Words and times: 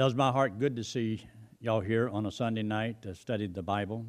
Does 0.00 0.14
my 0.14 0.32
heart 0.32 0.58
good 0.58 0.76
to 0.76 0.82
see 0.82 1.26
y'all 1.60 1.82
here 1.82 2.08
on 2.08 2.24
a 2.24 2.32
Sunday 2.32 2.62
night 2.62 3.02
to 3.02 3.14
study 3.14 3.46
the 3.46 3.62
Bible. 3.62 4.06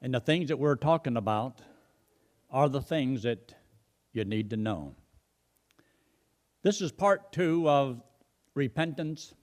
And 0.00 0.14
the 0.14 0.20
things 0.20 0.50
that 0.50 0.56
we're 0.56 0.76
talking 0.76 1.16
about 1.16 1.60
are 2.48 2.68
the 2.68 2.80
things 2.80 3.24
that 3.24 3.52
you 4.12 4.24
need 4.24 4.50
to 4.50 4.56
know. 4.56 4.94
This 6.62 6.80
is 6.80 6.92
part 6.92 7.32
two 7.32 7.68
of 7.68 8.00
repentance 8.54 9.34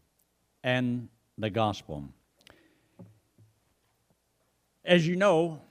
and 0.63 1.09
the 1.37 1.49
gospel. 1.49 2.07
As 4.85 5.05
you 5.05 5.17
know, 5.17 5.63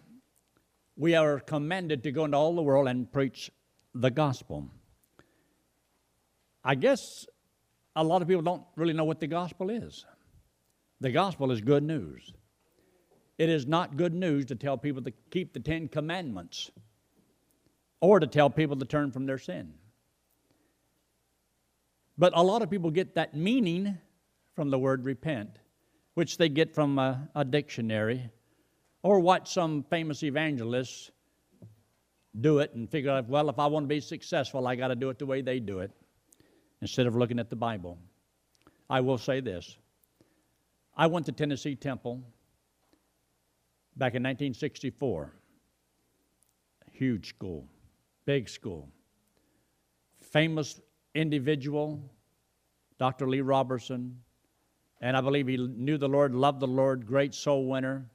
we 0.95 1.15
are 1.15 1.41
commanded 1.41 2.03
to 2.03 2.13
go 2.13 2.27
into 2.27 2.37
all 2.37 2.55
the 2.55 2.61
world 2.61 2.87
and 2.87 3.11
preach 3.11 3.51
the 3.95 4.11
gospel. 4.11 4.69
I 6.63 6.75
guess 6.75 7.25
a 7.97 8.05
lot 8.05 8.23
of 8.23 8.29
people 8.29 8.43
don't 8.43 8.63
really 8.77 8.93
know 8.93 9.05
what 9.05 9.21
the 9.21 9.27
gospel 9.27 9.71
is. 9.71 10.05
The 11.01 11.11
gospel 11.11 11.51
is 11.51 11.61
good 11.61 11.83
news. 11.83 12.33
It 13.39 13.49
is 13.49 13.67
not 13.67 13.97
good 13.97 14.15
news 14.15 14.47
to 14.47 14.55
tell 14.55 14.77
people 14.77 15.03
to 15.03 15.13
keep 15.31 15.53
the 15.53 15.61
Ten 15.61 15.89
Commandments 15.89 16.71
or 18.01 18.21
to 18.21 18.27
tell 18.27 18.51
people 18.51 18.77
to 18.77 18.85
turn 18.85 19.11
from 19.11 19.27
their 19.27 19.39
sin. 19.39 19.75
But 22.19 22.33
a 22.37 22.43
lot 22.43 22.63
of 22.63 22.71
people 22.71 22.91
get 22.91 23.15
that 23.15 23.35
meaning 23.35 23.97
from 24.55 24.71
the 24.71 24.79
word 24.79 25.07
repent, 25.07 25.59
which 26.15 26.37
they 26.37 26.51
get 26.51 26.75
from 26.75 26.99
a, 26.99 27.29
a 27.35 27.45
dictionary 27.45 28.31
or 29.03 29.21
watch 29.21 29.53
some 29.53 29.83
famous 29.85 30.23
evangelists 30.23 31.11
do 32.39 32.59
it 32.59 32.75
and 32.75 32.91
figure 32.91 33.11
out, 33.11 33.29
well, 33.29 33.49
if 33.49 33.59
I 33.59 33.67
want 33.67 33.85
to 33.85 33.89
be 33.89 34.01
successful, 34.01 34.67
I 34.67 34.77
got 34.77 34.89
to 34.89 34.97
do 34.97 35.09
it 35.09 35.19
the 35.19 35.27
way 35.27 35.41
they 35.41 35.59
do 35.61 35.79
it 35.81 35.91
instead 36.81 37.07
of 37.07 37.17
looking 37.17 37.39
at 37.39 37.51
the 37.51 37.57
Bible. 37.57 37.99
I 38.89 39.01
will 39.01 39.19
say 39.19 39.41
this 39.41 39.77
I 40.97 41.07
went 41.07 41.27
to 41.27 41.33
Tennessee 41.33 41.75
Temple 41.75 42.23
back 43.97 44.13
in 44.13 44.23
1964. 44.23 45.33
Huge 46.93 47.29
school, 47.29 47.67
big 48.27 48.49
school. 48.49 48.89
Famous 50.21 50.81
individual, 51.15 52.01
Dr. 52.99 53.29
Lee 53.29 53.41
Roberson, 53.41 54.21
and 55.01 55.17
I 55.17 55.21
believe 55.23 55.47
he 55.47 55.57
knew 55.57 55.97
the 55.97 56.09
Lord, 56.09 56.35
loved 56.35 56.61
the 56.61 56.69
Lord, 56.69 57.07
great 57.07 57.35
soul 57.35 57.67
winner. 57.67 58.07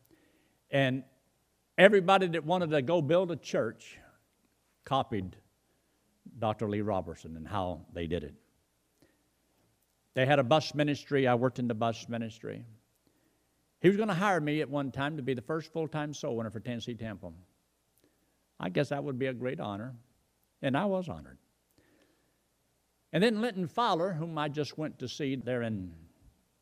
And 0.69 1.03
everybody 1.77 2.27
that 2.27 2.45
wanted 2.45 2.69
to 2.69 2.81
go 2.81 3.01
build 3.01 3.31
a 3.31 3.35
church 3.35 3.97
copied 4.83 5.35
Dr. 6.37 6.69
Lee 6.69 6.81
Roberson 6.81 7.35
and 7.37 7.47
how 7.47 7.81
they 7.93 8.05
did 8.05 8.23
it. 8.23 8.35
They 10.15 10.25
had 10.25 10.39
a 10.39 10.43
bus 10.43 10.73
ministry. 10.73 11.27
I 11.27 11.35
worked 11.35 11.59
in 11.59 11.67
the 11.67 11.73
bus 11.75 12.09
ministry. 12.09 12.65
He 13.81 13.89
was 13.89 13.97
going 13.97 14.09
to 14.09 14.15
hire 14.15 14.39
me 14.41 14.61
at 14.61 14.69
one 14.69 14.91
time 14.91 15.17
to 15.17 15.23
be 15.23 15.33
the 15.33 15.41
first 15.41 15.71
full 15.71 15.87
time 15.87 16.13
soul 16.13 16.37
winner 16.37 16.49
for 16.49 16.59
Tennessee 16.59 16.95
Temple. 16.95 17.33
I 18.59 18.69
guess 18.69 18.89
that 18.89 19.03
would 19.03 19.19
be 19.19 19.27
a 19.27 19.33
great 19.33 19.59
honor, 19.59 19.93
and 20.61 20.77
I 20.77 20.85
was 20.85 21.09
honored. 21.09 21.37
And 23.11 23.21
then 23.21 23.41
Linton 23.41 23.67
Fowler, 23.67 24.13
whom 24.13 24.37
I 24.37 24.47
just 24.47 24.77
went 24.77 24.99
to 24.99 25.07
see 25.09 25.35
there 25.35 25.61
in 25.61 25.93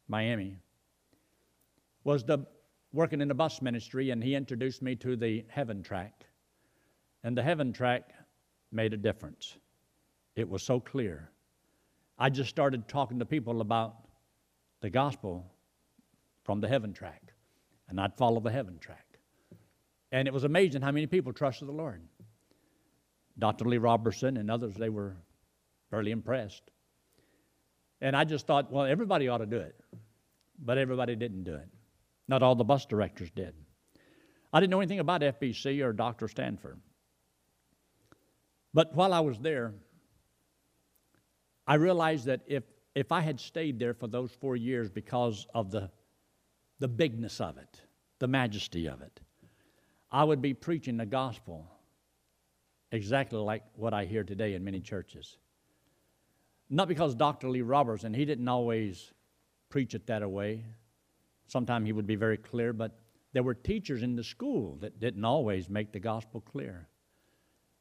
Miami, 0.08 0.58
was 2.04 2.24
the, 2.24 2.46
working 2.92 3.22
in 3.22 3.28
the 3.28 3.34
bus 3.36 3.62
ministry, 3.62 4.10
and 4.10 4.24
he 4.24 4.36
introduced 4.36 4.82
me 4.82 4.96
to 4.98 5.16
the 5.16 5.46
Heaven 5.48 5.84
Tract. 5.84 6.26
And 7.24 7.38
the 7.38 7.44
Heaven 7.44 7.72
Tract 7.72 8.12
made 8.72 8.94
a 8.94 8.98
difference. 8.98 9.56
It 10.36 10.50
was 10.50 10.64
so 10.64 10.80
clear. 10.80 11.30
I 12.24 12.30
just 12.30 12.50
started 12.50 12.88
talking 12.88 13.20
to 13.20 13.26
people 13.26 13.60
about 13.60 13.96
the 14.80 14.90
gospel 14.90 15.46
from 16.46 16.62
the 16.62 16.70
heaven 16.70 16.94
tract, 16.94 17.34
and 17.90 18.00
I'd 18.00 18.16
follow 18.16 18.40
the 18.40 18.50
heaven 18.50 18.78
tract. 18.80 19.18
And 20.14 20.26
it 20.26 20.34
was 20.34 20.46
amazing 20.46 20.84
how 20.84 20.94
many 20.94 21.06
people 21.06 21.34
trusted 21.34 21.68
the 21.68 21.74
Lord. 21.74 22.02
Dr. 23.38 23.66
Lee 23.66 23.78
Roberson 23.78 24.38
and 24.38 24.50
others, 24.50 24.74
they 24.76 24.88
were 24.88 25.18
fairly 25.90 26.12
impressed. 26.12 26.64
And 28.00 28.16
I 28.16 28.24
just 28.24 28.48
thought, 28.48 28.72
well, 28.72 28.86
everybody 28.86 29.28
ought 29.28 29.40
to 29.40 29.46
do 29.46 29.58
it. 29.58 29.76
But 30.58 30.78
everybody 30.78 31.18
didn't 31.18 31.44
do 31.44 31.56
it. 31.56 31.68
Not 32.30 32.42
all 32.42 32.56
the 32.56 32.64
bus 32.64 32.86
directors 32.86 33.32
did. 33.32 33.54
I 34.54 34.62
didn't 34.62 34.72
know 34.72 34.80
anything 34.80 35.02
about 35.02 35.20
FBC 35.20 35.84
or 35.84 35.92
Dr. 35.92 36.30
Stanford. 36.30 36.80
But 38.74 38.96
while 38.96 39.14
I 39.14 39.20
was 39.20 39.40
there, 39.40 39.74
I 41.66 41.76
realized 41.76 42.26
that 42.26 42.42
if, 42.46 42.64
if 42.96 43.12
I 43.12 43.22
had 43.22 43.40
stayed 43.40 43.80
there 43.80 43.94
for 43.94 44.08
those 44.08 44.32
four 44.32 44.56
years 44.56 44.90
because 44.90 45.48
of 45.54 45.72
the, 45.72 45.90
the 46.80 46.88
bigness 46.88 47.40
of 47.40 47.58
it, 47.58 47.82
the 48.20 48.28
majesty 48.28 48.88
of 48.88 49.02
it, 49.02 49.20
I 50.12 50.24
would 50.24 50.42
be 50.42 50.54
preaching 50.54 50.98
the 50.98 51.06
gospel 51.06 51.68
exactly 52.92 53.40
like 53.40 53.64
what 53.76 53.94
I 53.94 54.06
hear 54.06 54.24
today 54.24 54.54
in 54.54 54.64
many 54.64 54.80
churches. 54.80 55.38
Not 56.70 56.88
because 56.88 57.16
Dr. 57.16 57.50
Lee 57.50 57.62
Roberson, 57.62 58.08
and 58.08 58.16
he 58.16 58.26
didn't 58.26 58.48
always 58.48 59.12
preach 59.70 59.96
it 59.96 60.06
that 60.08 60.30
way. 60.30 60.66
Sometimes 61.48 61.86
he 61.86 61.94
would 61.94 62.08
be 62.08 62.16
very 62.16 62.38
clear, 62.38 62.74
but 62.74 63.00
there 63.34 63.44
were 63.44 63.56
teachers 63.56 64.04
in 64.04 64.16
the 64.16 64.24
school 64.24 64.78
that 64.82 65.00
didn't 65.00 65.26
always 65.26 65.70
make 65.70 65.92
the 65.92 66.00
gospel 66.00 66.42
clear. 66.42 66.88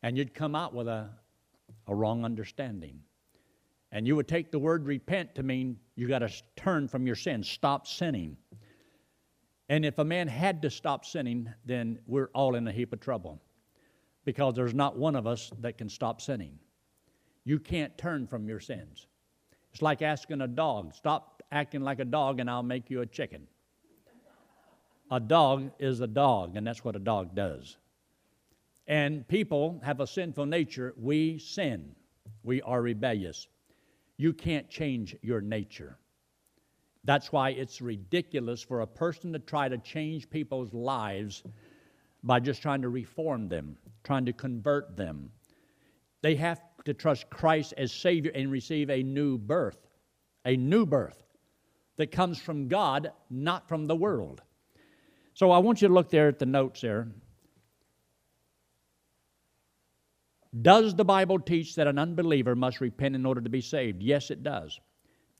And 0.03 0.17
you'd 0.17 0.35
come 0.35 0.55
out 0.55 0.75
with 0.75 0.89
a, 0.89 1.11
a 1.87 1.95
wrong 1.95 2.25
understanding. 2.25 3.01
And 3.93 4.07
you 4.07 4.17
would 4.17 4.27
take 4.27 4.51
the 4.51 4.59
word 4.59 4.87
repent 4.87 5.35
to 5.35 5.43
mean 5.43 5.77
you 5.95 6.09
got 6.09 6.21
to 6.21 6.31
turn 6.57 6.89
from 6.89 7.07
your 7.07 7.15
sin, 7.15 7.45
stop 7.45 7.87
sinning. 7.87 8.39
And 9.69 9.85
if 9.85 9.99
a 9.99 10.05
man 10.05 10.29
had 10.29 10.63
to 10.63 10.71
stop 10.71 11.05
sinning, 11.05 11.49
then 11.67 11.99
we're 12.07 12.31
all 12.35 12.55
in 12.55 12.67
a 12.67 12.73
heap 12.73 12.93
of 12.93 13.01
trouble 13.01 13.41
because 14.25 14.55
there's 14.55 14.75
not 14.75 14.97
one 14.97 15.15
of 15.15 15.27
us 15.27 15.51
that 15.61 15.77
can 15.77 15.89
stop 15.89 16.21
sinning. 16.21 16.59
You 17.45 17.59
can't 17.59 17.97
turn 17.99 18.27
from 18.27 18.49
your 18.49 18.61
sins. 18.61 19.07
It's 19.73 19.83
like 19.83 20.01
asking 20.01 20.41
a 20.41 20.49
dog, 20.49 20.95
stop 20.95 21.43
acting 21.53 21.83
like 21.83 21.99
a 21.99 22.05
dog 22.05 22.41
and 22.41 22.49
I'll 22.51 22.63
make 22.63 22.89
you 22.89 23.03
a 23.03 23.07
chicken. 23.07 23.47
A 25.11 25.21
dog 25.21 25.71
is 25.79 26.01
a 26.01 26.07
dog, 26.07 26.57
and 26.57 26.67
that's 26.67 26.83
what 26.85 26.97
a 26.97 26.99
dog 26.99 27.35
does. 27.35 27.77
And 28.87 29.29
people 29.29 29.79
have 29.85 30.01
a 30.01 30.07
sinful 30.07 30.47
nature. 30.47 30.95
We 30.97 31.39
sin, 31.39 31.95
we 32.43 32.63
are 32.63 32.81
rebellious. 32.81 33.47
You 34.17 34.33
can't 34.33 34.69
change 34.69 35.17
your 35.23 35.41
nature. 35.41 35.99
That's 37.05 37.33
why 37.33 37.51
it's 37.51 37.81
ridiculous 37.81 38.63
for 38.63 38.81
a 38.81 38.87
person 38.87 39.33
to 39.33 39.39
try 39.39 39.69
to 39.69 39.79
change 39.79 40.31
people's 40.31 40.73
lives 40.73 41.43
by 42.23 42.39
just 42.39 42.63
trying 42.63 42.83
to 42.83 42.89
reform 42.89 43.49
them, 43.49 43.77
trying 44.05 44.27
to 44.27 44.33
convert 44.33 44.97
them. 44.97 45.31
They 46.23 46.37
have 46.37 46.61
to 46.85 46.95
trust 46.95 47.29
Christ 47.31 47.75
as 47.77 47.93
Savior 47.93 48.31
and 48.35 48.51
receive 48.51 48.91
a 48.91 49.03
new 49.03 49.39
birth, 49.39 49.79
a 50.45 50.57
new 50.57 50.87
birth 50.87 51.23
that 51.97 52.13
comes 52.13 52.41
from 52.41 52.69
God, 52.69 53.13
not 53.31 53.69
from 53.69 53.87
the 53.87 53.97
world. 53.97 54.41
So 55.35 55.51
I 55.51 55.59
want 55.59 55.83
you 55.83 55.89
to 55.89 55.95
look 55.95 56.11
there 56.11 56.29
at 56.29 56.39
the 56.39 56.47
notes 56.47 56.81
there. 56.81 57.09
Does 60.61 60.95
the 60.95 61.05
Bible 61.05 61.39
teach 61.39 61.77
that 61.77 61.87
an 61.87 61.99
unbeliever 61.99 62.55
must 62.55 62.81
repent 62.81 63.15
in 63.15 63.25
order 63.25 63.41
to 63.41 63.49
be 63.49 63.63
saved? 63.63 64.03
Yes, 64.03 64.31
it 64.31 64.43
does. 64.43 64.79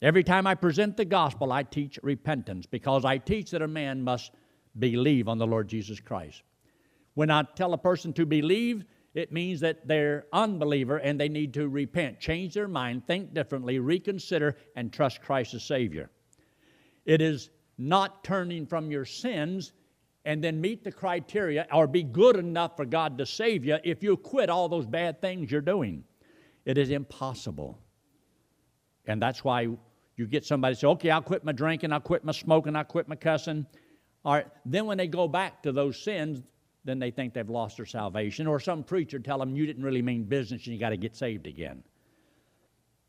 Every 0.01 0.25
time 0.25 0.47
I 0.47 0.55
present 0.55 0.97
the 0.97 1.05
gospel, 1.05 1.53
I 1.53 1.63
teach 1.63 1.99
repentance 2.03 2.67
because 2.67 3.05
I 3.05 3.19
teach 3.19 3.51
that 3.51 3.63
a 3.63 3.69
man 3.69 4.03
must 4.03 4.33
believe 4.79 5.29
on 5.29 5.39
the 5.39 5.47
Lord 5.47 5.69
Jesus 5.69 6.01
Christ. 6.01 6.43
When 7.15 7.31
I 7.31 7.45
tell 7.57 7.75
a 7.75 7.79
person 7.79 8.13
to 8.15 8.25
believe, 8.25 8.85
it 9.15 9.33
means 9.33 9.61
that 9.61 9.87
they're 9.87 10.25
unbeliever 10.33 10.97
and 10.97 11.21
they 11.21 11.29
need 11.29 11.53
to 11.55 11.69
repent, 11.69 12.19
change 12.19 12.55
their 12.55 12.69
mind, 12.69 13.07
think 13.07 13.35
differently, 13.35 13.79
reconsider, 13.79 14.57
and 14.75 14.91
trust 14.91 15.21
Christ 15.21 15.53
as 15.53 15.63
Savior. 15.63 16.11
It 17.05 17.21
is 17.21 17.51
not 17.77 18.25
turning 18.25 18.67
from 18.67 18.91
your 18.91 19.05
sins, 19.05 19.73
and 20.25 20.43
then 20.43 20.61
meet 20.61 20.85
the 20.85 20.93
criteria 20.93 21.67
or 21.73 21.87
be 21.87 22.03
good 22.03 22.37
enough 22.37 22.77
for 22.77 22.85
God 22.85 23.19
to 23.19 23.27
save 23.27 23.65
you 23.65 23.79
if 23.85 24.03
you 24.03 24.17
quit 24.17 24.51
all 24.51 24.69
those 24.69 24.87
bad 24.87 25.21
things 25.21 25.51
you're 25.51 25.61
doing. 25.61 26.05
It 26.65 26.79
is 26.79 26.91
impossible. 26.91 27.79
And 29.07 29.21
that's 29.21 29.43
why 29.43 29.69
you 30.17 30.27
get 30.27 30.45
somebody 30.45 30.77
say, 30.77 30.87
okay, 30.87 31.11
I'll 31.11 31.23
quit 31.23 31.45
my 31.45 31.53
drinking, 31.53 31.93
I'll 31.93 32.01
quit 32.01 32.25
my 32.25 32.33
smoking, 32.33 32.77
I'll 32.77 32.85
quit 32.85 33.09
my 33.09 33.17
cussing. 33.17 33.67
All 34.25 34.35
right, 34.35 34.47
then 34.65 34.87
when 34.87 34.99
they 34.99 35.09
go 35.09 35.27
back 35.27 35.63
to 35.65 35.73
those 35.73 36.01
sins, 36.01 36.43
then 36.85 36.99
they 36.99 37.11
think 37.11 37.35
they've 37.35 37.49
lost 37.49 37.77
their 37.77 37.87
salvation. 37.87 38.47
Or 38.47 38.61
some 38.61 38.85
preacher 38.85 39.19
tell 39.19 39.39
them 39.39 39.57
you 39.57 39.67
didn't 39.67 39.83
really 39.83 40.03
mean 40.03 40.25
business 40.25 40.65
and 40.67 40.75
you 40.75 40.79
got 40.79 40.91
to 40.91 40.97
get 40.97 41.17
saved 41.17 41.47
again. 41.47 41.83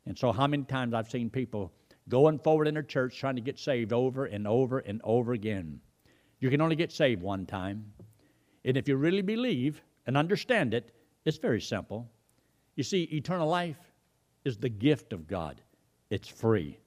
And 0.06 0.18
so, 0.18 0.32
how 0.32 0.46
many 0.46 0.64
times 0.64 0.94
I've 0.94 1.10
seen 1.10 1.30
people 1.30 1.72
going 2.08 2.38
forward 2.38 2.68
in 2.68 2.74
their 2.74 2.82
church 2.82 3.18
trying 3.18 3.36
to 3.36 3.40
get 3.40 3.58
saved 3.58 3.92
over 3.92 4.26
and 4.26 4.46
over 4.46 4.78
and 4.80 5.00
over 5.04 5.32
again. 5.32 5.80
You 6.44 6.50
can 6.50 6.60
only 6.60 6.76
get 6.76 6.92
saved 6.92 7.22
one 7.22 7.46
time. 7.46 7.90
And 8.66 8.76
if 8.76 8.86
you 8.86 8.96
really 8.96 9.22
believe 9.22 9.82
and 10.06 10.14
understand 10.14 10.74
it, 10.74 10.94
it's 11.24 11.38
very 11.38 11.62
simple. 11.62 12.06
You 12.76 12.82
see, 12.82 13.04
eternal 13.04 13.48
life 13.48 13.78
is 14.44 14.58
the 14.58 14.68
gift 14.68 15.14
of 15.14 15.26
God, 15.26 15.62
it's 16.10 16.28
free. 16.28 16.78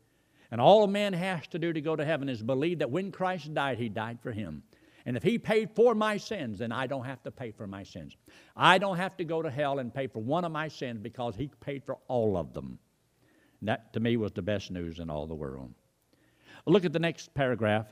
And 0.52 0.62
all 0.62 0.84
a 0.84 0.88
man 0.88 1.12
has 1.14 1.48
to 1.48 1.58
do 1.58 1.74
to 1.74 1.82
go 1.82 1.96
to 1.96 2.06
heaven 2.06 2.30
is 2.30 2.44
believe 2.44 2.78
that 2.78 2.92
when 2.92 3.12
Christ 3.12 3.52
died, 3.56 3.80
he 3.80 3.90
died 3.90 4.20
for 4.22 4.32
him. 4.32 4.62
And 5.08 5.18
if 5.18 5.24
he 5.24 5.40
paid 5.40 5.72
for 5.72 5.96
my 5.96 6.18
sins, 6.18 6.60
then 6.60 6.72
I 6.72 6.86
don't 6.86 7.06
have 7.06 7.24
to 7.24 7.32
pay 7.32 7.50
for 7.50 7.66
my 7.66 7.82
sins. 7.82 8.16
I 8.56 8.78
don't 8.78 8.98
have 8.98 9.18
to 9.18 9.24
go 9.24 9.42
to 9.42 9.50
hell 9.50 9.80
and 9.80 9.92
pay 9.92 10.06
for 10.06 10.20
one 10.20 10.46
of 10.46 10.52
my 10.52 10.68
sins 10.68 11.00
because 11.02 11.36
he 11.36 11.50
paid 11.62 11.84
for 11.84 11.98
all 12.08 12.38
of 12.38 12.54
them. 12.54 12.78
And 13.62 13.70
that 13.70 13.92
to 13.94 14.00
me 14.00 14.18
was 14.18 14.34
the 14.34 14.44
best 14.44 14.70
news 14.70 15.00
in 15.00 15.10
all 15.10 15.26
the 15.26 15.34
world. 15.34 15.74
Look 16.68 16.86
at 16.86 16.94
the 16.94 17.00
next 17.00 17.34
paragraph. 17.34 17.88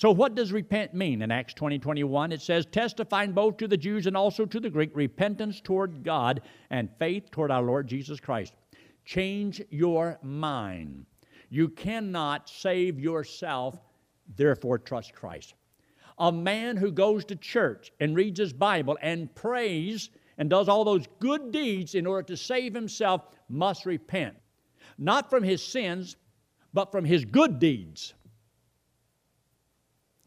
So, 0.00 0.10
what 0.10 0.34
does 0.34 0.50
repent 0.50 0.94
mean? 0.94 1.20
In 1.20 1.30
Acts 1.30 1.52
20 1.52 1.78
21, 1.78 2.32
it 2.32 2.40
says, 2.40 2.64
testifying 2.64 3.32
both 3.32 3.58
to 3.58 3.68
the 3.68 3.76
Jews 3.76 4.06
and 4.06 4.16
also 4.16 4.46
to 4.46 4.58
the 4.58 4.70
Greek, 4.70 4.96
repentance 4.96 5.60
toward 5.60 6.02
God 6.02 6.40
and 6.70 6.88
faith 6.98 7.30
toward 7.30 7.50
our 7.50 7.60
Lord 7.60 7.86
Jesus 7.86 8.18
Christ. 8.18 8.54
Change 9.04 9.60
your 9.68 10.18
mind. 10.22 11.04
You 11.50 11.68
cannot 11.68 12.48
save 12.48 12.98
yourself, 12.98 13.78
therefore, 14.36 14.78
trust 14.78 15.12
Christ. 15.12 15.52
A 16.18 16.32
man 16.32 16.78
who 16.78 16.92
goes 16.92 17.26
to 17.26 17.36
church 17.36 17.92
and 18.00 18.16
reads 18.16 18.40
his 18.40 18.54
Bible 18.54 18.96
and 19.02 19.34
prays 19.34 20.08
and 20.38 20.48
does 20.48 20.70
all 20.70 20.82
those 20.82 21.04
good 21.18 21.52
deeds 21.52 21.94
in 21.94 22.06
order 22.06 22.26
to 22.28 22.38
save 22.38 22.72
himself 22.72 23.26
must 23.50 23.84
repent. 23.84 24.34
Not 24.96 25.28
from 25.28 25.42
his 25.42 25.62
sins, 25.62 26.16
but 26.72 26.90
from 26.90 27.04
his 27.04 27.26
good 27.26 27.58
deeds. 27.58 28.14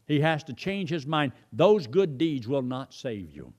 He 0.06 0.20
has 0.20 0.44
to 0.44 0.52
change 0.52 0.90
his 0.90 1.06
mind. 1.06 1.32
Those 1.52 1.86
good 1.86 2.18
deeds 2.18 2.46
will 2.46 2.62
not 2.62 2.92
save 2.92 3.30
you. 3.30 3.52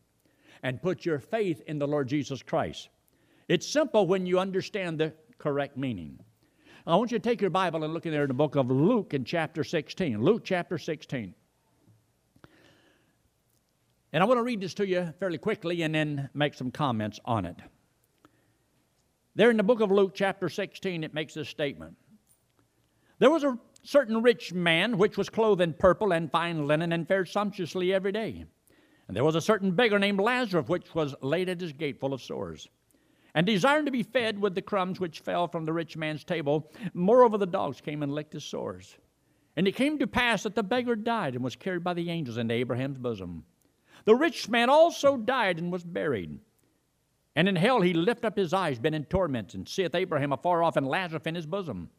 And 0.64 0.82
put 0.82 1.06
your 1.06 1.20
faith 1.20 1.62
in 1.68 1.80
the 1.80 1.88
Lord 1.88 2.08
Jesus 2.08 2.42
Christ. 2.42 2.90
It's 3.48 3.68
simple 3.68 4.08
when 4.08 4.26
you 4.26 4.40
understand 4.40 5.00
the 5.00 5.14
correct 5.38 5.78
meaning. 5.78 6.20
I 6.88 6.96
want 6.96 7.12
you 7.12 7.20
to 7.20 7.24
take 7.24 7.42
your 7.42 7.50
Bible 7.50 7.84
and 7.84 7.94
look 7.94 8.06
in 8.06 8.12
there 8.12 8.24
in 8.24 8.28
the 8.28 8.34
book 8.34 8.56
of 8.56 8.70
Luke 8.70 9.14
in 9.14 9.26
chapter 9.26 9.64
16. 9.64 10.22
Luke 10.22 10.44
chapter 10.44 10.78
16. 10.78 11.34
And 14.14 14.24
I 14.24 14.26
want 14.26 14.38
to 14.38 14.44
read 14.44 14.62
this 14.62 14.74
to 14.76 14.88
you 14.88 15.14
fairly 15.20 15.38
quickly 15.38 15.82
and 15.82 15.94
then 15.94 16.30
make 16.34 16.54
some 16.54 16.72
comments 16.72 17.20
on 17.26 17.46
it. 17.46 17.58
There 19.36 19.50
in 19.52 19.58
the 19.58 19.64
book 19.64 19.82
of 19.82 19.92
Luke, 19.92 20.14
chapter 20.16 20.48
16, 20.48 21.04
it 21.04 21.14
makes 21.14 21.34
this 21.34 21.50
statement 21.50 21.98
There 23.20 23.30
was 23.30 23.44
a 23.44 23.60
certain 23.86 24.22
rich 24.22 24.54
man 24.54 24.98
which 24.98 25.18
was 25.18 25.30
clothed 25.30 25.62
in 25.62 25.74
purple 25.74 26.12
and 26.12 26.32
fine 26.32 26.68
linen 26.68 26.92
and 26.92 27.08
fared 27.08 27.30
sumptuously 27.30 27.94
every 27.94 28.12
day. 28.12 28.46
And 29.08 29.16
there 29.16 29.24
was 29.24 29.36
a 29.36 29.42
certain 29.42 29.72
beggar 29.72 30.00
named 30.00 30.20
Lazarus 30.20 30.68
which 30.68 30.94
was 30.96 31.16
laid 31.22 31.50
at 31.50 31.62
his 31.62 31.74
gate 31.74 32.00
full 32.00 32.14
of 32.14 32.22
sores, 32.22 32.68
and 33.36 33.46
desiring 33.46 33.86
to 33.86 33.92
be 33.92 34.04
fed 34.04 34.40
with 34.40 34.56
the 34.56 34.62
crumbs 34.62 35.00
which 35.00 35.20
fell 35.20 35.48
from 35.48 35.66
the 35.66 35.74
rich 35.74 35.96
man's 35.96 36.24
table. 36.24 36.72
Moreover, 36.94 37.38
the 37.38 37.46
dogs 37.46 37.82
came 37.82 38.02
and 38.02 38.14
licked 38.14 38.34
his 38.34 38.44
sores. 38.44 38.98
And 39.58 39.68
it 39.68 39.76
came 39.76 40.00
to 40.00 40.08
pass 40.08 40.44
that 40.44 40.56
the 40.56 40.64
beggar 40.64 40.96
died 40.96 41.36
and 41.36 41.44
was 41.44 41.56
carried 41.56 41.84
by 41.84 41.94
the 41.94 42.10
angels 42.10 42.38
into 42.38 42.54
Abraham's 42.54 42.98
bosom. 42.98 43.46
The 44.04 44.16
rich 44.16 44.50
man 44.50 44.70
also 44.70 45.18
died 45.18 45.60
and 45.60 45.72
was 45.72 45.84
buried. 45.84 46.40
And 47.36 47.48
in 47.48 47.56
hell 47.56 47.82
he 47.82 47.94
lift 47.94 48.26
up 48.26 48.38
his 48.38 48.54
eyes, 48.54 48.80
been 48.80 48.94
in 48.94 49.06
torments, 49.06 49.54
and 49.54 49.68
seeth 49.68 49.96
Abraham 49.96 50.32
afar 50.32 50.64
off 50.64 50.78
and 50.78 50.88
Lazarus 50.88 51.24
in 51.26 51.36
his 51.36 51.46
bosom. 51.46 51.90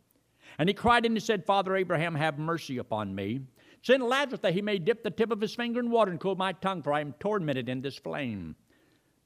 And 0.58 0.68
he 0.68 0.74
cried 0.74 1.04
and 1.04 1.14
he 1.14 1.20
said, 1.20 1.44
Father 1.44 1.76
Abraham, 1.76 2.14
have 2.14 2.38
mercy 2.38 2.78
upon 2.78 3.14
me. 3.14 3.40
Send 3.82 4.02
Lazarus 4.02 4.40
that 4.40 4.54
he 4.54 4.62
may 4.62 4.78
dip 4.78 5.02
the 5.02 5.10
tip 5.10 5.30
of 5.30 5.40
his 5.40 5.54
finger 5.54 5.80
in 5.80 5.90
water 5.90 6.10
and 6.10 6.18
cool 6.18 6.34
my 6.34 6.52
tongue, 6.52 6.82
for 6.82 6.92
I 6.92 7.00
am 7.00 7.14
tormented 7.20 7.68
in 7.68 7.82
this 7.82 7.96
flame. 7.96 8.56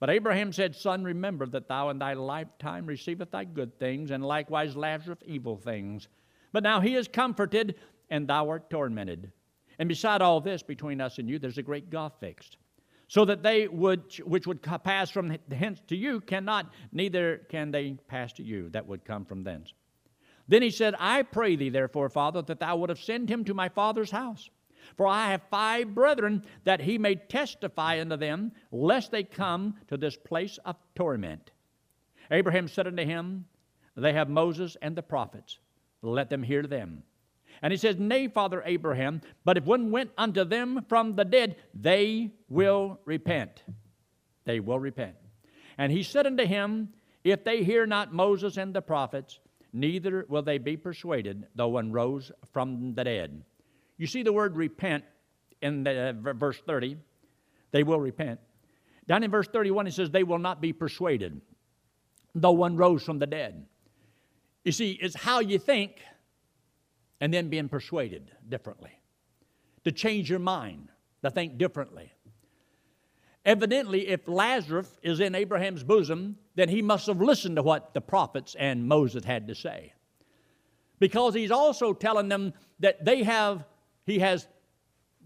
But 0.01 0.11
Abraham 0.11 0.53
said, 0.53 0.75
Son, 0.75 1.05
remember 1.05 1.47
that 1.47 1.69
thou 1.69 1.91
in 1.91 1.99
thy 1.99 2.15
lifetime 2.15 2.87
receivest 2.87 3.33
thy 3.33 3.45
good 3.45 3.79
things, 3.79 4.11
and 4.11 4.25
likewise 4.25 4.75
Lazarus 4.75 5.19
evil 5.25 5.57
things. 5.57 6.09
But 6.53 6.63
now 6.63 6.81
he 6.81 6.95
is 6.95 7.07
comforted, 7.07 7.77
and 8.09 8.27
thou 8.27 8.49
art 8.49 8.71
tormented. 8.71 9.31
And 9.79 9.89
beside 9.89 10.21
all 10.23 10.41
this, 10.41 10.63
between 10.63 11.01
us 11.01 11.19
and 11.19 11.29
you, 11.29 11.39
there's 11.39 11.59
a 11.59 11.63
great 11.63 11.91
gulf 11.91 12.19
fixed, 12.19 12.57
so 13.09 13.25
that 13.27 13.43
they 13.43 13.69
would, 13.69 14.03
which 14.25 14.47
would 14.47 14.63
pass 14.63 15.11
from 15.11 15.37
hence 15.53 15.81
to 15.89 15.97
you, 15.97 16.21
cannot, 16.21 16.73
neither 16.93 17.47
can 17.51 17.71
they 17.71 17.97
pass 18.09 18.33
to 18.35 18.43
you 18.43 18.69
that 18.71 18.87
would 18.87 19.05
come 19.05 19.25
from 19.25 19.43
thence. 19.43 19.73
Then 20.51 20.63
he 20.63 20.71
said, 20.71 20.97
I 20.99 21.23
pray 21.23 21.55
thee, 21.55 21.69
therefore, 21.69 22.09
Father, 22.09 22.43
that 22.43 22.59
thou 22.59 22.77
wouldst 22.77 23.07
send 23.07 23.29
him 23.29 23.45
to 23.45 23.55
my 23.55 23.69
father's 23.69 24.11
house. 24.11 24.51
For 24.97 25.07
I 25.07 25.31
have 25.31 25.43
five 25.49 25.95
brethren, 25.95 26.43
that 26.65 26.81
he 26.81 26.99
may 26.99 27.15
testify 27.15 28.01
unto 28.01 28.17
them, 28.17 28.51
lest 28.73 29.13
they 29.13 29.23
come 29.23 29.77
to 29.87 29.97
this 29.97 30.17
place 30.17 30.59
of 30.65 30.75
torment. 30.97 31.53
Abraham 32.33 32.67
said 32.67 32.89
unto 32.89 33.05
him, 33.05 33.45
They 33.97 34.13
have 34.13 34.29
Moses 34.29 34.77
and 34.83 34.97
the 34.97 35.03
prophets. 35.03 35.61
Let 36.03 36.31
them 36.31 36.43
hear 36.43 36.65
them. 36.65 37.05
And 37.63 37.73
he 37.73 37.77
says, 37.77 37.97
Nay, 37.97 38.27
Father 38.27 38.61
Abraham, 38.67 39.21
but 39.45 39.57
if 39.57 39.65
one 39.65 39.93
went 39.93 40.11
unto 40.19 40.43
them 40.43 40.85
from 40.89 41.15
the 41.15 41.25
dead, 41.25 41.59
they 41.75 42.33
will 42.49 42.99
repent. 43.05 43.63
They 44.47 44.59
will 44.59 44.81
repent. 44.81 45.15
And 45.79 45.93
he 45.93 46.03
said 46.03 46.27
unto 46.27 46.45
him, 46.45 46.89
If 47.23 47.45
they 47.45 47.63
hear 47.63 47.87
not 47.87 48.13
Moses 48.13 48.59
and 48.59 48.75
the 48.75 48.83
prophets, 48.83 49.39
neither 49.73 50.27
will 50.29 50.43
they 50.43 50.59
be 50.59 50.77
persuaded, 50.77 51.47
though 51.55 51.69
one 51.69 51.93
rose 51.93 52.33
from 52.53 52.95
the 52.95 53.05
dead. 53.05 53.43
You 53.97 54.07
see 54.07 54.23
the 54.23 54.33
word 54.33 54.57
repent 54.57 55.05
in 55.63 55.85
the, 55.85 56.11
uh, 56.27 56.33
verse 56.33 56.59
30. 56.67 56.97
They 57.71 57.83
will 57.83 58.01
repent. 58.01 58.41
Down 59.07 59.23
in 59.23 59.31
verse 59.31 59.49
31, 59.49 59.87
it 59.87 59.95
says, 59.95 60.11
They 60.11 60.25
will 60.25 60.39
not 60.39 60.61
be 60.61 60.73
persuaded, 60.73 61.41
though 62.35 62.53
one 62.53 62.77
rose 62.77 63.03
from 63.03 63.19
the 63.19 63.27
dead. 63.27 63.67
You 64.65 64.73
see, 64.73 64.93
it's 64.93 65.17
how 65.17 65.41
you 65.41 65.59
think 65.59 66.01
and 67.21 67.33
then 67.33 67.49
being 67.49 67.69
persuaded 67.69 68.31
differently. 68.49 68.93
To 69.85 69.93
change 69.93 70.31
your 70.31 70.39
mind, 70.39 70.89
to 71.23 71.31
think 71.31 71.59
differently. 71.59 72.13
Evidently, 73.45 74.09
if 74.09 74.29
Lazarus 74.29 74.99
is 75.03 75.21
in 75.21 75.35
Abraham's 75.35 75.83
bosom, 75.83 76.37
then 76.61 76.69
he 76.69 76.83
must 76.83 77.07
have 77.07 77.21
listened 77.21 77.57
to 77.57 77.63
what 77.63 77.95
the 77.95 78.01
prophets 78.01 78.55
and 78.59 78.87
Moses 78.87 79.25
had 79.25 79.49
to 79.49 79.55
say. 79.55 79.95
Because 80.99 81.35
he's 81.35 81.51
also 81.51 81.95
telling 81.95 82.29
them 82.29 82.53
that 82.81 83.03
they 83.05 83.23
have, 83.23 83.65
he 84.05 84.19
has 84.19 84.47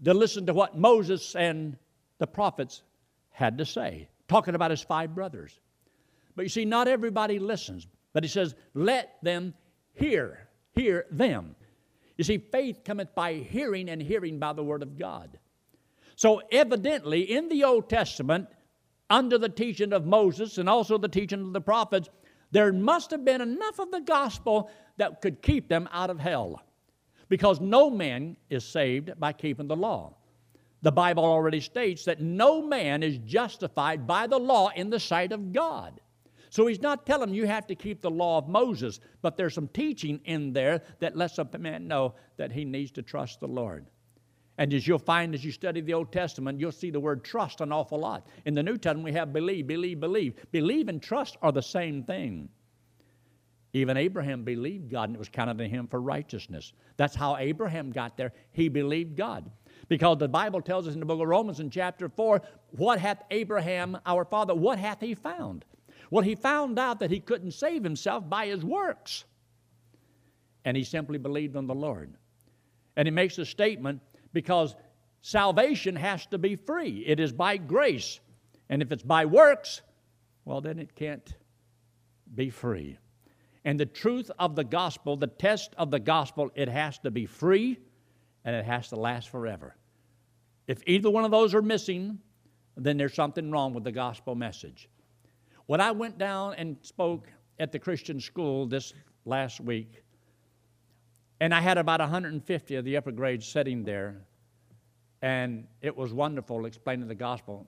to 0.05 0.13
listen 0.13 0.45
to 0.45 0.53
what 0.53 0.77
Moses 0.77 1.35
and 1.35 1.77
the 2.19 2.27
prophets 2.27 2.83
had 3.31 3.57
to 3.57 3.65
say, 3.65 4.07
talking 4.29 4.55
about 4.55 4.71
his 4.71 4.81
five 4.81 5.13
brothers. 5.13 5.59
But 6.35 6.43
you 6.43 6.49
see, 6.49 6.63
not 6.63 6.87
everybody 6.87 7.39
listens. 7.39 7.85
But 8.13 8.23
he 8.23 8.29
says, 8.29 8.55
let 8.73 9.17
them 9.21 9.53
hear, 9.93 10.47
hear 10.71 11.05
them. 11.11 11.57
You 12.17 12.23
see, 12.23 12.37
faith 12.37 12.85
cometh 12.85 13.13
by 13.13 13.33
hearing, 13.33 13.89
and 13.89 14.01
hearing 14.01 14.39
by 14.39 14.53
the 14.53 14.63
word 14.63 14.83
of 14.83 14.97
God. 14.97 15.37
So, 16.15 16.41
evidently, 16.49 17.29
in 17.29 17.49
the 17.49 17.65
Old 17.65 17.89
Testament, 17.89 18.47
under 19.09 19.37
the 19.37 19.49
teaching 19.49 19.93
of 19.93 20.05
Moses 20.05 20.57
and 20.57 20.67
also 20.67 20.97
the 20.97 21.07
teaching 21.07 21.41
of 21.41 21.53
the 21.53 21.61
prophets, 21.61 22.09
there 22.51 22.71
must 22.71 23.11
have 23.11 23.25
been 23.25 23.41
enough 23.41 23.79
of 23.79 23.91
the 23.91 24.01
gospel 24.01 24.69
that 24.97 25.21
could 25.21 25.41
keep 25.41 25.67
them 25.67 25.89
out 25.91 26.09
of 26.09 26.19
hell. 26.19 26.61
Because 27.27 27.59
no 27.59 27.89
man 27.89 28.37
is 28.49 28.63
saved 28.63 29.19
by 29.19 29.33
keeping 29.33 29.67
the 29.67 29.75
law. 29.75 30.15
The 30.83 30.91
Bible 30.91 31.25
already 31.25 31.59
states 31.59 32.05
that 32.05 32.21
no 32.21 32.61
man 32.61 33.01
is 33.01 33.17
justified 33.19 34.05
by 34.05 34.27
the 34.27 34.37
law 34.37 34.69
in 34.75 34.89
the 34.89 34.99
sight 34.99 35.31
of 35.31 35.51
God. 35.51 35.99
So 36.51 36.67
he's 36.67 36.81
not 36.81 37.05
telling 37.05 37.33
you 37.33 37.47
have 37.47 37.67
to 37.67 37.75
keep 37.75 38.01
the 38.01 38.11
law 38.11 38.37
of 38.37 38.47
Moses, 38.47 38.99
but 39.21 39.35
there's 39.35 39.55
some 39.55 39.67
teaching 39.69 40.21
in 40.25 40.53
there 40.53 40.81
that 40.99 41.17
lets 41.17 41.39
a 41.39 41.49
man 41.57 41.87
know 41.87 42.13
that 42.37 42.51
he 42.51 42.63
needs 42.63 42.91
to 42.91 43.01
trust 43.01 43.39
the 43.39 43.47
Lord. 43.47 43.87
And 44.57 44.73
as 44.73 44.87
you'll 44.87 44.99
find 44.99 45.33
as 45.33 45.43
you 45.43 45.51
study 45.51 45.81
the 45.81 45.93
Old 45.93 46.11
Testament, 46.11 46.59
you'll 46.59 46.71
see 46.71 46.89
the 46.89 46.99
word 46.99 47.23
trust 47.23 47.59
an 47.61 47.71
awful 47.71 47.99
lot. 47.99 48.27
In 48.45 48.53
the 48.53 48.63
New 48.63 48.77
Testament, 48.77 49.03
we 49.03 49.11
have 49.11 49.33
believe, 49.33 49.67
believe, 49.67 49.99
believe. 49.99 50.35
Believe 50.51 50.87
and 50.87 51.01
trust 51.01 51.37
are 51.41 51.51
the 51.51 51.61
same 51.61 52.03
thing. 52.03 52.47
Even 53.73 53.97
Abraham 53.97 54.45
believed 54.45 54.89
God, 54.89 55.09
and 55.09 55.15
it 55.15 55.19
was 55.19 55.27
counted 55.27 55.57
to 55.57 55.67
him 55.67 55.87
for 55.87 55.99
righteousness. 55.99 56.71
That's 56.95 57.13
how 57.13 57.35
Abraham 57.35 57.91
got 57.91 58.15
there. 58.15 58.31
He 58.53 58.69
believed 58.69 59.17
God. 59.17 59.51
Because 59.89 60.17
the 60.17 60.29
Bible 60.29 60.61
tells 60.61 60.87
us 60.87 60.93
in 60.93 61.01
the 61.01 61.05
book 61.05 61.19
of 61.19 61.27
Romans 61.27 61.59
in 61.59 61.69
chapter 61.69 62.07
4, 62.07 62.41
what 62.71 62.99
hath 62.99 63.23
Abraham, 63.31 63.97
our 64.05 64.23
father, 64.23 64.55
what 64.55 64.79
hath 64.79 65.01
he 65.01 65.13
found? 65.13 65.65
Well, 66.09 66.23
he 66.23 66.35
found 66.35 66.79
out 66.79 66.99
that 66.99 67.11
he 67.11 67.19
couldn't 67.19 67.51
save 67.51 67.83
himself 67.83 68.29
by 68.29 68.47
his 68.47 68.63
works. 68.63 69.25
And 70.63 70.77
he 70.77 70.85
simply 70.85 71.17
believed 71.17 71.57
on 71.57 71.67
the 71.67 71.75
Lord. 71.75 72.15
And 72.95 73.05
he 73.05 73.11
makes 73.11 73.37
a 73.37 73.45
statement 73.45 74.01
because 74.35 74.75
salvation 75.21 75.95
has 75.95 76.27
to 76.27 76.37
be 76.37 76.55
free. 76.55 77.03
It 77.07 77.19
is 77.19 77.31
by 77.31 77.57
grace. 77.57 78.19
And 78.69 78.83
if 78.83 78.91
it's 78.91 79.01
by 79.01 79.25
works, 79.25 79.81
well, 80.43 80.61
then 80.61 80.77
it 80.77 80.93
can't 80.93 81.33
be 82.35 82.51
free. 82.51 82.99
And 83.63 83.79
the 83.79 83.85
truth 83.87 84.29
of 84.37 84.55
the 84.55 84.63
gospel, 84.63 85.15
the 85.17 85.25
test 85.25 85.73
of 85.77 85.89
the 85.89 85.99
gospel, 85.99 86.51
it 86.53 86.67
has 86.67 86.99
to 86.99 87.09
be 87.09 87.25
free 87.25 87.79
and 88.43 88.55
it 88.55 88.65
has 88.65 88.89
to 88.89 88.97
last 88.97 89.29
forever. 89.29 89.75
If 90.67 90.83
either 90.85 91.09
one 91.09 91.25
of 91.25 91.31
those 91.31 91.55
are 91.55 91.61
missing, 91.61 92.19
then 92.77 92.97
there's 92.97 93.15
something 93.15 93.49
wrong 93.49 93.73
with 93.73 93.83
the 93.83 93.91
gospel 93.91 94.35
message. 94.35 94.89
When 95.65 95.81
I 95.81 95.91
went 95.91 96.17
down 96.17 96.55
and 96.55 96.77
spoke 96.81 97.27
at 97.57 97.71
the 97.71 97.79
Christian 97.79 98.19
school 98.19 98.67
this 98.67 98.93
last 99.25 99.61
week, 99.61 100.03
And 101.39 101.53
I 101.53 101.59
had 101.59 101.77
about 101.77 101.99
150 101.99 102.75
of 102.75 102.85
the 102.85 102.97
upper 102.97 103.11
grades 103.11 103.45
sitting 103.45 103.83
there, 103.83 104.21
and 105.21 105.67
it 105.81 105.95
was 105.95 106.13
wonderful 106.13 106.65
explaining 106.65 107.07
the 107.07 107.15
gospel. 107.15 107.67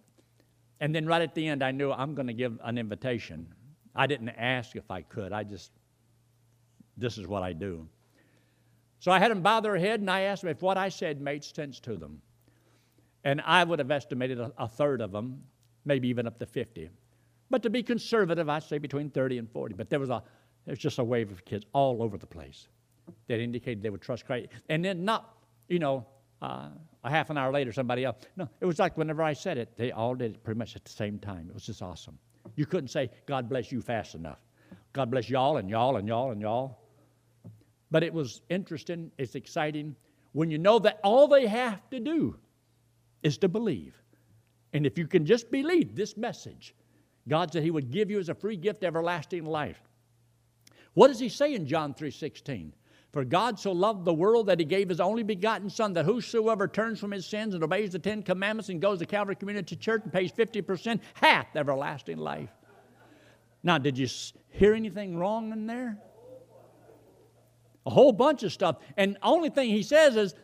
And 0.79 0.95
then 0.95 1.05
right 1.05 1.21
at 1.21 1.36
the 1.36 1.47
end, 1.47 1.63
I 1.63 1.71
knew 1.71 1.91
I'm 1.91 2.15
going 2.15 2.27
to 2.27 2.33
give 2.33 2.57
an 2.63 2.77
invitation. 2.77 3.53
I 3.95 4.07
didn't 4.07 4.29
ask 4.29 4.75
if 4.75 4.89
I 4.89 5.01
could, 5.01 5.33
I 5.33 5.43
just, 5.43 5.71
this 6.95 7.17
is 7.17 7.27
what 7.27 7.43
I 7.43 7.53
do. 7.53 7.88
So 9.00 9.12
I 9.12 9.19
had 9.19 9.31
them 9.31 9.41
bow 9.41 9.59
their 9.59 9.77
head, 9.77 10.00
and 10.00 10.09
I 10.09 10.21
asked 10.21 10.43
them 10.43 10.51
if 10.51 10.62
what 10.62 10.77
I 10.77 10.89
said 10.89 11.19
made 11.19 11.43
sense 11.43 11.79
to 11.81 11.97
them. 11.97 12.21
And 13.24 13.41
I 13.41 13.63
would 13.63 13.79
have 13.79 13.91
estimated 13.91 14.39
a, 14.39 14.53
a 14.57 14.67
third 14.67 15.01
of 15.01 15.12
them, 15.12 15.43
maybe 15.83 16.07
even 16.07 16.25
up 16.25 16.39
to 16.39 16.45
50. 16.45 16.89
But 17.50 17.63
to 17.63 17.69
be 17.69 17.83
conservative, 17.83 18.47
I'd 18.47 18.63
say 18.63 18.77
between 18.77 19.09
30 19.09 19.39
and 19.39 19.51
40. 19.51 19.74
But 19.75 19.89
there 19.89 20.00
was 20.00 20.09
a, 20.09 20.24
there's 20.65 20.79
just 20.79 21.00
a 21.00 21.03
wave 21.03 21.31
of 21.31 21.43
kids 21.43 21.65
all 21.74 22.01
over 22.01 22.17
the 22.17 22.27
place 22.27 22.67
that 23.28 23.40
indicated 23.40 23.82
they 23.82 23.90
would 23.90 24.02
trust 24.02 24.26
Christ. 24.26 24.48
And 24.70 24.84
then 24.84 25.06
not, 25.06 25.38
you 25.68 25.80
know, 25.80 26.06
uh, 26.42 26.70
a 27.04 27.10
half 27.10 27.30
an 27.30 27.38
hour 27.38 27.52
later, 27.52 27.72
somebody 27.72 28.06
else. 28.06 28.18
No, 28.36 28.48
it 28.62 28.66
was 28.66 28.80
like 28.80 28.98
whenever 28.98 29.24
I 29.24 29.34
said 29.34 29.58
it, 29.58 29.76
they 29.78 29.92
all 29.92 30.16
did 30.16 30.36
it 30.36 30.44
pretty 30.44 30.58
much 30.58 30.76
at 30.76 30.84
the 30.84 30.92
same 30.92 31.20
time. 31.20 31.48
It 31.50 31.54
was 31.54 31.66
just 31.66 31.82
awesome. 31.82 32.18
You 32.56 32.66
couldn't 32.66 32.90
say, 32.90 33.10
God 33.26 33.50
bless 33.50 33.72
you 33.72 33.82
fast 33.82 34.16
enough. 34.16 34.40
God 34.94 35.12
bless 35.12 35.30
y'all 35.30 35.58
and 35.58 35.70
y'all 35.70 35.98
and 35.98 36.08
y'all 36.08 36.32
and 36.32 36.42
y'all. 36.42 36.80
But 37.92 38.04
it 38.04 38.14
was 38.14 38.42
interesting, 38.50 39.12
it's 39.18 39.36
exciting 39.36 39.96
when 40.34 40.52
you 40.52 40.58
know 40.58 40.80
that 40.80 41.00
all 41.04 41.28
they 41.28 41.48
have 41.48 41.90
to 41.90 42.00
do 42.00 42.36
is 43.24 43.38
to 43.40 43.48
believe. 43.48 43.96
And 44.74 44.86
if 44.86 44.98
you 44.98 45.08
can 45.08 45.26
just 45.26 45.50
believe 45.50 45.96
this 45.96 46.18
message, 46.18 46.76
God 47.28 47.52
said 47.52 47.64
He 47.64 47.72
would 47.72 47.92
give 47.92 48.12
you 48.12 48.20
as 48.20 48.30
a 48.30 48.36
free 48.36 48.58
gift 48.58 48.84
everlasting 48.84 49.46
life. 49.46 49.82
What 50.94 51.08
does 51.08 51.20
He 51.20 51.30
say 51.30 51.54
in 51.54 51.66
John 51.66 51.94
3:16? 51.94 52.72
For 53.17 53.25
God 53.25 53.57
so 53.57 53.71
loved 53.71 54.05
the 54.05 54.13
world 54.13 54.45
that 54.45 54.59
He 54.59 54.63
gave 54.63 54.89
His 54.89 55.00
only 55.00 55.24
begotten 55.24 55.71
Son, 55.71 55.91
that 55.93 56.05
whosoever 56.05 56.67
turns 56.67 57.00
from 57.00 57.09
his 57.09 57.25
sins 57.25 57.55
and 57.55 57.63
obeys 57.63 57.93
the 57.93 57.97
Ten 57.97 58.21
Commandments 58.21 58.69
and 58.69 58.79
goes 58.79 59.00
to 59.00 59.07
Calvary 59.07 59.36
Community 59.36 59.75
Church 59.75 60.03
and 60.03 60.13
pays 60.13 60.31
50% 60.31 61.00
hath 61.15 61.47
everlasting 61.55 62.19
life. 62.19 62.51
Now, 63.63 63.79
did 63.79 63.97
you 63.97 64.07
hear 64.50 64.75
anything 64.75 65.17
wrong 65.17 65.51
in 65.51 65.65
there? 65.65 65.97
A 67.88 67.89
whole 67.89 68.12
bunch 68.12 68.43
of 68.43 68.53
stuff. 68.53 68.75
And 68.97 69.15
the 69.15 69.25
only 69.25 69.50
thing 69.50 69.71
he 69.71 69.81
says 69.81 70.15
is, 70.15 70.36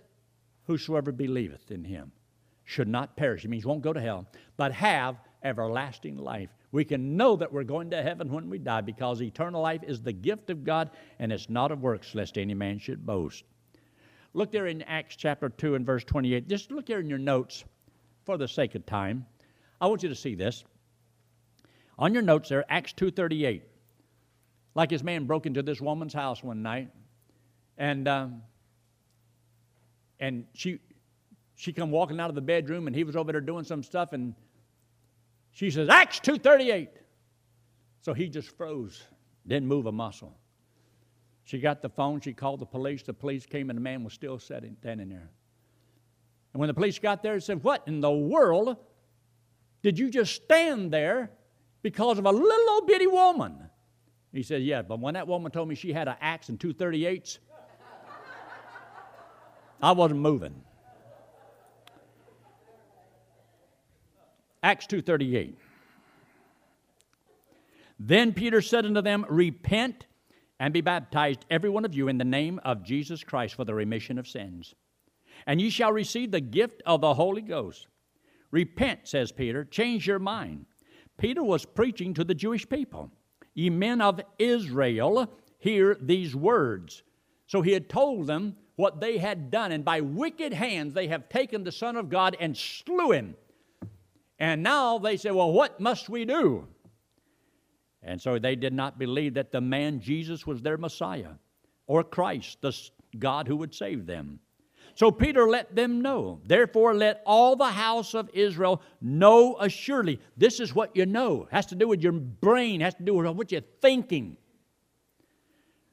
Whosoever 0.64 1.12
believeth 1.12 1.70
in 1.70 1.84
him 1.84 2.12
should 2.64 2.88
not 2.88 3.16
perish. 3.16 3.46
It 3.46 3.50
means 3.50 3.68
won't 3.68 3.84
go 3.84 3.94
to 3.94 4.02
hell, 4.02 4.26
but 4.58 4.72
have 4.72 5.18
everlasting 5.44 6.18
life. 6.18 6.50
We 6.74 6.84
can 6.84 7.16
know 7.16 7.36
that 7.36 7.54
we're 7.54 7.64
going 7.64 7.92
to 7.92 8.02
heaven 8.02 8.32
when 8.32 8.50
we 8.50 8.58
die 8.58 8.82
because 8.82 9.22
eternal 9.22 9.62
life 9.62 9.84
is 9.84 10.02
the 10.02 10.12
gift 10.12 10.50
of 10.50 10.64
God 10.64 10.90
and 11.20 11.32
it's 11.32 11.48
not 11.48 11.72
of 11.72 11.84
works, 11.84 12.16
lest 12.16 12.36
any 12.36 12.56
man 12.56 12.80
should 12.80 13.06
boast. 13.06 13.44
Look 14.34 14.52
there 14.52 14.66
in 14.66 14.82
Acts 14.82 15.16
chapter 15.16 15.50
2 15.50 15.76
and 15.76 15.86
verse 15.86 16.04
28. 16.04 16.50
Just 16.50 16.72
look 16.72 16.88
there 16.88 17.00
in 17.00 17.08
your 17.08 17.20
notes 17.20 17.64
for 18.26 18.38
the 18.40 18.48
sake 18.48 18.74
of 18.74 18.88
time. 18.88 19.28
I 19.80 19.86
want 19.86 20.02
you 20.02 20.10
to 20.10 20.16
see 20.16 20.34
this. 20.34 20.64
On 22.00 22.12
your 22.12 22.24
notes 22.24 22.50
there, 22.50 22.66
Acts 22.68 22.92
2.38. 22.94 23.62
Like 24.74 24.90
his 24.90 25.04
man 25.04 25.26
broke 25.26 25.46
into 25.46 25.62
this 25.62 25.80
woman's 25.80 26.16
house 26.16 26.44
one 26.44 26.64
night, 26.64 26.90
and 27.78 28.08
um, 28.08 28.42
and 30.20 30.46
she 30.56 30.80
she 31.56 31.72
come 31.72 31.92
walking 31.92 32.20
out 32.20 32.30
of 32.30 32.36
the 32.36 32.42
bedroom, 32.42 32.88
and 32.88 32.96
he 32.96 33.04
was 33.04 33.16
over 33.16 33.32
there 33.32 33.42
doing 33.42 33.64
some 33.64 33.84
stuff, 33.84 34.14
and 34.14 34.34
she 35.54 35.72
says, 35.72 35.88
Acts 35.88 36.20
2.38. 36.20 36.90
So 38.02 38.14
he 38.14 38.28
just 38.28 38.56
froze, 38.58 39.04
didn't 39.48 39.68
move 39.68 39.86
a 39.86 39.92
muscle. 39.92 40.36
She 41.46 41.60
got 41.60 41.82
the 41.82 41.90
phone, 41.90 42.20
she 42.20 42.34
called 42.34 42.60
the 42.60 42.66
police. 42.66 43.04
The 43.04 43.14
police 43.14 43.46
came, 43.46 43.70
and 43.70 43.78
the 43.78 43.82
man 43.82 44.04
was 44.04 44.14
still 44.14 44.40
sitting, 44.40 44.76
standing 44.80 45.10
there. 45.10 45.30
And 46.54 46.60
when 46.60 46.68
the 46.68 46.74
police 46.74 47.00
got 47.00 47.24
there, 47.24 47.36
he 47.36 47.40
said, 47.40 47.64
What 47.64 47.84
in 47.88 48.02
the 48.02 48.12
world 48.12 48.78
did 49.82 50.00
you 50.00 50.10
just 50.10 50.36
stand 50.36 50.92
there 50.92 51.32
because 51.82 52.18
of 52.18 52.26
a 52.26 52.32
little 52.32 52.70
old 52.72 52.88
bitty 52.88 53.08
woman? 53.08 53.58
He 54.32 54.44
said, 54.44 54.64
Yeah, 54.64 54.82
but 54.82 55.00
when 55.00 55.14
that 55.14 55.28
woman 55.28 55.52
told 55.52 55.68
me 55.68 55.76
she 55.76 55.94
had 55.94 56.08
an 56.08 56.16
axe 56.20 56.50
and 56.50 56.60
two 56.60 56.74
38s, 56.74 57.40
I 59.82 59.92
wasn't 59.92 60.22
moving. 60.22 60.64
Acts 64.64 64.88
2:38. 64.88 65.56
Then 68.00 68.34
Peter 68.34 68.62
said 68.62 68.86
unto 68.86 69.02
them, 69.02 69.26
Repent 69.30 70.08
and 70.60 70.74
be 70.74 70.82
baptized, 70.82 71.46
every 71.50 71.70
one 71.70 71.86
of 71.86 71.94
you, 71.94 72.08
in 72.08 72.18
the 72.18 72.26
name 72.26 72.60
of 72.64 72.84
Jesus 72.84 73.24
Christ 73.24 73.56
for 73.56 73.66
the 73.66 73.76
remission 73.76 74.18
of 74.18 74.28
sins. 74.28 74.74
And 75.46 75.60
ye 75.60 75.70
shall 75.70 75.92
receive 75.92 76.32
the 76.32 76.40
gift 76.40 76.82
of 76.86 77.02
the 77.02 77.14
Holy 77.14 77.42
Ghost. 77.42 77.88
Repent, 78.52 79.08
says 79.08 79.32
Peter, 79.32 79.66
change 79.66 80.08
your 80.08 80.20
mind. 80.20 80.66
Peter 81.18 81.44
was 81.44 81.66
preaching 81.66 82.14
to 82.14 82.24
the 82.24 82.36
Jewish 82.36 82.68
people. 82.68 83.12
Ye 83.54 83.70
men 83.70 84.00
of 84.00 84.22
Israel, 84.40 85.30
hear 85.60 85.98
these 86.00 86.36
words. 86.36 87.04
So 87.48 87.62
he 87.62 87.72
had 87.72 87.90
told 87.90 88.28
them 88.28 88.56
what 88.76 89.02
they 89.02 89.18
had 89.18 89.52
done, 89.52 89.72
and 89.72 89.84
by 89.84 90.02
wicked 90.02 90.54
hands 90.54 90.94
they 90.94 91.08
have 91.08 91.30
taken 91.30 91.64
the 91.64 91.72
Son 91.72 91.96
of 91.96 92.10
God 92.10 92.38
and 92.40 92.56
slew 92.56 93.12
him. 93.12 93.36
And 94.40 94.64
now 94.64 94.98
they 94.98 95.18
say, 95.18 95.32
well, 95.32 95.52
what 95.52 95.80
must 95.80 96.10
we 96.10 96.26
do? 96.26 96.68
And 98.02 98.22
so 98.22 98.38
they 98.38 98.56
did 98.56 98.74
not 98.74 99.00
believe 99.00 99.36
that 99.36 99.52
the 99.52 99.62
man 99.62 100.00
Jesus 100.00 100.46
was 100.46 100.62
their 100.62 100.78
Messiah 100.78 101.34
or 101.88 102.04
Christ, 102.04 102.60
the 102.62 102.78
God 103.18 103.48
who 103.48 103.56
would 103.58 103.74
save 103.74 104.06
them. 104.06 104.40
So 104.96 105.10
Peter 105.10 105.48
let 105.48 105.76
them 105.76 106.02
know. 106.02 106.40
Therefore, 106.46 106.94
let 106.94 107.24
all 107.26 107.56
the 107.56 107.72
house 107.72 108.14
of 108.14 108.30
Israel 108.34 108.82
know 109.02 109.58
assuredly. 109.60 110.20
This 110.38 110.60
is 110.60 110.76
what 110.76 110.96
you 110.96 111.06
know. 111.06 111.44
It 111.44 111.54
has 111.54 111.66
to 111.68 111.76
do 111.76 111.88
with 111.88 112.02
your 112.02 112.12
brain, 112.12 112.82
it 112.82 112.86
has 112.86 112.96
to 112.96 113.04
do 113.04 113.14
with 113.16 113.26
what 113.36 113.52
you're 113.52 113.62
thinking. 113.82 114.38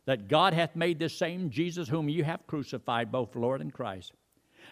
That 0.07 0.29
God 0.29 0.55
hath 0.55 0.75
made 0.77 0.99
this 0.99 1.17
same 1.17 1.51
Jesus 1.51 1.89
whom 1.89 2.09
you 2.09 2.25
have 2.25 2.47
crucified, 2.47 3.13
both 3.13 3.37
Lord 3.37 3.61
and 3.61 3.73
Christ. 3.73 4.13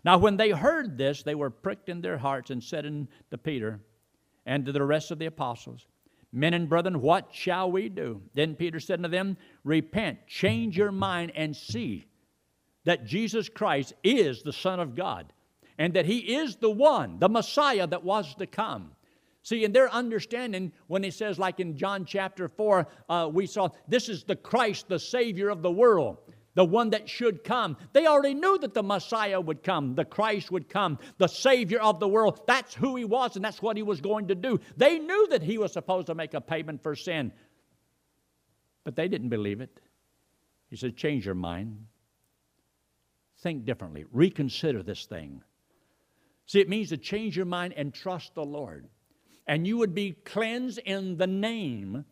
Now, 0.05 0.19
when 0.19 0.37
they 0.37 0.50
heard 0.50 0.97
this, 0.97 1.23
they 1.23 1.35
were 1.35 1.50
pricked 1.50 1.88
in 1.88 2.00
their 2.00 2.19
hearts 2.19 2.50
and 2.50 2.62
said 2.62 2.87
unto 2.87 3.37
Peter 3.43 3.81
and 4.47 4.64
to 4.67 4.73
the 4.73 4.83
rest 4.83 5.11
of 5.11 5.19
the 5.19 5.26
apostles, 5.26 5.87
Men 6.33 6.55
and 6.55 6.69
brethren, 6.69 7.00
what 7.00 7.28
shall 7.33 7.71
we 7.71 7.88
do? 7.88 8.21
Then 8.35 8.55
Peter 8.55 8.81
said 8.81 8.99
unto 8.99 9.09
them, 9.09 9.37
Repent, 9.64 10.26
change 10.26 10.76
your 10.76 10.93
mind, 10.93 11.33
and 11.35 11.57
see 11.57 12.07
that 12.85 13.07
Jesus 13.07 13.49
Christ 13.49 13.95
is 14.05 14.43
the 14.43 14.52
Son 14.52 14.78
of 14.78 14.95
God, 14.95 15.33
and 15.78 15.95
that 15.95 16.05
He 16.05 16.37
is 16.37 16.57
the 16.57 16.71
one, 16.71 17.19
the 17.19 17.31
Messiah 17.31 17.87
that 17.87 18.05
was 18.05 18.35
to 18.35 18.47
come. 18.47 18.93
See, 19.43 19.64
in 19.64 19.73
their 19.73 19.90
understanding, 19.90 20.73
when 20.88 21.02
he 21.02 21.11
says, 21.11 21.38
like 21.38 21.61
in 21.61 21.78
John 21.78 22.05
chapter 22.05 22.49
4, 22.49 22.87
uh, 23.09 23.31
we 23.33 23.47
saw 23.47 23.71
this 23.87 24.11
is 24.11 24.25
the 24.25 24.37
Christ, 24.37 24.88
the 24.88 24.99
Savior 24.99 25.49
of 25.49 25.62
the 25.62 25.71
world 25.71 26.19
the 26.58 26.64
one 26.64 26.90
that 26.90 27.08
should 27.08 27.44
come. 27.44 27.76
They 27.92 28.08
already 28.08 28.34
knew 28.34 28.58
that 28.58 28.74
the 28.74 28.82
Messiah 28.82 29.40
would 29.40 29.62
come, 29.62 29.94
the 29.94 30.04
Christ 30.04 30.50
would 30.50 30.68
come, 30.68 30.98
the 31.16 31.28
Savior 31.28 31.78
of 31.78 32.00
the 32.00 32.08
world. 32.08 32.40
That's 32.48 32.74
who 32.74 32.96
he 32.96 33.04
was, 33.04 33.36
and 33.36 33.44
that's 33.44 33.62
what 33.62 33.76
he 33.76 33.84
was 33.84 34.00
going 34.00 34.26
to 34.26 34.34
do. 34.34 34.58
They 34.76 34.98
knew 34.98 35.28
that 35.28 35.40
he 35.40 35.56
was 35.56 35.72
supposed 35.72 36.08
to 36.08 36.16
make 36.16 36.34
a 36.34 36.40
payment 36.40 36.82
for 36.82 36.96
sin, 36.96 37.30
but 38.82 38.96
they 38.96 39.06
didn't 39.06 39.28
believe 39.28 39.60
it. 39.60 39.78
He 40.68 40.74
said, 40.74 40.96
Change 40.96 41.26
your 41.26 41.36
mind. 41.36 41.86
Think 43.38 43.64
differently. 43.64 44.04
Reconsider 44.10 44.82
this 44.82 45.06
thing. 45.06 45.42
See, 46.46 46.58
it 46.58 46.68
means 46.68 46.88
to 46.88 46.96
change 46.96 47.36
your 47.36 47.46
mind 47.46 47.74
and 47.76 47.94
trust 47.94 48.34
the 48.34 48.44
Lord. 48.44 48.88
And 49.46 49.64
you 49.64 49.76
would 49.76 49.94
be 49.94 50.10
cleansed 50.10 50.80
in 50.84 51.18
the 51.18 51.28
name 51.28 52.04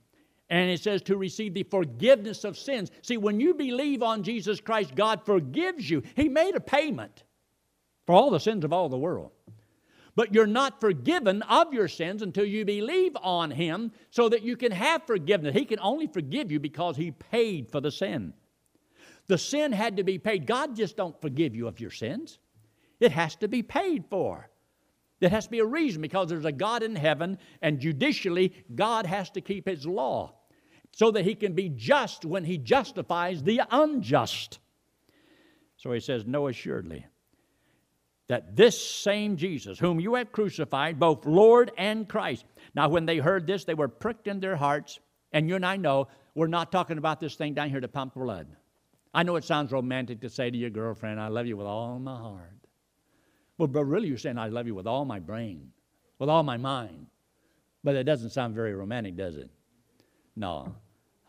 and 0.48 0.70
it 0.70 0.80
says 0.80 1.02
to 1.02 1.16
receive 1.16 1.54
the 1.54 1.64
forgiveness 1.64 2.44
of 2.44 2.56
sins. 2.56 2.90
See, 3.02 3.16
when 3.16 3.40
you 3.40 3.54
believe 3.54 4.02
on 4.02 4.22
Jesus 4.22 4.60
Christ, 4.60 4.94
God 4.94 5.24
forgives 5.26 5.88
you. 5.88 6.02
He 6.14 6.28
made 6.28 6.54
a 6.54 6.60
payment 6.60 7.24
for 8.06 8.14
all 8.14 8.30
the 8.30 8.38
sins 8.38 8.64
of 8.64 8.72
all 8.72 8.88
the 8.88 8.96
world. 8.96 9.32
But 10.14 10.32
you're 10.32 10.46
not 10.46 10.80
forgiven 10.80 11.42
of 11.42 11.74
your 11.74 11.88
sins 11.88 12.22
until 12.22 12.44
you 12.44 12.64
believe 12.64 13.16
on 13.20 13.50
Him 13.50 13.92
so 14.10 14.28
that 14.30 14.42
you 14.42 14.56
can 14.56 14.72
have 14.72 15.06
forgiveness. 15.06 15.54
He 15.54 15.66
can 15.66 15.80
only 15.80 16.06
forgive 16.06 16.50
you 16.50 16.58
because 16.58 16.96
He 16.96 17.10
paid 17.10 17.70
for 17.70 17.80
the 17.80 17.90
sin. 17.90 18.32
The 19.26 19.36
sin 19.36 19.72
had 19.72 19.96
to 19.96 20.04
be 20.04 20.18
paid. 20.18 20.46
God 20.46 20.74
just 20.74 20.96
don't 20.96 21.20
forgive 21.20 21.54
you 21.54 21.66
of 21.66 21.80
your 21.80 21.90
sins. 21.90 22.38
It 22.98 23.12
has 23.12 23.36
to 23.36 23.48
be 23.48 23.62
paid 23.62 24.04
for. 24.08 24.48
There 25.20 25.28
has 25.28 25.46
to 25.46 25.50
be 25.50 25.58
a 25.58 25.66
reason 25.66 26.00
because 26.00 26.28
there's 26.28 26.44
a 26.44 26.52
God 26.52 26.82
in 26.82 26.94
heaven, 26.94 27.38
and 27.60 27.80
judicially, 27.80 28.54
God 28.74 29.06
has 29.06 29.28
to 29.30 29.40
keep 29.40 29.66
His 29.66 29.86
law 29.86 30.35
so 30.96 31.10
that 31.10 31.24
He 31.26 31.34
can 31.34 31.52
be 31.52 31.68
just 31.68 32.24
when 32.24 32.42
He 32.42 32.56
justifies 32.56 33.42
the 33.42 33.60
unjust. 33.70 34.60
So 35.76 35.92
He 35.92 36.00
says, 36.00 36.24
No, 36.26 36.48
assuredly 36.48 37.04
that 38.28 38.56
this 38.56 38.80
same 38.80 39.36
Jesus, 39.36 39.78
whom 39.78 40.00
you 40.00 40.14
have 40.14 40.32
crucified, 40.32 40.98
both 40.98 41.26
Lord 41.26 41.70
and 41.76 42.08
Christ. 42.08 42.44
Now, 42.74 42.88
when 42.88 43.06
they 43.06 43.18
heard 43.18 43.46
this, 43.46 43.64
they 43.64 43.74
were 43.74 43.88
pricked 43.88 44.26
in 44.26 44.40
their 44.40 44.56
hearts, 44.56 44.98
and 45.32 45.48
you 45.48 45.54
and 45.54 45.64
I 45.64 45.76
know 45.76 46.08
we're 46.34 46.48
not 46.48 46.72
talking 46.72 46.98
about 46.98 47.20
this 47.20 47.36
thing 47.36 47.54
down 47.54 47.70
here 47.70 47.80
to 47.80 47.88
pump 47.88 48.14
blood. 48.14 48.48
I 49.14 49.22
know 49.22 49.36
it 49.36 49.44
sounds 49.44 49.70
romantic 49.70 50.20
to 50.22 50.28
say 50.28 50.50
to 50.50 50.56
your 50.56 50.70
girlfriend, 50.70 51.20
I 51.20 51.28
love 51.28 51.46
you 51.46 51.56
with 51.56 51.66
all 51.66 51.98
my 51.98 52.16
heart. 52.16 52.66
Well, 53.58 53.68
but 53.68 53.84
really, 53.84 54.08
you're 54.08 54.18
saying, 54.18 54.38
I 54.38 54.48
love 54.48 54.66
you 54.66 54.74
with 54.74 54.86
all 54.86 55.04
my 55.04 55.20
brain, 55.20 55.70
with 56.18 56.28
all 56.28 56.42
my 56.42 56.56
mind. 56.56 57.06
But 57.84 57.94
it 57.94 58.04
doesn't 58.04 58.30
sound 58.30 58.54
very 58.54 58.74
romantic, 58.74 59.16
does 59.16 59.36
it? 59.36 59.50
No. 60.34 60.74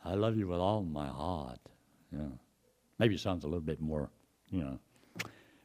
I 0.04 0.16
love 0.16 0.38
you 0.38 0.48
with 0.48 0.60
all 0.60 0.84
my 0.84 1.08
heart. 1.08 1.60
Yeah. 2.12 2.30
Maybe 3.00 3.16
it 3.16 3.20
sounds 3.20 3.44
a 3.44 3.48
little 3.48 3.62
bit 3.62 3.82
more, 3.82 4.10
you 4.50 4.62
know. 4.62 4.80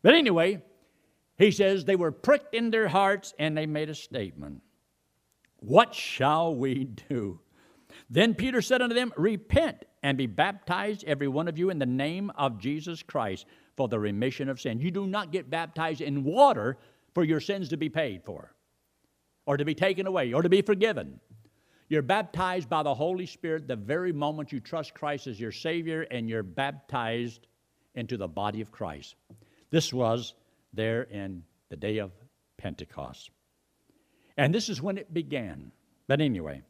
But 0.02 0.14
anyway, 0.14 0.62
he 1.38 1.50
says 1.50 1.84
they 1.84 1.96
were 1.96 2.12
pricked 2.12 2.54
in 2.54 2.70
their 2.70 2.88
hearts 2.88 3.34
and 3.38 3.56
they 3.56 3.66
made 3.66 3.88
a 3.88 3.94
statement. 3.94 4.62
What 5.60 5.94
shall 5.94 6.54
we 6.54 6.84
do? 6.84 7.40
Then 8.10 8.34
Peter 8.34 8.60
said 8.60 8.82
unto 8.82 8.94
them, 8.94 9.12
Repent 9.16 9.84
and 10.02 10.18
be 10.18 10.26
baptized, 10.26 11.04
every 11.04 11.28
one 11.28 11.48
of 11.48 11.56
you, 11.56 11.70
in 11.70 11.78
the 11.78 11.86
name 11.86 12.30
of 12.36 12.58
Jesus 12.58 13.02
Christ 13.02 13.46
for 13.76 13.88
the 13.88 13.98
remission 13.98 14.48
of 14.48 14.60
sin. 14.60 14.80
You 14.80 14.90
do 14.90 15.06
not 15.06 15.32
get 15.32 15.50
baptized 15.50 16.00
in 16.00 16.24
water 16.24 16.78
for 17.14 17.24
your 17.24 17.40
sins 17.40 17.68
to 17.68 17.76
be 17.76 17.88
paid 17.88 18.24
for, 18.24 18.54
or 19.46 19.56
to 19.56 19.64
be 19.64 19.74
taken 19.74 20.06
away, 20.06 20.32
or 20.32 20.42
to 20.42 20.48
be 20.48 20.62
forgiven. 20.62 21.20
You're 21.92 22.00
baptized 22.00 22.70
by 22.70 22.82
the 22.82 22.94
Holy 22.94 23.26
Spirit 23.26 23.68
the 23.68 23.76
very 23.76 24.14
moment 24.14 24.50
you 24.50 24.60
trust 24.60 24.94
Christ 24.94 25.26
as 25.26 25.38
your 25.38 25.52
Savior, 25.52 26.06
and 26.10 26.26
you're 26.26 26.42
baptized 26.42 27.46
into 27.94 28.16
the 28.16 28.26
body 28.26 28.62
of 28.62 28.72
Christ. 28.72 29.14
This 29.68 29.92
was 29.92 30.32
there 30.72 31.02
in 31.02 31.42
the 31.68 31.76
day 31.76 31.98
of 31.98 32.10
Pentecost. 32.56 33.28
And 34.38 34.54
this 34.54 34.70
is 34.70 34.80
when 34.80 34.96
it 34.96 35.12
began. 35.12 35.70
But 36.08 36.22
anyway, 36.22 36.62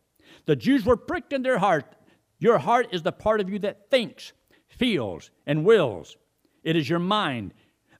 the 0.47 0.57
Jews 0.57 0.85
were 0.85 0.97
pricked 0.97 1.33
in 1.33 1.43
their 1.43 1.59
heart. 1.59 1.95
Your 2.41 2.59
heart 2.59 2.89
is 2.91 3.03
the 3.03 3.13
part 3.13 3.41
of 3.41 3.49
you 3.49 3.61
that 3.61 3.93
thinks, 3.93 4.33
feels, 4.67 5.31
and 5.47 5.65
wills. 5.65 6.17
It 6.65 6.75
is 6.75 6.89
your 6.89 6.99
mind. 6.99 7.55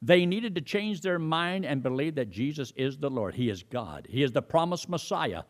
They 0.05 0.27
needed 0.27 0.57
to 0.57 0.61
change 0.61 1.03
their 1.03 1.21
mind 1.21 1.67
and 1.67 1.85
believe 1.85 2.17
that 2.17 2.31
Jesus 2.31 2.73
is 2.75 2.99
the 2.99 3.11
Lord. 3.11 3.37
He 3.37 3.49
is 3.49 3.63
God. 3.63 4.09
He 4.11 4.25
is 4.25 4.33
the 4.33 4.43
promised 4.43 4.89
Messiah. 4.89 5.45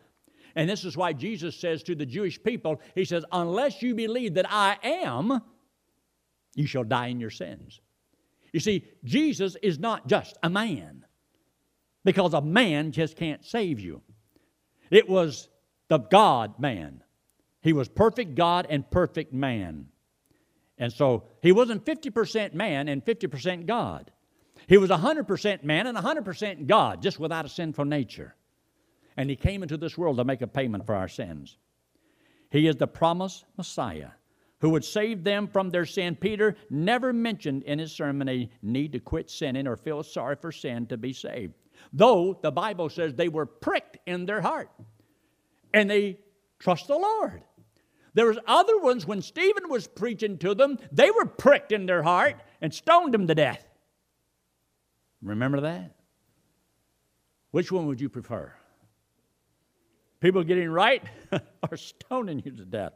And 0.55 0.69
this 0.69 0.85
is 0.85 0.95
why 0.95 1.13
Jesus 1.13 1.55
says 1.55 1.83
to 1.83 1.95
the 1.95 2.05
Jewish 2.05 2.41
people, 2.41 2.79
He 2.95 3.05
says, 3.05 3.25
Unless 3.31 3.81
you 3.81 3.95
believe 3.95 4.35
that 4.35 4.45
I 4.49 4.77
am, 4.83 5.41
you 6.55 6.67
shall 6.67 6.83
die 6.83 7.07
in 7.07 7.19
your 7.19 7.31
sins. 7.31 7.81
You 8.51 8.59
see, 8.59 8.85
Jesus 9.03 9.57
is 9.63 9.79
not 9.79 10.07
just 10.07 10.37
a 10.43 10.49
man, 10.49 11.05
because 12.05 12.33
a 12.33 12.41
man 12.41 12.91
just 12.91 13.17
can't 13.17 13.43
save 13.43 13.79
you. 13.79 14.01
It 14.91 15.09
was 15.09 15.49
the 15.87 15.97
God 15.97 16.59
man. 16.59 17.03
He 17.61 17.73
was 17.73 17.89
perfect 17.89 18.35
God 18.35 18.67
and 18.69 18.89
perfect 18.89 19.33
man. 19.33 19.87
And 20.77 20.91
so 20.91 21.23
he 21.41 21.51
wasn't 21.51 21.85
50% 21.85 22.53
man 22.53 22.87
and 22.89 23.03
50% 23.03 23.65
God. 23.65 24.11
He 24.67 24.77
was 24.77 24.89
100% 24.89 25.63
man 25.63 25.87
and 25.87 25.97
100% 25.97 26.67
God, 26.67 27.01
just 27.01 27.19
without 27.19 27.45
a 27.45 27.49
sinful 27.49 27.85
nature. 27.85 28.35
And 29.17 29.29
he 29.29 29.35
came 29.35 29.63
into 29.63 29.77
this 29.77 29.97
world 29.97 30.17
to 30.17 30.23
make 30.23 30.41
a 30.41 30.47
payment 30.47 30.85
for 30.85 30.95
our 30.95 31.07
sins. 31.07 31.57
He 32.49 32.67
is 32.67 32.75
the 32.75 32.87
promised 32.87 33.45
Messiah 33.57 34.09
who 34.63 34.69
would 34.69 34.85
save 34.85 35.25
them 35.25 35.45
from 35.45 35.69
their 35.69 35.85
sin. 35.85 36.15
Peter 36.15 36.55
never 36.69 37.11
mentioned 37.11 37.63
in 37.63 37.79
his 37.79 37.91
sermon 37.91 38.29
a 38.29 38.49
need 38.61 38.93
to 38.93 38.99
quit 38.99 39.29
sinning 39.29 39.67
or 39.67 39.75
feel 39.75 40.01
sorry 40.03 40.37
for 40.37 40.53
sin 40.53 40.85
to 40.87 40.95
be 40.95 41.11
saved. 41.11 41.53
Though 41.91 42.39
the 42.41 42.49
Bible 42.49 42.87
says 42.87 43.13
they 43.13 43.27
were 43.27 43.45
pricked 43.45 43.97
in 44.05 44.25
their 44.25 44.39
heart 44.39 44.69
and 45.73 45.89
they 45.89 46.19
trust 46.59 46.87
the 46.87 46.97
Lord. 46.97 47.43
There 48.13 48.27
was 48.27 48.37
other 48.47 48.79
ones 48.79 49.05
when 49.05 49.21
Stephen 49.21 49.67
was 49.67 49.85
preaching 49.85 50.37
to 50.37 50.55
them, 50.55 50.77
they 50.93 51.11
were 51.11 51.25
pricked 51.25 51.73
in 51.73 51.85
their 51.85 52.03
heart 52.03 52.35
and 52.61 52.73
stoned 52.73 53.13
him 53.13 53.27
to 53.27 53.35
death. 53.35 53.65
Remember 55.21 55.59
that? 55.59 55.95
Which 57.51 57.69
one 57.69 57.87
would 57.87 57.99
you 57.99 58.07
prefer? 58.07 58.53
People 60.23 60.45
getting 60.45 60.69
right 60.69 61.03
are 61.69 61.75
stoning 61.75 62.41
you 62.45 62.51
to 62.51 62.63
death? 62.63 62.93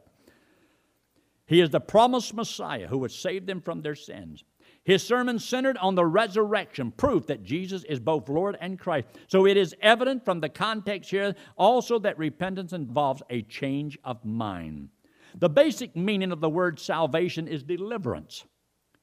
He 1.44 1.60
is 1.60 1.68
the 1.68 1.78
promised 1.78 2.32
Messiah 2.32 2.86
who 2.86 2.96
would 2.98 3.12
save 3.12 3.44
them 3.44 3.60
from 3.60 3.82
their 3.82 3.94
sins. 3.94 4.44
His 4.82 5.02
sermon 5.02 5.38
centered 5.38 5.76
on 5.76 5.94
the 5.94 6.06
resurrection, 6.06 6.90
proof 6.90 7.26
that 7.26 7.42
Jesus 7.44 7.84
is 7.84 8.00
both 8.00 8.30
Lord 8.30 8.56
and 8.62 8.78
Christ. 8.78 9.08
So 9.26 9.46
it 9.46 9.58
is 9.58 9.74
evident 9.82 10.24
from 10.24 10.40
the 10.40 10.48
context 10.48 11.10
here 11.10 11.34
also 11.58 11.98
that 11.98 12.16
repentance 12.16 12.72
involves 12.72 13.22
a 13.28 13.42
change 13.42 13.98
of 14.04 14.24
mind. 14.24 14.88
The 15.34 15.50
basic 15.50 15.94
meaning 15.94 16.32
of 16.32 16.40
the 16.40 16.48
word 16.48 16.80
salvation 16.80 17.46
is 17.46 17.62
deliverance. 17.62 18.46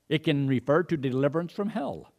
It 0.09 0.23
can 0.23 0.47
refer 0.47 0.81
to 0.81 0.97
deliverance 0.97 1.53
from 1.53 1.69
hell, 1.69 2.11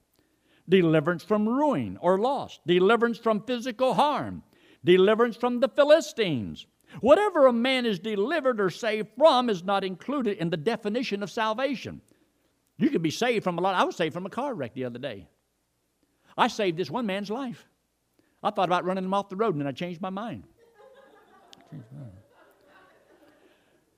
deliverance 0.68 1.24
from 1.24 1.48
ruin 1.48 1.98
or 2.00 2.16
loss, 2.16 2.60
deliverance 2.64 3.18
from 3.18 3.42
physical 3.42 3.94
harm, 3.94 4.44
deliverance 4.86 5.36
from 5.36 5.60
the 5.60 5.68
Philistines. 5.68 6.66
Whatever 7.00 7.46
a 7.46 7.52
man 7.52 7.84
is 7.84 7.98
delivered 7.98 8.60
or 8.60 8.70
saved 8.70 9.08
from 9.18 9.50
is 9.50 9.62
not 9.62 9.84
included 9.84 10.38
in 10.38 10.48
the 10.48 10.56
definition 10.56 11.22
of 11.22 11.30
salvation. 11.30 12.00
You 12.78 12.88
can 12.88 13.02
be 13.02 13.10
saved 13.10 13.44
from 13.44 13.58
a 13.58 13.60
lot. 13.60 13.74
I 13.74 13.84
was 13.84 13.96
saved 13.96 14.14
from 14.14 14.24
a 14.24 14.30
car 14.30 14.54
wreck 14.54 14.72
the 14.72 14.84
other 14.84 14.98
day. 14.98 15.28
I 16.38 16.48
saved 16.48 16.78
this 16.78 16.90
one 16.90 17.04
man's 17.04 17.30
life. 17.30 17.66
I 18.42 18.50
thought 18.50 18.68
about 18.68 18.84
running 18.84 19.04
him 19.04 19.12
off 19.12 19.28
the 19.28 19.36
road 19.36 19.54
and 19.54 19.60
then 19.60 19.66
I 19.66 19.72
changed 19.72 20.00
my 20.00 20.10
mind. 20.10 20.44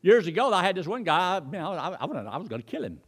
Years 0.01 0.27
ago, 0.27 0.53
I 0.53 0.63
had 0.63 0.77
this 0.77 0.87
one 0.87 1.03
guy, 1.03 1.41
know, 1.41 1.73
I, 1.73 1.89
I, 1.91 2.05
I 2.05 2.37
was 2.37 2.49
going 2.49 2.63
to 2.63 2.67
kill 2.67 2.85
him. 2.85 3.01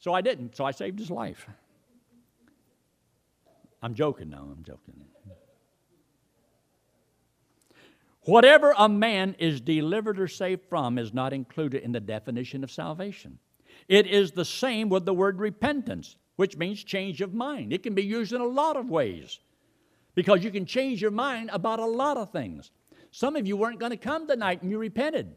So 0.00 0.12
I 0.12 0.20
didn't, 0.20 0.56
so 0.56 0.64
I 0.64 0.70
saved 0.70 0.98
his 0.98 1.10
life. 1.10 1.46
I'm 3.82 3.94
joking 3.94 4.30
now, 4.30 4.48
I'm 4.50 4.64
joking. 4.64 5.04
Whatever 8.24 8.74
a 8.78 8.88
man 8.88 9.36
is 9.38 9.60
delivered 9.60 10.18
or 10.18 10.28
saved 10.28 10.64
from 10.68 10.98
is 10.98 11.12
not 11.12 11.32
included 11.32 11.82
in 11.82 11.92
the 11.92 12.00
definition 12.00 12.64
of 12.64 12.70
salvation. 12.70 13.38
It 13.86 14.06
is 14.06 14.32
the 14.32 14.44
same 14.44 14.88
with 14.88 15.04
the 15.04 15.12
word 15.12 15.38
repentance, 15.38 16.16
which 16.36 16.56
means 16.56 16.82
change 16.82 17.20
of 17.20 17.34
mind. 17.34 17.72
It 17.72 17.82
can 17.82 17.94
be 17.94 18.02
used 18.02 18.32
in 18.32 18.40
a 18.40 18.46
lot 18.46 18.76
of 18.76 18.88
ways 18.88 19.40
because 20.14 20.42
you 20.42 20.50
can 20.50 20.64
change 20.64 21.02
your 21.02 21.10
mind 21.10 21.50
about 21.52 21.80
a 21.80 21.86
lot 21.86 22.16
of 22.16 22.32
things. 22.32 22.70
Some 23.10 23.36
of 23.36 23.46
you 23.46 23.56
weren't 23.56 23.78
going 23.78 23.90
to 23.90 23.96
come 23.96 24.26
tonight 24.26 24.62
and 24.62 24.70
you 24.70 24.78
repented. 24.78 25.34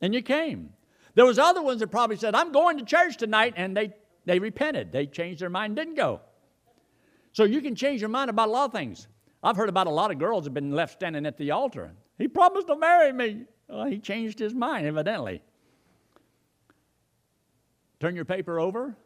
And 0.00 0.14
you 0.14 0.22
came. 0.22 0.70
There 1.14 1.26
was 1.26 1.38
other 1.38 1.62
ones 1.62 1.80
that 1.80 1.88
probably 1.88 2.16
said, 2.16 2.34
I'm 2.34 2.50
going 2.50 2.78
to 2.78 2.84
church 2.84 3.18
tonight, 3.18 3.54
and 3.56 3.76
they, 3.76 3.92
they 4.24 4.38
repented. 4.38 4.90
They 4.90 5.06
changed 5.06 5.42
their 5.42 5.50
mind, 5.50 5.76
didn't 5.76 5.94
go. 5.94 6.20
So 7.32 7.44
you 7.44 7.60
can 7.60 7.74
change 7.76 8.00
your 8.00 8.08
mind 8.08 8.30
about 8.30 8.48
a 8.48 8.50
lot 8.50 8.64
of 8.66 8.72
things. 8.72 9.06
I've 9.42 9.56
heard 9.56 9.68
about 9.68 9.86
a 9.86 9.90
lot 9.90 10.10
of 10.10 10.18
girls 10.18 10.44
have 10.44 10.54
been 10.54 10.70
left 10.70 10.94
standing 10.94 11.26
at 11.26 11.36
the 11.36 11.50
altar. 11.50 11.92
He 12.18 12.28
promised 12.28 12.68
to 12.68 12.76
marry 12.76 13.12
me. 13.12 13.44
Well, 13.68 13.86
he 13.86 13.98
changed 13.98 14.38
his 14.38 14.54
mind, 14.54 14.86
evidently. 14.86 15.42
Turn 17.98 18.14
your 18.14 18.24
paper 18.24 18.60
over. 18.60 18.96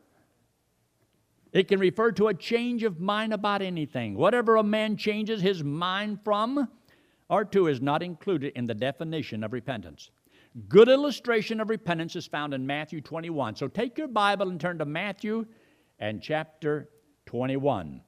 It 1.52 1.68
can 1.68 1.80
refer 1.80 2.12
to 2.12 2.28
a 2.28 2.34
change 2.34 2.82
of 2.82 3.00
mind 3.00 3.32
about 3.32 3.62
anything. 3.62 4.14
Whatever 4.14 4.56
a 4.56 4.62
man 4.62 4.96
changes 4.96 5.40
his 5.40 5.64
mind 5.64 6.18
from 6.22 6.68
or 7.28 7.44
to 7.44 7.68
is 7.68 7.80
not 7.80 8.02
included 8.02 8.52
in 8.56 8.66
the 8.66 8.74
definition 8.74 9.42
of 9.42 9.52
repentance. 9.52 10.10
Good 10.68 10.88
illustration 10.88 11.60
of 11.60 11.70
repentance 11.70 12.16
is 12.16 12.26
found 12.26 12.54
in 12.54 12.66
Matthew 12.66 13.00
21. 13.00 13.56
So 13.56 13.68
take 13.68 13.98
your 13.98 14.08
Bible 14.08 14.50
and 14.50 14.60
turn 14.60 14.78
to 14.78 14.84
Matthew 14.84 15.46
and 15.98 16.22
chapter 16.22 16.88
21. 17.26 18.00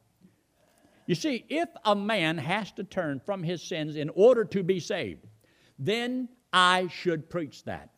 You 1.09 1.15
see, 1.15 1.47
if 1.49 1.71
a 1.87 1.97
man 1.97 2.37
has 2.37 2.71
to 2.73 2.85
turn 2.85 3.19
from 3.25 3.43
his 3.43 3.63
sins 3.63 3.97
in 3.97 4.11
order 4.11 4.45
to 4.45 4.63
be 4.63 4.79
saved, 4.79 5.27
then 5.79 6.29
I 6.53 6.89
should 6.89 7.31
preach 7.31 7.65
that. 7.65 7.89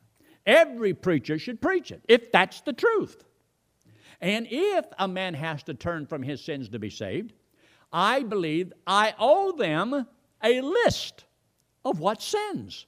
Every 0.47 0.95
preacher 0.95 1.37
should 1.37 1.61
preach 1.61 1.91
it, 1.91 2.05
if 2.07 2.31
that's 2.31 2.61
the 2.61 2.73
truth. 2.73 3.25
And 4.21 4.47
if 4.49 4.85
a 4.97 5.09
man 5.09 5.35
has 5.35 5.65
to 5.65 5.75
turn 5.75 6.07
from 6.07 6.23
his 6.23 6.41
sins 6.41 6.69
to 6.69 6.79
be 6.79 6.89
saved, 6.89 7.33
I 7.93 8.23
believe 8.23 8.73
I 8.87 9.13
owe 9.19 9.57
them 9.57 10.07
a 10.45 10.61
list 10.61 11.25
of 11.85 11.99
what 11.99 12.23
sins. 12.23 12.87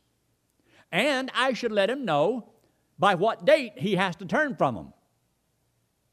And 0.93 1.33
I 1.35 1.53
should 1.55 1.73
let 1.73 1.91
him 1.91 2.05
know 2.05 2.53
by 2.97 3.17
what 3.17 3.45
date 3.45 3.73
he 3.77 3.97
has 3.97 4.15
to 4.17 4.25
turn 4.25 4.55
from 4.55 4.77
them. 4.77 4.93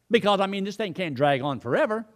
Because, 0.10 0.40
I 0.40 0.48
mean, 0.48 0.64
this 0.64 0.78
thing 0.78 0.96
can't 0.96 1.14
drag 1.14 1.44
on 1.44 1.60
forever. 1.60 2.08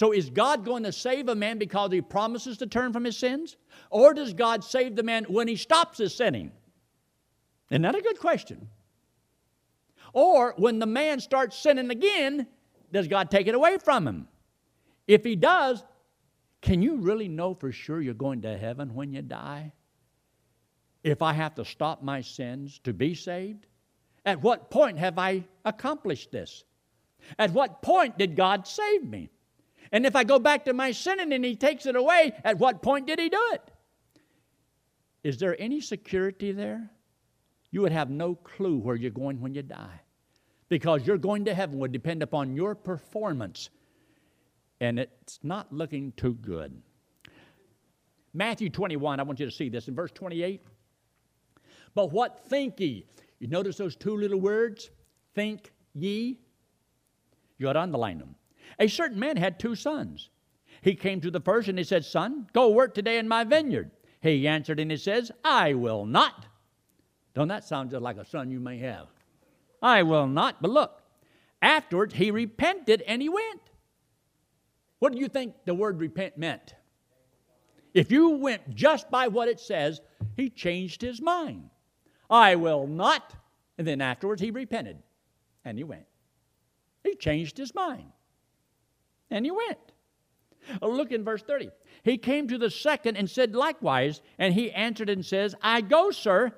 So, 0.00 0.12
is 0.12 0.30
God 0.30 0.64
going 0.64 0.84
to 0.84 0.92
save 0.92 1.28
a 1.28 1.34
man 1.34 1.58
because 1.58 1.92
he 1.92 2.00
promises 2.00 2.56
to 2.56 2.66
turn 2.66 2.90
from 2.90 3.04
his 3.04 3.18
sins? 3.18 3.58
Or 3.90 4.14
does 4.14 4.32
God 4.32 4.64
save 4.64 4.96
the 4.96 5.02
man 5.02 5.24
when 5.24 5.46
he 5.46 5.56
stops 5.56 5.98
his 5.98 6.14
sinning? 6.14 6.52
Isn't 7.70 7.82
that 7.82 7.94
a 7.94 8.00
good 8.00 8.18
question? 8.18 8.70
Or 10.14 10.54
when 10.56 10.78
the 10.78 10.86
man 10.86 11.20
starts 11.20 11.58
sinning 11.58 11.90
again, 11.90 12.46
does 12.90 13.08
God 13.08 13.30
take 13.30 13.46
it 13.46 13.54
away 13.54 13.76
from 13.76 14.08
him? 14.08 14.26
If 15.06 15.22
he 15.22 15.36
does, 15.36 15.84
can 16.62 16.80
you 16.80 16.96
really 16.96 17.28
know 17.28 17.52
for 17.52 17.70
sure 17.70 18.00
you're 18.00 18.14
going 18.14 18.40
to 18.40 18.56
heaven 18.56 18.94
when 18.94 19.12
you 19.12 19.20
die? 19.20 19.70
If 21.04 21.20
I 21.20 21.34
have 21.34 21.54
to 21.56 21.64
stop 21.66 22.02
my 22.02 22.22
sins 22.22 22.80
to 22.84 22.94
be 22.94 23.14
saved? 23.14 23.66
At 24.24 24.40
what 24.40 24.70
point 24.70 24.98
have 24.98 25.18
I 25.18 25.44
accomplished 25.66 26.32
this? 26.32 26.64
At 27.38 27.50
what 27.50 27.82
point 27.82 28.16
did 28.16 28.34
God 28.34 28.66
save 28.66 29.04
me? 29.04 29.28
And 29.92 30.06
if 30.06 30.14
I 30.14 30.24
go 30.24 30.38
back 30.38 30.64
to 30.66 30.72
my 30.72 30.92
sinning 30.92 31.32
and 31.32 31.44
He 31.44 31.56
takes 31.56 31.86
it 31.86 31.96
away, 31.96 32.32
at 32.44 32.58
what 32.58 32.82
point 32.82 33.06
did 33.06 33.18
He 33.18 33.28
do 33.28 33.40
it? 33.52 33.62
Is 35.22 35.38
there 35.38 35.60
any 35.60 35.80
security 35.80 36.52
there? 36.52 36.90
You 37.70 37.82
would 37.82 37.92
have 37.92 38.10
no 38.10 38.34
clue 38.34 38.78
where 38.78 38.96
you're 38.96 39.10
going 39.10 39.40
when 39.40 39.54
you 39.54 39.62
die. 39.62 40.00
Because 40.68 41.06
you're 41.06 41.18
going 41.18 41.44
to 41.46 41.54
heaven 41.54 41.78
would 41.78 41.92
depend 41.92 42.22
upon 42.22 42.54
your 42.54 42.74
performance. 42.74 43.70
And 44.80 44.98
it's 44.98 45.40
not 45.42 45.72
looking 45.72 46.12
too 46.16 46.34
good. 46.34 46.80
Matthew 48.32 48.70
21, 48.70 49.18
I 49.18 49.22
want 49.24 49.40
you 49.40 49.46
to 49.46 49.52
see 49.52 49.68
this 49.68 49.88
in 49.88 49.94
verse 49.94 50.12
28. 50.12 50.64
But 51.94 52.12
what 52.12 52.44
think 52.46 52.78
ye? 52.78 53.04
You 53.40 53.48
notice 53.48 53.76
those 53.76 53.96
two 53.96 54.16
little 54.16 54.40
words? 54.40 54.90
Think 55.34 55.72
ye? 55.94 56.38
You 57.58 57.68
ought 57.68 57.74
to 57.74 57.80
underline 57.80 58.18
them. 58.18 58.36
A 58.78 58.88
certain 58.88 59.18
man 59.18 59.36
had 59.36 59.58
two 59.58 59.74
sons. 59.74 60.30
He 60.82 60.94
came 60.94 61.20
to 61.20 61.30
the 61.30 61.40
first 61.40 61.68
and 61.68 61.78
he 61.78 61.84
said, 61.84 62.04
Son, 62.04 62.48
go 62.52 62.70
work 62.70 62.94
today 62.94 63.18
in 63.18 63.28
my 63.28 63.44
vineyard. 63.44 63.90
He 64.22 64.46
answered 64.46 64.80
and 64.80 64.90
he 64.90 64.96
says, 64.96 65.30
I 65.44 65.74
will 65.74 66.06
not. 66.06 66.46
Don't 67.34 67.48
that 67.48 67.64
sound 67.64 67.90
just 67.90 68.02
like 68.02 68.16
a 68.16 68.24
son 68.24 68.50
you 68.50 68.60
may 68.60 68.78
have? 68.78 69.08
I 69.82 70.02
will 70.02 70.26
not. 70.26 70.60
But 70.60 70.70
look, 70.70 71.02
afterwards 71.62 72.14
he 72.14 72.30
repented 72.30 73.02
and 73.02 73.20
he 73.20 73.28
went. 73.28 73.60
What 74.98 75.12
do 75.12 75.18
you 75.18 75.28
think 75.28 75.54
the 75.64 75.74
word 75.74 76.00
repent 76.00 76.36
meant? 76.36 76.74
If 77.94 78.12
you 78.12 78.30
went 78.30 78.74
just 78.74 79.10
by 79.10 79.28
what 79.28 79.48
it 79.48 79.58
says, 79.58 80.00
he 80.36 80.50
changed 80.50 81.02
his 81.02 81.20
mind. 81.20 81.70
I 82.28 82.56
will 82.56 82.86
not. 82.86 83.34
And 83.78 83.86
then 83.86 84.00
afterwards 84.00 84.40
he 84.40 84.50
repented 84.50 84.98
and 85.64 85.76
he 85.78 85.84
went. 85.84 86.06
He 87.02 87.14
changed 87.14 87.56
his 87.56 87.74
mind 87.74 88.12
and 89.30 89.44
he 89.44 89.50
went. 89.50 89.78
Oh, 90.82 90.90
look 90.90 91.12
in 91.12 91.24
verse 91.24 91.42
30. 91.42 91.70
He 92.02 92.18
came 92.18 92.48
to 92.48 92.58
the 92.58 92.70
second 92.70 93.16
and 93.16 93.28
said 93.28 93.54
likewise, 93.54 94.20
and 94.38 94.54
he 94.54 94.70
answered 94.70 95.08
and 95.08 95.24
says, 95.24 95.54
I 95.62 95.80
go, 95.80 96.10
sir, 96.10 96.52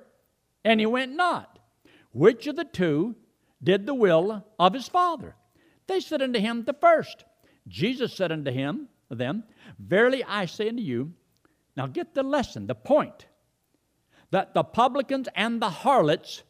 and 0.63 0.79
he 0.79 0.85
went 0.85 1.15
not. 1.15 1.59
Which 2.11 2.47
of 2.47 2.55
the 2.55 2.65
two 2.65 3.15
did 3.61 3.85
the 3.85 3.93
will 3.93 4.45
of 4.59 4.73
his 4.73 4.87
father? 4.87 5.35
They 5.87 5.99
said 5.99 6.21
unto 6.21 6.39
him, 6.39 6.63
The 6.63 6.73
first. 6.73 7.25
Jesus 7.67 8.13
said 8.13 8.31
unto 8.31 8.51
him, 8.51 8.89
them, 9.09 9.43
Verily 9.79 10.23
I 10.23 10.45
say 10.45 10.69
unto 10.69 10.81
you, 10.81 11.13
now 11.75 11.87
get 11.87 12.13
the 12.13 12.23
lesson, 12.23 12.67
the 12.67 12.75
point, 12.75 13.27
that 14.31 14.53
the 14.53 14.63
publicans 14.63 15.27
and 15.35 15.61
the 15.61 15.69
harlots 15.69 16.43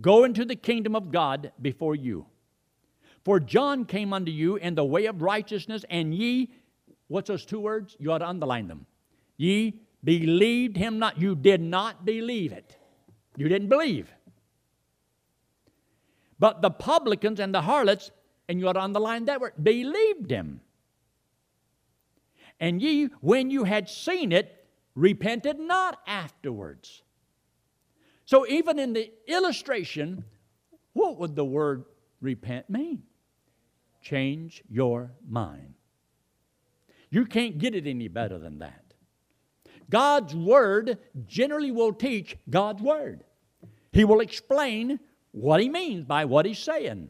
go 0.00 0.24
into 0.24 0.44
the 0.44 0.56
kingdom 0.56 0.96
of 0.96 1.12
God 1.12 1.52
before 1.60 1.94
you. 1.94 2.26
For 3.24 3.40
John 3.40 3.86
came 3.86 4.12
unto 4.12 4.30
you 4.30 4.56
in 4.56 4.74
the 4.74 4.84
way 4.84 5.06
of 5.06 5.22
righteousness, 5.22 5.84
and 5.88 6.14
ye, 6.14 6.50
what's 7.08 7.28
those 7.28 7.46
two 7.46 7.60
words? 7.60 7.96
You 7.98 8.12
ought 8.12 8.18
to 8.18 8.28
underline 8.28 8.68
them. 8.68 8.86
Ye 9.36 9.80
believed 10.02 10.76
him 10.76 10.98
not. 10.98 11.18
You 11.18 11.34
did 11.34 11.62
not 11.62 12.04
believe 12.04 12.52
it. 12.52 12.76
You 13.36 13.48
didn't 13.48 13.68
believe. 13.68 14.12
But 16.38 16.60
the 16.60 16.70
publicans 16.70 17.40
and 17.40 17.54
the 17.54 17.62
harlots, 17.62 18.10
and 18.48 18.60
you 18.60 18.68
ought 18.68 18.74
to 18.74 18.82
underline 18.82 19.24
that 19.24 19.40
word, 19.40 19.54
believed 19.62 20.30
him. 20.30 20.60
And 22.60 22.82
ye, 22.82 23.06
when 23.20 23.50
you 23.50 23.64
had 23.64 23.88
seen 23.88 24.32
it, 24.32 24.66
repented 24.94 25.58
not 25.58 25.98
afterwards. 26.06 27.02
So, 28.26 28.46
even 28.46 28.78
in 28.78 28.92
the 28.92 29.10
illustration, 29.26 30.24
what 30.92 31.18
would 31.18 31.34
the 31.34 31.44
word 31.44 31.84
repent 32.20 32.68
mean? 32.68 33.02
Change 34.04 34.62
your 34.68 35.12
mind. 35.26 35.74
You 37.08 37.24
can't 37.24 37.56
get 37.58 37.74
it 37.74 37.86
any 37.86 38.08
better 38.08 38.38
than 38.38 38.58
that. 38.58 38.84
God's 39.88 40.34
Word 40.34 40.98
generally 41.26 41.70
will 41.70 41.94
teach 41.94 42.36
God's 42.50 42.82
Word. 42.82 43.24
He 43.92 44.04
will 44.04 44.20
explain 44.20 45.00
what 45.32 45.60
He 45.60 45.70
means 45.70 46.04
by 46.04 46.26
what 46.26 46.44
He's 46.44 46.58
saying. 46.58 47.08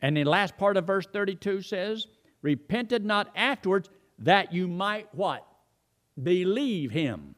And 0.00 0.16
the 0.16 0.24
last 0.24 0.56
part 0.56 0.76
of 0.76 0.86
verse 0.86 1.06
32 1.12 1.62
says, 1.62 2.06
Repented 2.42 3.04
not 3.04 3.32
afterwards 3.34 3.90
that 4.20 4.52
you 4.52 4.68
might 4.68 5.12
what? 5.12 5.44
Believe 6.22 6.92
Him. 6.92 7.34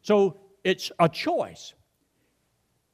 So 0.00 0.40
it's 0.64 0.90
a 0.98 1.10
choice. 1.10 1.74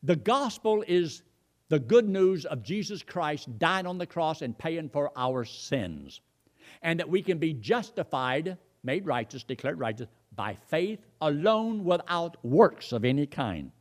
The 0.02 0.16
gospel 0.16 0.82
is 0.88 1.22
the 1.68 1.78
good 1.78 2.08
news 2.08 2.44
of 2.46 2.62
Jesus 2.62 3.02
Christ 3.02 3.58
dying 3.58 3.86
on 3.86 3.98
the 3.98 4.06
cross 4.06 4.42
and 4.42 4.56
paying 4.56 4.88
for 4.88 5.10
our 5.16 5.44
sins. 5.44 6.20
And 6.82 7.00
that 7.00 7.08
we 7.08 7.22
can 7.22 7.38
be 7.38 7.52
justified 7.54 8.58
made 8.86 9.04
righteous, 9.04 9.42
declared 9.42 9.78
righteous, 9.78 10.08
by 10.34 10.54
faith 10.54 11.00
alone 11.20 11.84
without 11.84 12.42
works 12.44 12.92
of 12.92 13.04
any 13.04 13.26
kind. 13.26 13.72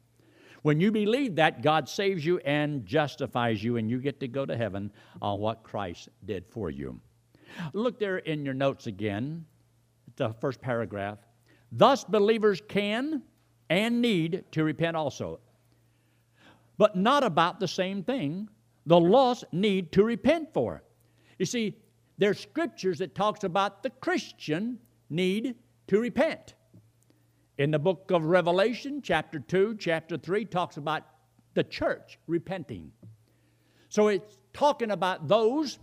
When 0.64 0.80
you 0.82 0.92
believe 0.92 1.36
that, 1.36 1.62
God 1.62 1.88
saves 1.88 2.26
you 2.26 2.40
and 2.40 2.86
justifies 2.86 3.64
you, 3.64 3.78
and 3.78 3.90
you 3.90 4.00
get 4.00 4.20
to 4.22 4.28
go 4.28 4.46
to 4.46 4.58
heaven 4.58 4.92
on 5.22 5.40
what 5.40 5.64
Christ 5.64 6.10
did 6.26 6.48
for 6.48 6.72
you. 6.72 7.00
Look 7.74 8.00
there 8.00 8.18
in 8.18 8.44
your 8.44 8.56
notes 8.56 8.88
again, 8.88 9.46
the 10.16 10.34
first 10.42 10.60
paragraph. 10.60 11.20
Thus, 11.72 12.04
believers 12.04 12.62
can 12.68 13.22
and 13.70 14.02
need 14.02 14.44
to 14.54 14.64
repent 14.64 14.98
also. 14.98 15.40
But 16.78 16.96
not 16.96 17.24
about 17.24 17.60
the 17.60 17.68
same 17.68 18.04
thing 18.04 18.50
the 18.86 19.00
lost 19.00 19.46
need 19.52 19.92
to 19.94 20.04
repent 20.04 20.54
for. 20.54 20.84
You 21.40 21.46
see, 21.46 21.78
there's 22.18 22.40
scriptures 22.40 23.00
that 23.00 23.16
talks 23.16 23.44
about 23.44 23.84
the 23.84 23.90
Christian 23.90 24.80
need 25.10 25.56
to 25.88 26.00
repent. 26.00 26.56
In 27.58 27.72
the 27.72 27.80
book 27.80 28.12
of 28.12 28.26
Revelation, 28.26 29.02
chapter 29.02 29.40
2, 29.40 29.78
chapter 29.80 30.18
3, 30.18 30.46
talks 30.46 30.78
about 30.78 31.04
the 31.56 31.64
church 31.64 32.20
repenting. 32.28 32.92
So 33.90 34.10
it's 34.10 34.38
talking 34.54 34.92
about 34.92 35.28
those 35.28 35.80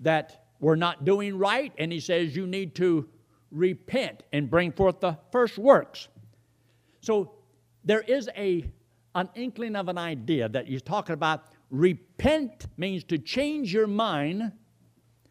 that 0.00 0.46
were 0.60 0.76
not 0.76 1.04
doing 1.04 1.36
right, 1.38 1.72
and 1.78 1.92
he 1.92 2.00
says 2.00 2.34
you 2.34 2.46
need 2.46 2.74
to 2.76 3.08
repent 3.50 4.22
and 4.32 4.50
bring 4.50 4.72
forth 4.72 5.00
the 5.00 5.18
first 5.32 5.58
works. 5.58 6.08
So 7.00 7.34
there 7.84 8.00
is 8.00 8.28
a, 8.36 8.64
an 9.14 9.28
inkling 9.34 9.76
of 9.76 9.88
an 9.88 9.98
idea 9.98 10.48
that 10.48 10.66
he's 10.66 10.82
talking 10.82 11.14
about 11.14 11.44
repent 11.70 12.66
means 12.76 13.04
to 13.04 13.18
change 13.18 13.72
your 13.72 13.86
mind 13.86 14.52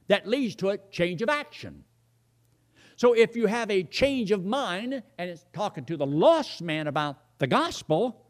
that 0.08 0.28
leads 0.28 0.56
to 0.56 0.70
a 0.70 0.78
change 0.92 1.22
of 1.22 1.30
action. 1.30 1.84
So 2.96 3.14
if 3.14 3.36
you 3.36 3.46
have 3.46 3.72
a 3.72 3.84
change 3.84 4.32
of 4.32 4.44
mind, 4.44 5.02
and 5.18 5.30
it's 5.30 5.46
talking 5.54 5.86
to 5.86 5.96
the 5.96 6.06
lost 6.06 6.62
man 6.62 6.88
about 6.88 7.18
the 7.38 7.48
gospel, 7.48 8.26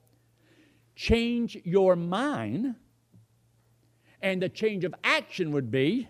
change 0.96 1.58
your 1.64 1.96
mind, 1.96 2.76
and 4.22 4.42
the 4.42 4.50
change 4.50 4.84
of 4.84 4.94
action 5.04 5.52
would 5.52 5.72
be 5.72 6.08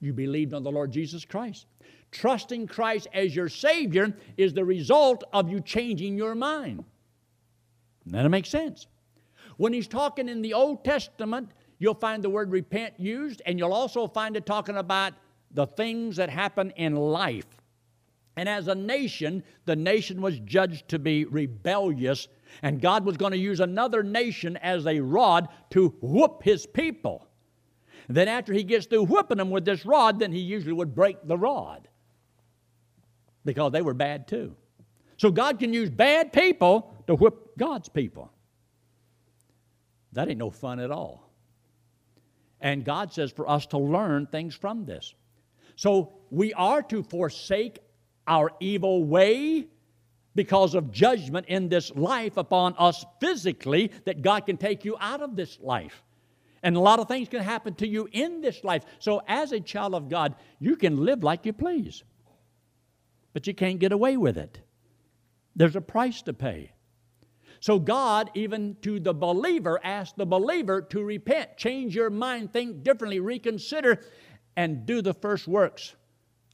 you 0.00 0.12
believed 0.12 0.54
on 0.54 0.62
the 0.62 0.70
Lord 0.70 0.90
Jesus 0.92 1.24
Christ. 1.24 1.66
Trusting 2.10 2.66
Christ 2.66 3.06
as 3.12 3.36
your 3.36 3.48
Savior 3.48 4.16
is 4.36 4.54
the 4.54 4.64
result 4.64 5.24
of 5.32 5.50
you 5.50 5.60
changing 5.60 6.16
your 6.16 6.34
mind. 6.34 6.84
That 8.06 8.28
makes 8.28 8.48
sense. 8.48 8.86
When 9.56 9.72
he's 9.72 9.88
talking 9.88 10.28
in 10.28 10.42
the 10.42 10.54
Old 10.54 10.84
Testament, 10.84 11.50
you'll 11.78 11.94
find 11.94 12.22
the 12.22 12.30
word 12.30 12.50
repent 12.50 12.94
used, 12.98 13.42
and 13.44 13.58
you'll 13.58 13.74
also 13.74 14.06
find 14.06 14.36
it 14.36 14.46
talking 14.46 14.76
about 14.76 15.14
the 15.52 15.66
things 15.66 16.16
that 16.16 16.30
happen 16.30 16.70
in 16.76 16.96
life. 16.96 17.46
And 18.36 18.48
as 18.48 18.68
a 18.68 18.74
nation, 18.74 19.42
the 19.66 19.76
nation 19.76 20.22
was 20.22 20.38
judged 20.40 20.88
to 20.88 20.98
be 20.98 21.24
rebellious, 21.24 22.28
and 22.62 22.80
God 22.80 23.04
was 23.04 23.16
going 23.16 23.32
to 23.32 23.38
use 23.38 23.60
another 23.60 24.02
nation 24.02 24.56
as 24.58 24.86
a 24.86 25.00
rod 25.00 25.48
to 25.70 25.88
whoop 26.00 26.42
his 26.42 26.64
people. 26.66 27.26
then, 28.08 28.28
after 28.28 28.52
he 28.52 28.64
gets 28.64 28.86
through 28.86 29.04
whooping 29.04 29.38
them 29.38 29.50
with 29.50 29.64
this 29.64 29.84
rod, 29.84 30.18
then 30.18 30.32
he 30.32 30.40
usually 30.40 30.72
would 30.72 30.94
break 30.94 31.16
the 31.24 31.36
rod 31.36 31.86
because 33.44 33.72
they 33.72 33.82
were 33.82 33.94
bad 33.94 34.26
too. 34.26 34.56
So, 35.16 35.30
God 35.30 35.58
can 35.58 35.72
use 35.72 35.90
bad 35.90 36.32
people 36.32 36.94
to 37.10 37.16
whip 37.16 37.56
God's 37.58 37.88
people. 37.88 38.32
That 40.12 40.28
ain't 40.28 40.38
no 40.38 40.50
fun 40.50 40.78
at 40.78 40.92
all. 40.92 41.28
And 42.60 42.84
God 42.84 43.12
says 43.12 43.32
for 43.32 43.48
us 43.48 43.66
to 43.66 43.78
learn 43.78 44.26
things 44.26 44.54
from 44.54 44.84
this. 44.84 45.14
So, 45.74 46.12
we 46.30 46.52
are 46.52 46.82
to 46.82 47.02
forsake 47.02 47.78
our 48.26 48.52
evil 48.60 49.02
way 49.02 49.66
because 50.36 50.74
of 50.74 50.92
judgment 50.92 51.46
in 51.48 51.68
this 51.68 51.90
life 51.96 52.36
upon 52.36 52.76
us 52.78 53.04
physically, 53.20 53.90
that 54.04 54.22
God 54.22 54.46
can 54.46 54.56
take 54.56 54.84
you 54.84 54.96
out 55.00 55.20
of 55.20 55.34
this 55.34 55.58
life. 55.60 56.04
And 56.62 56.76
a 56.76 56.80
lot 56.80 57.00
of 57.00 57.08
things 57.08 57.28
can 57.28 57.42
happen 57.42 57.74
to 57.76 57.88
you 57.88 58.08
in 58.12 58.40
this 58.40 58.62
life. 58.62 58.84
So, 59.00 59.22
as 59.26 59.50
a 59.50 59.58
child 59.58 59.94
of 59.94 60.08
God, 60.08 60.36
you 60.60 60.76
can 60.76 61.04
live 61.04 61.24
like 61.24 61.44
you 61.44 61.52
please, 61.52 62.04
but 63.32 63.48
you 63.48 63.54
can't 63.54 63.80
get 63.80 63.90
away 63.90 64.16
with 64.16 64.38
it. 64.38 64.60
There's 65.56 65.76
a 65.76 65.80
price 65.80 66.22
to 66.22 66.32
pay. 66.32 66.72
So 67.60 67.78
God, 67.78 68.30
even 68.34 68.76
to 68.82 68.98
the 68.98 69.12
believer, 69.12 69.78
asked 69.84 70.16
the 70.16 70.26
believer 70.26 70.80
to 70.80 71.02
repent, 71.04 71.58
change 71.58 71.94
your 71.94 72.08
mind, 72.08 72.52
think 72.52 72.82
differently, 72.82 73.20
reconsider, 73.20 74.02
and 74.56 74.86
do 74.86 75.02
the 75.02 75.12
first 75.12 75.46
works 75.46 75.94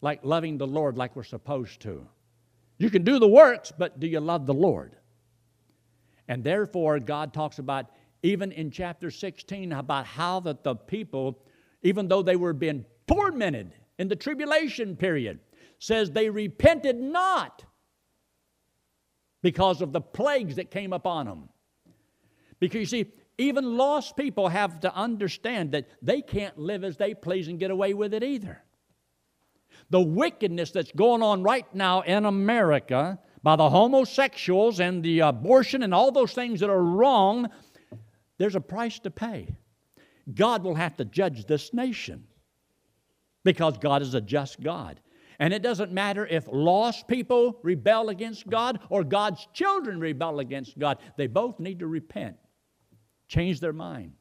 like 0.03 0.25
loving 0.25 0.59
the 0.59 0.67
Lord 0.67 0.99
like 0.99 1.15
we're 1.15 1.23
supposed 1.23 1.81
to. 1.83 2.07
You 2.79 2.91
can 2.91 3.05
do 3.05 3.21
the 3.21 3.29
works, 3.29 3.73
but 3.77 4.01
do 4.01 4.09
you 4.09 4.21
love 4.21 4.47
the 4.47 4.55
Lord? 4.55 4.97
And 6.29 6.43
therefore, 6.43 6.99
God 6.99 7.33
talks 7.33 7.61
about, 7.61 7.87
even 8.25 8.51
in 8.51 8.73
chapter 8.73 9.11
16, 9.11 9.73
about 9.73 10.07
how 10.07 10.41
that 10.41 10.65
the 10.65 10.75
people, 10.75 11.39
even 11.83 12.09
though 12.09 12.23
they 12.23 12.37
were 12.37 12.53
being 12.53 12.85
tormented 13.07 13.73
in 13.99 14.09
the 14.09 14.17
tribulation 14.17 14.97
period, 14.97 15.39
says 15.79 16.11
they 16.11 16.29
repented 16.29 16.97
not 16.97 17.65
because 19.47 19.81
of 19.81 19.93
the 19.93 20.01
plagues 20.01 20.57
that 20.57 20.73
came 20.73 20.93
upon 20.93 21.27
them. 21.27 21.49
Because 22.59 22.81
you 22.81 22.87
see, 22.87 23.13
even 23.39 23.77
lost 23.77 24.17
people 24.17 24.49
have 24.49 24.81
to 24.81 24.93
understand 24.93 25.71
that 25.71 25.87
they 26.03 26.21
can't 26.21 26.59
live 26.59 26.83
as 26.83 26.97
they 26.97 27.15
please 27.15 27.47
and 27.47 27.61
get 27.61 27.71
away 27.71 27.95
with 27.95 28.13
it 28.13 28.25
either. 28.25 28.61
The 29.91 30.01
wickedness 30.01 30.73
that's 30.73 30.91
going 30.91 31.23
on 31.23 31.45
right 31.45 31.73
now 31.73 32.01
in 32.01 32.25
America 32.25 33.21
by 33.45 33.55
the 33.55 33.71
homosexuals 33.71 34.81
and 34.81 35.01
the 35.05 35.21
abortion 35.21 35.85
and 35.85 35.95
all 35.95 36.11
those 36.11 36.33
things 36.33 36.59
that 36.59 36.69
are 36.69 36.83
wrong, 36.83 37.49
there's 38.39 38.57
a 38.57 38.61
price 38.61 38.99
to 38.99 39.13
pay. 39.13 39.55
God 40.35 40.65
will 40.65 40.75
have 40.75 40.97
to 40.97 41.05
judge 41.05 41.47
this 41.47 41.73
nation 41.73 42.27
because 43.45 43.79
God 43.79 44.03
is 44.03 44.13
a 44.15 44.21
just 44.21 44.61
God. 44.61 44.99
And 45.39 45.53
it 45.53 45.63
doesn't 45.63 45.93
matter 45.93 46.27
if 46.27 46.47
lost 46.51 47.09
people 47.09 47.59
rebel 47.63 48.09
against 48.09 48.47
God 48.49 48.81
or 48.89 49.05
God's 49.05 49.47
children 49.53 50.01
rebel 50.01 50.41
against 50.41 50.79
God, 50.79 50.99
they 51.17 51.27
both 51.27 51.61
need 51.61 51.81
to 51.81 51.87
repent, 51.87 52.37
change 53.29 53.61
their 53.61 53.73
mind, 53.73 54.13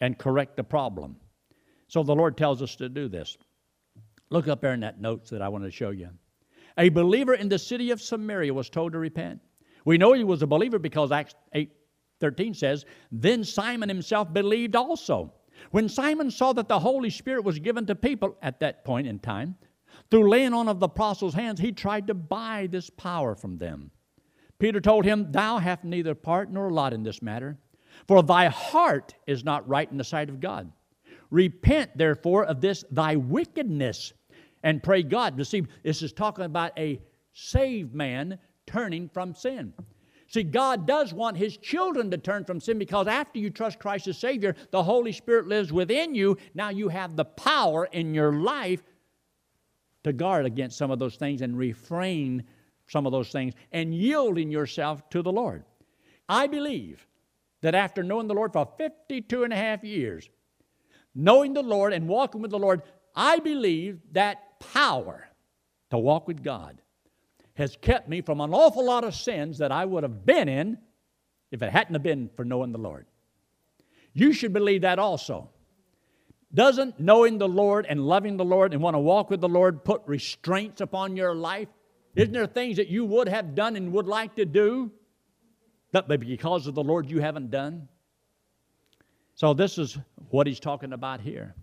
and 0.00 0.18
correct 0.18 0.56
the 0.56 0.64
problem. 0.64 1.16
So 1.88 2.02
the 2.02 2.14
Lord 2.14 2.36
tells 2.36 2.62
us 2.62 2.76
to 2.76 2.88
do 2.88 3.08
this. 3.08 3.36
Look 4.30 4.48
up 4.48 4.60
there 4.60 4.72
in 4.72 4.80
that 4.80 5.00
notes 5.00 5.30
that 5.30 5.42
I 5.42 5.48
want 5.48 5.64
to 5.64 5.70
show 5.70 5.90
you. 5.90 6.08
A 6.78 6.88
believer 6.88 7.34
in 7.34 7.48
the 7.48 7.58
city 7.58 7.90
of 7.90 8.00
Samaria 8.00 8.52
was 8.52 8.68
told 8.68 8.92
to 8.92 8.98
repent. 8.98 9.40
We 9.84 9.98
know 9.98 10.12
he 10.12 10.24
was 10.24 10.42
a 10.42 10.46
believer 10.46 10.78
because 10.78 11.12
Acts 11.12 11.34
8 11.52 11.70
13 12.20 12.54
says, 12.54 12.84
Then 13.12 13.44
Simon 13.44 13.88
himself 13.88 14.32
believed 14.32 14.76
also. 14.76 15.34
When 15.70 15.88
Simon 15.88 16.30
saw 16.30 16.52
that 16.54 16.68
the 16.68 16.78
Holy 16.78 17.10
Spirit 17.10 17.44
was 17.44 17.58
given 17.58 17.86
to 17.86 17.94
people 17.94 18.36
at 18.42 18.60
that 18.60 18.84
point 18.84 19.06
in 19.06 19.18
time, 19.18 19.56
through 20.10 20.28
laying 20.28 20.54
on 20.54 20.68
of 20.68 20.80
the 20.80 20.86
apostles' 20.86 21.34
hands, 21.34 21.60
he 21.60 21.72
tried 21.72 22.06
to 22.06 22.14
buy 22.14 22.68
this 22.70 22.90
power 22.90 23.34
from 23.34 23.58
them. 23.58 23.90
Peter 24.58 24.80
told 24.80 25.04
him, 25.04 25.30
Thou 25.32 25.58
hast 25.58 25.84
neither 25.84 26.14
part 26.14 26.50
nor 26.50 26.70
lot 26.70 26.92
in 26.92 27.02
this 27.02 27.22
matter, 27.22 27.58
for 28.06 28.22
thy 28.22 28.46
heart 28.46 29.14
is 29.26 29.44
not 29.44 29.68
right 29.68 29.90
in 29.90 29.98
the 29.98 30.04
sight 30.04 30.28
of 30.28 30.40
God. 30.40 30.70
Repent, 31.30 31.96
therefore, 31.96 32.44
of 32.44 32.60
this 32.60 32.84
thy 32.90 33.16
wickedness, 33.16 34.12
and 34.62 34.82
pray 34.82 35.02
God. 35.02 35.36
You 35.38 35.44
see, 35.44 35.64
this 35.82 36.02
is 36.02 36.12
talking 36.12 36.44
about 36.44 36.78
a 36.78 37.00
saved 37.32 37.94
man 37.94 38.38
turning 38.66 39.08
from 39.08 39.34
sin. 39.34 39.72
See, 40.28 40.42
God 40.42 40.86
does 40.86 41.12
want 41.12 41.36
His 41.36 41.56
children 41.56 42.10
to 42.10 42.18
turn 42.18 42.44
from 42.44 42.60
sin 42.60 42.78
because 42.78 43.06
after 43.06 43.38
you 43.38 43.50
trust 43.50 43.78
Christ 43.78 44.08
as 44.08 44.18
Savior, 44.18 44.56
the 44.70 44.82
Holy 44.82 45.12
Spirit 45.12 45.46
lives 45.46 45.72
within 45.72 46.14
you. 46.14 46.36
Now 46.54 46.70
you 46.70 46.88
have 46.88 47.14
the 47.14 47.24
power 47.24 47.86
in 47.86 48.14
your 48.14 48.32
life 48.32 48.82
to 50.04 50.12
guard 50.12 50.46
against 50.46 50.78
some 50.78 50.90
of 50.90 50.98
those 50.98 51.16
things 51.16 51.42
and 51.42 51.58
refrain 51.58 52.44
some 52.86 53.06
of 53.06 53.12
those 53.12 53.30
things 53.30 53.54
and 53.72 53.94
yielding 53.94 54.50
yourself 54.50 55.08
to 55.10 55.22
the 55.22 55.32
Lord. 55.32 55.64
I 56.28 56.46
believe 56.46 57.06
that 57.62 57.74
after 57.74 58.02
knowing 58.02 58.28
the 58.28 58.34
Lord 58.34 58.52
for 58.52 58.68
52 58.78 59.44
and 59.44 59.52
a 59.52 59.56
half 59.56 59.82
years, 59.82 60.28
knowing 61.14 61.54
the 61.54 61.62
Lord 61.62 61.92
and 61.92 62.08
walking 62.08 62.42
with 62.42 62.50
the 62.50 62.58
Lord, 62.58 62.82
I 63.16 63.38
believe 63.38 64.00
that 64.12 64.60
power 64.60 65.28
to 65.90 65.98
walk 65.98 66.28
with 66.28 66.42
God 66.42 66.80
has 67.54 67.76
kept 67.76 68.08
me 68.08 68.20
from 68.20 68.40
an 68.40 68.52
awful 68.52 68.84
lot 68.84 69.04
of 69.04 69.14
sins 69.14 69.58
that 69.58 69.72
I 69.72 69.84
would 69.84 70.02
have 70.02 70.26
been 70.26 70.48
in 70.48 70.78
if 71.50 71.62
it 71.62 71.70
hadn't 71.70 71.94
have 71.94 72.02
been 72.02 72.28
for 72.36 72.44
knowing 72.44 72.72
the 72.72 72.78
Lord. 72.78 73.06
You 74.12 74.32
should 74.32 74.52
believe 74.52 74.82
that 74.82 74.98
also. 74.98 75.50
Doesn't 76.54 77.00
knowing 77.00 77.38
the 77.38 77.48
Lord 77.48 77.84
and 77.88 78.06
loving 78.06 78.36
the 78.36 78.44
Lord 78.44 78.72
and 78.72 78.82
want 78.82 78.94
to 78.94 79.00
walk 79.00 79.28
with 79.28 79.40
the 79.40 79.48
Lord 79.48 79.84
put 79.84 80.02
restraints 80.06 80.80
upon 80.80 81.16
your 81.16 81.34
life? 81.34 81.68
Isn't 82.14 82.32
there 82.32 82.46
things 82.46 82.76
that 82.76 82.88
you 82.88 83.04
would 83.04 83.28
have 83.28 83.56
done 83.56 83.74
and 83.74 83.92
would 83.92 84.06
like 84.06 84.36
to 84.36 84.44
do, 84.44 84.92
but 85.90 86.06
because 86.20 86.68
of 86.68 86.74
the 86.74 86.82
Lord 86.82 87.10
you 87.10 87.20
haven't 87.20 87.50
done? 87.50 87.88
So, 89.34 89.52
this 89.52 89.78
is 89.78 89.98
what 90.30 90.46
he's 90.46 90.60
talking 90.60 90.92
about 90.92 91.20
here. 91.20 91.56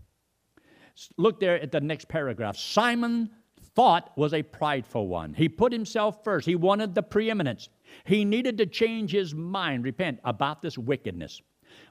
Look 1.18 1.40
there 1.40 1.62
at 1.62 1.72
the 1.72 1.80
next 1.80 2.10
paragraph. 2.10 2.58
Simon 2.58 3.30
thought 3.76 4.12
was 4.18 4.34
a 4.34 4.44
prideful 4.44 5.08
one. 5.08 5.34
He 5.34 5.48
put 5.48 5.72
himself 5.72 6.22
first, 6.26 6.46
he 6.46 6.56
wanted 6.56 6.94
the 6.94 7.04
preeminence. 7.04 7.70
He 8.06 8.26
needed 8.26 8.58
to 8.58 8.66
change 8.66 9.12
his 9.12 9.34
mind, 9.34 9.86
repent 9.86 10.20
about 10.26 10.62
this 10.62 10.78
wickedness. 10.78 11.42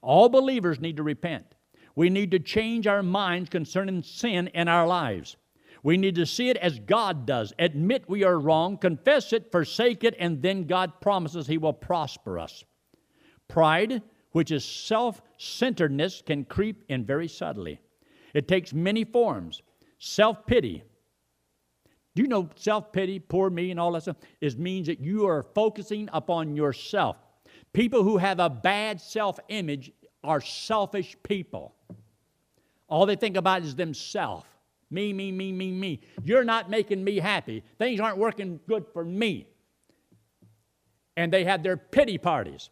All 0.02 0.28
believers 0.28 0.80
need 0.80 0.96
to 0.96 1.02
repent. 1.02 1.46
We 1.96 2.10
need 2.10 2.30
to 2.30 2.38
change 2.38 2.86
our 2.86 3.02
minds 3.02 3.50
concerning 3.50 4.02
sin 4.02 4.48
in 4.48 4.68
our 4.68 4.86
lives. 4.86 5.36
We 5.82 5.96
need 5.96 6.14
to 6.16 6.26
see 6.26 6.50
it 6.50 6.56
as 6.58 6.78
God 6.78 7.26
does. 7.26 7.52
Admit 7.58 8.08
we 8.08 8.22
are 8.24 8.38
wrong, 8.38 8.76
confess 8.76 9.32
it, 9.32 9.50
forsake 9.50 10.04
it, 10.04 10.14
and 10.18 10.42
then 10.42 10.64
God 10.64 11.00
promises 11.00 11.46
He 11.46 11.58
will 11.58 11.72
prosper 11.72 12.38
us. 12.38 12.64
Pride, 13.48 14.02
which 14.32 14.50
is 14.50 14.64
self 14.64 15.22
centeredness, 15.38 16.22
can 16.22 16.44
creep 16.44 16.84
in 16.88 17.04
very 17.04 17.28
subtly. 17.28 17.80
It 18.34 18.46
takes 18.46 18.72
many 18.72 19.04
forms. 19.04 19.62
Self 19.98 20.46
pity. 20.46 20.82
Do 22.14 22.22
you 22.22 22.28
know 22.28 22.50
self 22.56 22.92
pity, 22.92 23.18
poor 23.18 23.50
me, 23.50 23.70
and 23.70 23.80
all 23.80 23.92
that 23.92 24.02
stuff? 24.02 24.16
Is 24.40 24.56
means 24.56 24.86
that 24.88 25.00
you 25.00 25.26
are 25.26 25.46
focusing 25.54 26.08
upon 26.12 26.56
yourself. 26.56 27.16
People 27.72 28.02
who 28.02 28.18
have 28.18 28.38
a 28.38 28.50
bad 28.50 29.00
self 29.00 29.38
image 29.48 29.92
are 30.22 30.40
selfish 30.40 31.16
people. 31.22 31.74
All 32.90 33.06
they 33.06 33.16
think 33.16 33.36
about 33.36 33.62
is 33.62 33.74
themselves. 33.74 34.44
Me, 34.90 35.12
me, 35.12 35.30
me, 35.30 35.52
me, 35.52 35.70
me. 35.70 36.00
You're 36.24 36.44
not 36.44 36.68
making 36.68 37.02
me 37.02 37.18
happy. 37.18 37.62
Things 37.78 38.00
aren't 38.00 38.18
working 38.18 38.58
good 38.68 38.84
for 38.92 39.04
me. 39.04 39.46
And 41.16 41.32
they 41.32 41.44
have 41.44 41.62
their 41.62 41.76
pity 41.76 42.18
parties. 42.18 42.70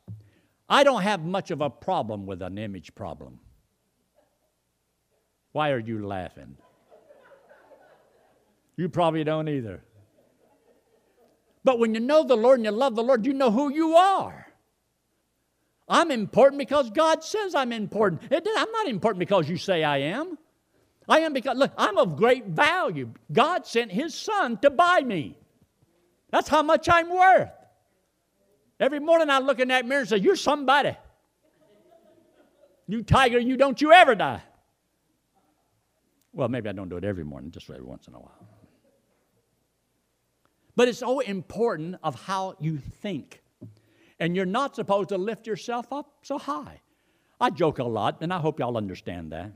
I 0.69 0.83
don't 0.83 1.03
have 1.03 1.25
much 1.25 1.53
of 1.53 1.61
a 1.61 1.71
problem 1.71 2.27
with 2.27 2.43
an 2.43 2.59
image 2.59 2.95
problem. 2.95 3.39
Why 5.53 5.71
are 5.71 5.79
you 5.79 6.05
laughing? 6.05 6.57
You 8.77 8.89
probably 8.89 9.25
don't 9.25 9.49
either. 9.49 9.83
But 11.63 11.79
when 11.79 11.95
you 11.95 12.01
know 12.01 12.25
the 12.25 12.37
Lord 12.37 12.59
and 12.59 12.65
you 12.65 12.71
love 12.73 12.97
the 12.97 13.03
Lord, 13.03 13.25
you 13.25 13.33
know 13.33 13.51
who 13.51 13.73
you 13.73 13.95
are. 13.95 14.48
I'm 15.89 16.11
important 16.11 16.59
because 16.59 16.91
God 16.91 17.25
says 17.25 17.55
I'm 17.55 17.73
important. 17.73 18.23
I'm 18.31 18.73
not 18.73 18.89
important 18.89 19.21
because 19.21 19.49
you 19.49 19.57
say 19.57 19.83
I 19.85 19.99
am. 19.99 20.37
I 21.09 21.21
am 21.21 21.33
because, 21.33 21.57
look, 21.57 21.73
I'm 21.79 21.97
of 21.97 22.17
great 22.17 22.47
value. 22.47 23.11
God 23.33 23.67
sent 23.67 23.91
His 23.91 24.15
Son 24.15 24.59
to 24.59 24.69
buy 24.69 25.01
me. 25.01 25.37
That's 26.31 26.49
how 26.49 26.63
much 26.63 26.89
I'm 26.91 27.09
worth. 27.09 27.51
Every 28.79 29.01
morning 29.01 29.31
I 29.31 29.39
look 29.39 29.59
in 29.59 29.69
that 29.69 29.87
mirror 29.87 30.01
and 30.01 30.09
say, 30.09 30.19
You're 30.19 30.37
somebody. 30.37 30.95
You 32.87 33.03
tiger, 33.03 33.39
you 33.39 33.57
don't 33.57 33.81
you 33.81 33.93
ever 33.93 34.15
die. 34.15 34.43
Well, 36.33 36.49
maybe 36.49 36.69
I 36.69 36.73
don't 36.73 36.89
do 36.89 36.97
it 36.97 37.05
every 37.05 37.25
morning, 37.25 37.51
just 37.51 37.69
every 37.69 37.83
once 37.83 38.07
in 38.07 38.15
a 38.15 38.21
while. 38.21 38.49
But 40.77 40.89
it's 40.89 40.99
so 40.99 41.21
important 41.21 41.97
of 42.03 42.15
how 42.23 42.55
you 42.61 42.79
think. 42.79 43.43
And 44.21 44.35
you're 44.35 44.47
not 44.47 44.75
supposed 44.75 45.11
to 45.11 45.19
lift 45.19 45.47
yourself 45.47 45.93
up 45.93 46.13
so 46.23 46.39
high. 46.39 46.81
I 47.41 47.51
joke 47.51 47.79
a 47.79 47.85
lot, 47.85 48.19
and 48.21 48.33
I 48.33 48.39
hope 48.39 48.59
y'all 48.59 48.77
understand 48.77 49.33
that. 49.33 49.53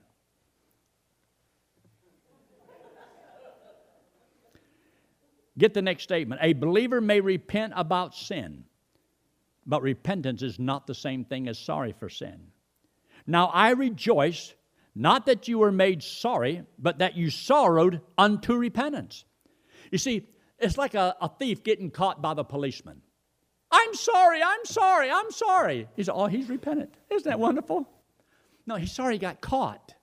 Get 5.59 5.75
the 5.75 5.83
next 5.83 6.05
statement. 6.05 6.40
A 6.42 6.55
believer 6.55 7.01
may 7.01 7.20
repent 7.20 7.72
about 7.77 8.14
sin, 8.14 8.64
but 9.66 9.83
repentance 9.83 10.42
is 10.42 10.59
not 10.59 10.87
the 10.87 10.94
same 10.94 11.25
thing 11.25 11.48
as 11.48 11.59
sorry 11.59 11.92
for 11.92 12.09
sin. 12.09 12.48
Now 13.27 13.46
I 13.46 13.70
rejoice, 13.70 14.55
not 14.94 15.27
that 15.27 15.48
you 15.48 15.59
were 15.59 15.72
made 15.72 16.03
sorry, 16.03 16.62
but 16.79 16.98
that 16.98 17.16
you 17.16 17.31
sorrowed 17.31 18.01
unto 18.16 18.55
repentance. 18.55 19.25
You 19.90 19.98
see, 19.98 20.27
it's 20.59 20.79
like 20.79 20.94
a, 20.94 21.16
a 21.20 21.29
thief 21.29 21.62
getting 21.62 21.90
caught 21.90 22.22
by 22.22 22.35
the 22.35 22.44
policeman. 22.44 23.03
I'm 23.93 23.97
sorry, 23.97 24.43
I'm 24.43 24.65
sorry, 24.65 25.11
I'm 25.11 25.31
sorry. 25.31 25.87
He 25.97 26.03
said, 26.03 26.15
Oh, 26.15 26.27
he's 26.27 26.49
repentant. 26.49 26.95
Isn't 27.11 27.29
that 27.29 27.39
wonderful? 27.39 27.87
No, 28.67 28.77
he's 28.77 28.91
sorry 28.91 29.17
he 29.17 29.19
got 29.19 29.43
caught. 29.43 29.95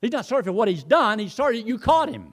He's 0.00 0.10
not 0.10 0.26
sorry 0.26 0.42
for 0.42 0.50
what 0.50 0.66
he's 0.66 0.82
done, 0.82 1.20
he's 1.20 1.32
sorry 1.32 1.60
that 1.60 1.66
you 1.66 1.78
caught 1.78 2.12
him. 2.12 2.32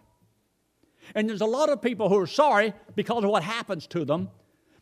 And 1.13 1.29
there's 1.29 1.41
a 1.41 1.45
lot 1.45 1.69
of 1.69 1.83
people 1.83 2.09
who 2.09 2.17
are 2.17 2.25
sorry 2.25 2.73
because 2.95 3.23
of 3.23 3.29
what 3.29 3.43
happens 3.43 3.85
to 3.87 4.03
them, 4.03 4.29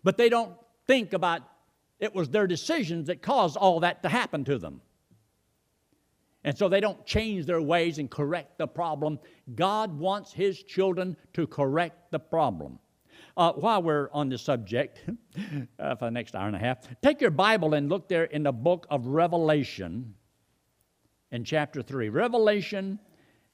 but 0.05 0.15
they 0.15 0.29
don't 0.29 0.53
think 0.87 1.11
about 1.11 1.41
it 1.99 2.15
was 2.15 2.29
their 2.29 2.47
decisions 2.47 3.07
that 3.07 3.21
caused 3.21 3.57
all 3.57 3.81
that 3.81 4.03
to 4.03 4.09
happen 4.09 4.45
to 4.45 4.57
them. 4.57 4.79
And 6.45 6.57
so 6.57 6.69
they 6.69 6.79
don't 6.79 7.05
change 7.05 7.45
their 7.45 7.61
ways 7.61 7.99
and 7.99 8.09
correct 8.09 8.57
the 8.57 8.67
problem. 8.67 9.19
God 9.53 9.99
wants 9.99 10.31
His 10.31 10.63
children 10.63 11.17
to 11.33 11.45
correct 11.45 12.09
the 12.11 12.19
problem. 12.19 12.79
Uh, 13.39 13.53
while 13.53 13.81
we're 13.81 14.09
on 14.11 14.27
this 14.27 14.41
subject, 14.41 15.01
uh, 15.79 15.95
for 15.95 16.05
the 16.05 16.11
next 16.11 16.35
hour 16.35 16.47
and 16.47 16.57
a 16.57 16.59
half, 16.59 16.79
take 17.01 17.21
your 17.21 17.31
Bible 17.31 17.73
and 17.73 17.87
look 17.87 18.09
there 18.09 18.25
in 18.25 18.43
the 18.43 18.51
book 18.51 18.85
of 18.89 19.07
Revelation 19.07 20.13
in 21.31 21.45
chapter 21.45 21.81
3. 21.81 22.09
Revelation 22.09 22.99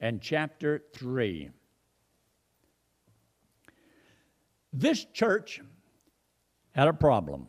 and 0.00 0.20
chapter 0.20 0.82
3. 0.94 1.50
This 4.72 5.04
church 5.04 5.60
had 6.72 6.88
a 6.88 6.92
problem. 6.92 7.48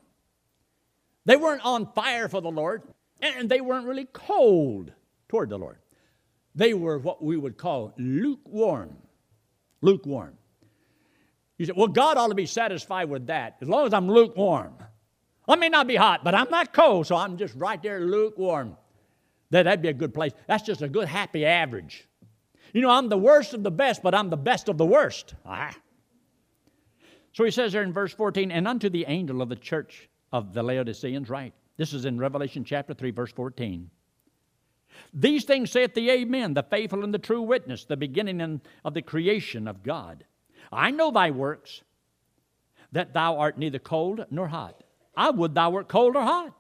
They 1.25 1.37
weren't 1.37 1.65
on 1.65 1.91
fire 1.93 2.29
for 2.29 2.39
the 2.39 2.51
Lord, 2.51 2.83
and 3.19 3.49
they 3.49 3.61
weren't 3.61 3.87
really 3.87 4.07
cold 4.13 4.91
toward 5.27 5.49
the 5.49 5.57
Lord. 5.57 5.79
They 6.53 6.75
were 6.75 6.99
what 6.99 7.23
we 7.23 7.35
would 7.35 7.57
call 7.57 7.95
lukewarm. 7.97 8.95
Lukewarm. 9.81 10.37
You 11.57 11.65
say, 11.65 11.73
well, 11.75 11.87
God 11.87 12.17
ought 12.17 12.27
to 12.27 12.35
be 12.35 12.45
satisfied 12.45 13.09
with 13.09 13.27
that 13.27 13.57
as 13.61 13.67
long 13.67 13.87
as 13.87 13.93
I'm 13.93 14.09
lukewarm. 14.09 14.75
I 15.47 15.55
may 15.55 15.69
not 15.69 15.87
be 15.87 15.95
hot, 15.95 16.23
but 16.23 16.35
I'm 16.35 16.49
not 16.49 16.73
cold, 16.73 17.07
so 17.07 17.15
I'm 17.15 17.37
just 17.37 17.55
right 17.55 17.81
there 17.81 18.01
lukewarm. 18.01 18.77
That, 19.49 19.63
that'd 19.63 19.81
be 19.81 19.87
a 19.87 19.93
good 19.93 20.13
place. 20.13 20.33
That's 20.47 20.63
just 20.63 20.81
a 20.81 20.89
good, 20.89 21.07
happy 21.07 21.45
average. 21.45 22.07
You 22.73 22.81
know, 22.81 22.89
I'm 22.89 23.07
the 23.07 23.17
worst 23.17 23.53
of 23.53 23.63
the 23.63 23.71
best, 23.71 24.03
but 24.03 24.13
I'm 24.13 24.29
the 24.29 24.37
best 24.37 24.67
of 24.67 24.77
the 24.77 24.85
worst. 24.85 25.35
Ah. 25.45 25.75
So 27.31 27.43
he 27.43 27.51
says 27.51 27.71
there 27.71 27.83
in 27.83 27.93
verse 27.93 28.13
14, 28.13 28.51
and 28.51 28.67
unto 28.67 28.89
the 28.89 29.05
angel 29.07 29.41
of 29.41 29.49
the 29.49 29.55
church 29.55 30.09
of 30.33 30.53
the 30.53 30.63
Laodiceans, 30.63 31.29
right? 31.29 31.53
This 31.77 31.93
is 31.93 32.05
in 32.05 32.19
Revelation 32.19 32.65
chapter 32.65 32.93
3, 32.93 33.11
verse 33.11 33.31
14. 33.31 33.89
These 35.13 35.45
things 35.45 35.71
saith 35.71 35.93
the 35.93 36.09
Amen, 36.09 36.53
the 36.55 36.63
faithful 36.63 37.03
and 37.03 37.13
the 37.13 37.19
true 37.19 37.41
witness, 37.41 37.85
the 37.85 37.95
beginning 37.95 38.61
of 38.83 38.93
the 38.93 39.01
creation 39.01 39.67
of 39.67 39.83
God. 39.83 40.25
I 40.71 40.91
know 40.91 41.11
thy 41.11 41.31
works, 41.31 41.81
that 42.91 43.13
thou 43.13 43.37
art 43.37 43.57
neither 43.57 43.79
cold 43.79 44.25
nor 44.31 44.47
hot. 44.47 44.83
I 45.15 45.29
would 45.29 45.55
thou 45.55 45.71
wert 45.71 45.89
cold 45.89 46.15
or 46.15 46.23
hot. 46.23 46.53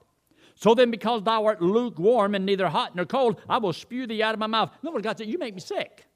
So 0.55 0.73
then, 0.73 0.89
because 0.89 1.23
thou 1.23 1.45
art 1.45 1.61
lukewarm 1.61 2.33
and 2.33 2.45
neither 2.45 2.67
hot 2.67 2.95
nor 2.95 3.05
cold, 3.05 3.39
I 3.47 3.59
will 3.59 3.73
spew 3.73 4.07
thee 4.07 4.23
out 4.23 4.33
of 4.33 4.39
my 4.39 4.47
mouth. 4.47 4.71
No, 4.81 4.91
what 4.91 5.03
God 5.03 5.17
said, 5.17 5.27
you 5.27 5.37
make 5.37 5.53
me 5.53 5.61
sick. 5.61 6.07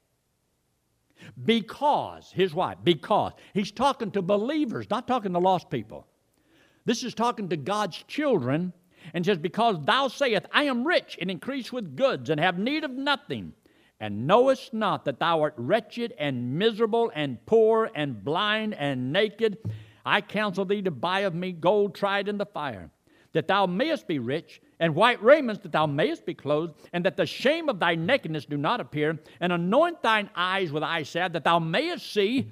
Because, 1.44 2.32
here's 2.34 2.52
why, 2.52 2.74
because. 2.82 3.32
He's 3.54 3.70
talking 3.70 4.10
to 4.10 4.22
believers, 4.22 4.90
not 4.90 5.06
talking 5.06 5.32
to 5.32 5.38
lost 5.38 5.70
people. 5.70 6.08
This 6.84 7.04
is 7.04 7.14
talking 7.14 7.48
to 7.50 7.56
God's 7.56 8.02
children 8.08 8.72
and 9.14 9.24
says, 9.24 9.38
Because 9.38 9.76
thou 9.84 10.08
sayest, 10.08 10.46
I 10.52 10.64
am 10.64 10.84
rich 10.84 11.16
and 11.20 11.30
increase 11.30 11.72
with 11.72 11.96
goods 11.96 12.28
and 12.28 12.40
have 12.40 12.58
need 12.58 12.82
of 12.82 12.90
nothing, 12.90 13.52
and 14.02 14.26
knowest 14.26 14.74
not 14.74 15.04
that 15.04 15.20
thou 15.20 15.40
art 15.42 15.54
wretched 15.56 16.12
and 16.18 16.58
miserable 16.58 17.12
and 17.14 17.38
poor 17.46 17.88
and 17.94 18.24
blind 18.24 18.74
and 18.74 19.12
naked, 19.12 19.56
I 20.04 20.20
counsel 20.20 20.64
thee 20.64 20.82
to 20.82 20.90
buy 20.90 21.20
of 21.20 21.36
me 21.36 21.52
gold 21.52 21.94
tried 21.94 22.26
in 22.26 22.36
the 22.36 22.44
fire, 22.44 22.90
that 23.32 23.46
thou 23.46 23.66
mayest 23.66 24.08
be 24.08 24.18
rich, 24.18 24.60
and 24.80 24.96
white 24.96 25.22
raiments 25.22 25.62
that 25.62 25.70
thou 25.70 25.86
mayest 25.86 26.26
be 26.26 26.34
clothed, 26.34 26.74
and 26.92 27.04
that 27.04 27.16
the 27.16 27.24
shame 27.24 27.68
of 27.68 27.78
thy 27.78 27.94
nakedness 27.94 28.44
do 28.44 28.56
not 28.56 28.80
appear, 28.80 29.20
and 29.40 29.52
anoint 29.52 30.02
thine 30.02 30.28
eyes 30.34 30.72
with 30.72 30.82
eye 30.82 31.04
salve, 31.04 31.32
that 31.34 31.44
thou 31.44 31.60
mayest 31.60 32.12
see. 32.12 32.50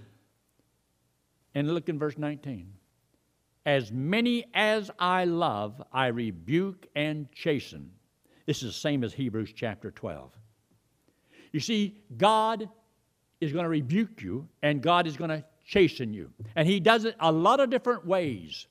And 1.56 1.74
look 1.74 1.88
in 1.88 1.98
verse 1.98 2.16
19. 2.16 2.72
As 3.66 3.90
many 3.90 4.44
as 4.54 4.88
I 5.00 5.24
love, 5.24 5.82
I 5.92 6.06
rebuke 6.06 6.86
and 6.94 7.30
chasten. 7.32 7.90
This 8.46 8.62
is 8.62 8.72
the 8.72 8.80
same 8.80 9.02
as 9.02 9.12
Hebrews 9.12 9.52
chapter 9.52 9.90
12. 9.90 10.30
You 11.52 11.60
see, 11.60 11.96
God 12.16 12.68
is 13.40 13.52
going 13.52 13.64
to 13.64 13.68
rebuke 13.68 14.22
you 14.22 14.48
and 14.62 14.82
God 14.82 15.06
is 15.06 15.16
going 15.16 15.30
to 15.30 15.44
chasten 15.66 16.12
you. 16.12 16.30
And 16.56 16.66
He 16.66 16.80
does 16.80 17.04
it 17.04 17.16
a 17.20 17.32
lot 17.32 17.60
of 17.60 17.70
different 17.70 18.06
ways. 18.06 18.66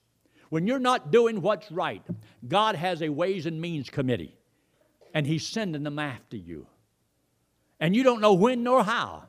When 0.49 0.65
you're 0.65 0.79
not 0.79 1.11
doing 1.11 1.41
what's 1.41 1.71
right, 1.71 2.03
God 2.47 2.75
has 2.75 3.01
a 3.01 3.09
Ways 3.09 3.45
and 3.45 3.59
Means 3.61 3.89
Committee 3.89 4.35
and 5.13 5.25
He's 5.25 5.45
sending 5.45 5.83
them 5.83 5.99
after 5.99 6.37
you. 6.37 6.67
And 7.79 7.95
you 7.95 8.03
don't 8.03 8.21
know 8.21 8.33
when 8.33 8.63
nor 8.63 8.83
how, 8.83 9.23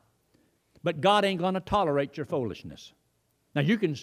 but 0.82 1.00
God 1.00 1.24
ain't 1.24 1.40
going 1.40 1.54
to 1.54 1.60
tolerate 1.60 2.16
your 2.16 2.26
foolishness. 2.26 2.92
Now, 3.54 3.60
you 3.62 3.78
can 3.78 3.96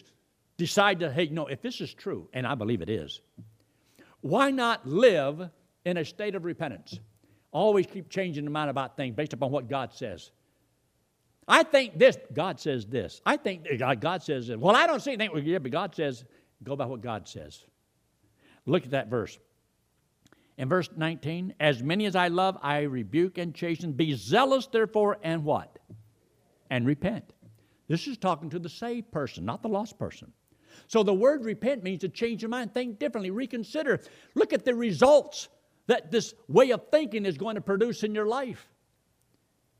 decide 0.57 0.99
to, 0.99 1.11
hey, 1.11 1.27
know, 1.27 1.47
if 1.47 1.61
this 1.61 1.81
is 1.81 1.93
true, 1.93 2.29
and 2.33 2.45
I 2.45 2.55
believe 2.55 2.81
it 2.81 2.89
is, 2.89 3.21
why 4.21 4.51
not 4.51 4.87
live 4.87 5.49
in 5.85 5.97
a 5.97 6.05
state 6.05 6.35
of 6.35 6.45
repentance? 6.45 6.99
Always 7.51 7.85
keep 7.87 8.09
changing 8.09 8.45
the 8.45 8.51
mind 8.51 8.69
about 8.69 8.97
things 8.97 9.15
based 9.15 9.33
upon 9.33 9.51
what 9.51 9.69
God 9.69 9.93
says. 9.93 10.31
I 11.47 11.63
think 11.63 11.97
this, 11.97 12.17
God 12.33 12.59
says 12.59 12.85
this. 12.85 13.21
I 13.25 13.37
think 13.37 13.67
God 13.99 14.21
says 14.21 14.47
this. 14.47 14.57
Well, 14.57 14.75
I 14.75 14.85
don't 14.85 15.01
see 15.01 15.13
anything. 15.13 15.45
Yeah, 15.45 15.59
but 15.59 15.71
God 15.71 15.95
says, 15.95 16.25
go 16.63 16.75
by 16.75 16.85
what 16.85 17.01
God 17.01 17.27
says. 17.27 17.63
Look 18.65 18.83
at 18.83 18.91
that 18.91 19.07
verse. 19.07 19.39
In 20.57 20.67
verse 20.67 20.89
19, 20.95 21.53
as 21.59 21.81
many 21.81 22.05
as 22.05 22.15
I 22.15 22.27
love, 22.27 22.57
I 22.61 22.81
rebuke 22.81 23.37
and 23.37 23.55
chasten. 23.55 23.93
Be 23.93 24.13
zealous, 24.13 24.67
therefore, 24.67 25.19
and 25.23 25.45
what? 25.45 25.79
And 26.69 26.85
repent. 26.85 27.33
This 27.87 28.07
is 28.07 28.17
talking 28.17 28.49
to 28.49 28.59
the 28.59 28.67
saved 28.67 29.11
person, 29.11 29.45
not 29.45 29.61
the 29.61 29.69
lost 29.69 29.97
person. 29.97 30.33
So 30.87 31.03
the 31.03 31.13
word 31.13 31.45
repent 31.45 31.83
means 31.83 32.01
to 32.01 32.09
change 32.09 32.41
your 32.41 32.49
mind, 32.49 32.73
think 32.73 32.99
differently, 32.99 33.31
reconsider. 33.31 34.01
Look 34.35 34.51
at 34.51 34.65
the 34.65 34.75
results 34.75 35.47
that 35.87 36.11
this 36.11 36.33
way 36.47 36.71
of 36.71 36.89
thinking 36.91 37.25
is 37.25 37.37
going 37.37 37.55
to 37.55 37.61
produce 37.61 38.03
in 38.03 38.13
your 38.13 38.27
life. 38.27 38.67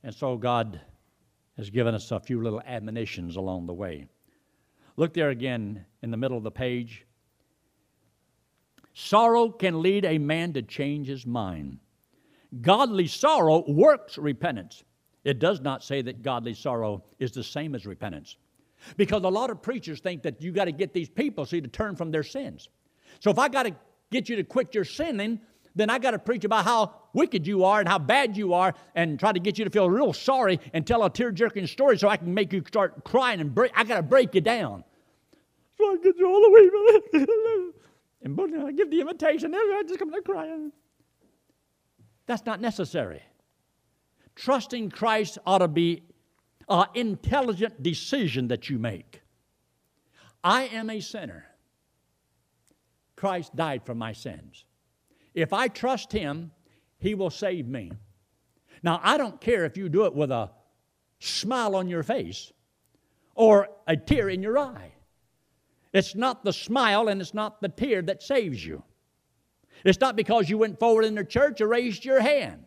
And 0.04 0.14
so 0.14 0.38
God 0.38 0.82
has 1.58 1.70
given 1.70 1.94
us 1.94 2.12
a 2.12 2.20
few 2.20 2.42
little 2.42 2.62
admonitions 2.66 3.36
along 3.36 3.66
the 3.66 3.74
way. 3.74 4.08
Look 4.96 5.14
there 5.14 5.30
again 5.30 5.86
in 6.02 6.12
the 6.12 6.18
middle 6.18 6.38
of 6.38 6.44
the 6.44 6.52
page. 6.52 7.06
Sorrow 8.94 9.50
can 9.50 9.82
lead 9.82 10.06
a 10.06 10.18
man 10.18 10.54
to 10.54 10.62
change 10.62 11.08
his 11.08 11.26
mind. 11.26 11.80
Godly 12.62 13.08
sorrow 13.08 13.64
works 13.68 14.18
repentance. 14.18 14.84
It 15.24 15.40
does 15.40 15.60
not 15.60 15.84
say 15.84 16.02
that 16.02 16.24
godly 16.24 16.54
sorrow 16.54 17.04
is 17.20 17.32
the 17.32 17.44
same 17.44 17.76
as 17.76 17.86
repentance. 17.86 18.38
Because 18.96 19.24
a 19.24 19.30
lot 19.30 19.50
of 19.50 19.62
preachers 19.62 20.00
think 20.00 20.24
that 20.24 20.42
you 20.42 20.52
got 20.52 20.66
to 20.66 20.72
get 20.72 20.94
these 20.94 21.10
people, 21.10 21.46
see, 21.46 21.60
to 21.60 21.68
turn 21.68 21.96
from 21.96 22.12
their 22.12 22.24
sins. 22.24 22.70
So 23.20 23.30
if 23.30 23.38
I 23.38 23.50
got 23.50 23.64
to 23.64 23.76
get 24.10 24.30
you 24.30 24.36
to 24.38 24.44
quit 24.44 24.74
your 24.74 24.86
sinning, 24.86 25.42
then 25.78 25.90
I 25.90 26.00
got 26.00 26.12
to 26.12 26.20
preach 26.20 26.44
about 26.44 26.66
how 26.66 26.94
wicked 27.14 27.46
you 27.48 27.64
are 27.64 27.80
and 27.80 27.88
how 27.88 28.00
bad 28.00 28.36
you 28.36 28.54
are 28.54 28.74
and 28.96 29.20
try 29.20 29.32
to 29.32 29.40
get 29.40 29.58
you 29.58 29.66
to 29.66 29.72
feel 29.72 29.90
real 29.90 30.12
sorry 30.12 30.60
and 30.74 30.86
tell 30.86 31.04
a 31.04 31.10
tear 31.10 31.32
jerking 31.32 31.68
story 31.68 31.98
so 31.98 32.10
I 32.10 32.18
can 32.18 32.34
make 32.34 32.52
you 32.52 32.64
start 32.68 33.04
crying 33.04 33.40
and 33.40 33.54
break. 33.54 33.72
I 33.76 33.84
got 33.84 33.98
to 33.98 34.04
break 34.04 34.36
you 34.36 34.42
down. 34.42 34.84
So 35.78 35.86
I 35.86 35.98
get 36.04 36.16
you 36.18 36.28
all 36.28 36.42
the 36.42 36.52
way. 36.52 37.74
and 38.24 38.68
I 38.68 38.72
give 38.72 38.90
the 38.90 39.02
invitation. 39.02 39.54
I 39.54 39.84
just 39.88 40.00
come 40.00 40.12
crying. 40.24 40.72
That's 42.26 42.46
not 42.46 42.60
necessary. 42.60 43.22
Trusting 44.36 44.90
Christ 44.90 45.38
ought 45.46 45.60
to 45.60 45.68
be 45.68 46.04
uh, 46.68 46.86
intelligent 46.94 47.82
decision 47.82 48.50
that 48.50 48.70
you 48.70 48.78
make. 48.78 49.22
I 50.44 50.64
am 50.64 50.90
a 50.90 51.00
sinner. 51.00 51.46
Christ 53.16 53.56
died 53.56 53.84
for 53.86 53.96
my 53.96 54.14
sins. 54.14 54.66
If 55.38 55.54
I 55.54 55.68
trust 55.68 56.12
Him, 56.12 56.52
He 56.98 57.14
will 57.14 57.30
save 57.30 57.68
me. 57.68 57.92
Now, 58.82 59.00
I 59.04 59.18
don't 59.18 59.40
care 59.40 59.66
if 59.66 59.78
you 59.78 59.88
do 59.88 60.06
it 60.06 60.16
with 60.16 60.32
a 60.32 60.50
smile 61.20 61.76
on 61.76 61.88
your 61.88 62.02
face 62.02 62.52
or 63.36 63.70
a 63.88 63.96
tear 63.96 64.30
in 64.30 64.42
your 64.42 64.58
eye. 64.58 64.94
It's 65.94 66.16
not 66.16 66.44
the 66.44 66.52
smile 66.52 67.08
and 67.08 67.22
it's 67.22 67.36
not 67.36 67.62
the 67.62 67.70
tear 67.70 68.02
that 68.02 68.24
saves 68.24 68.66
you. 68.66 68.82
It's 69.86 70.02
not 70.02 70.16
because 70.16 70.50
you 70.50 70.58
went 70.58 70.80
forward 70.80 71.06
in 71.06 71.14
the 71.14 71.24
church 71.24 71.62
or 71.62 71.68
raised 71.68 72.04
your 72.04 72.20
hand. 72.20 72.66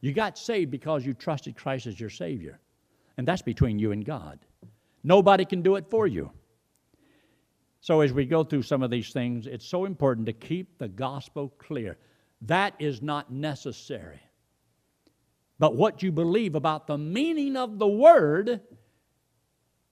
You 0.00 0.14
got 0.14 0.38
saved 0.38 0.70
because 0.70 1.04
you 1.04 1.12
trusted 1.12 1.56
Christ 1.56 1.86
as 1.86 2.00
your 2.00 2.08
Savior. 2.08 2.58
And 3.18 3.28
that's 3.28 3.42
between 3.42 3.78
you 3.78 3.92
and 3.92 4.02
God. 4.02 4.38
Nobody 5.04 5.44
can 5.44 5.60
do 5.60 5.76
it 5.76 5.90
for 5.90 6.06
you. 6.06 6.30
So, 7.80 8.00
as 8.00 8.12
we 8.12 8.24
go 8.24 8.44
through 8.44 8.62
some 8.62 8.82
of 8.82 8.90
these 8.90 9.12
things, 9.12 9.46
it's 9.46 9.66
so 9.66 9.84
important 9.84 10.26
to 10.26 10.32
keep 10.32 10.78
the 10.78 10.88
gospel 10.88 11.52
clear. 11.58 11.96
That 12.42 12.74
is 12.78 13.02
not 13.02 13.32
necessary. 13.32 14.20
But 15.58 15.74
what 15.74 16.02
you 16.02 16.12
believe 16.12 16.54
about 16.54 16.86
the 16.86 16.98
meaning 16.98 17.56
of 17.56 17.78
the 17.78 17.88
word 17.88 18.60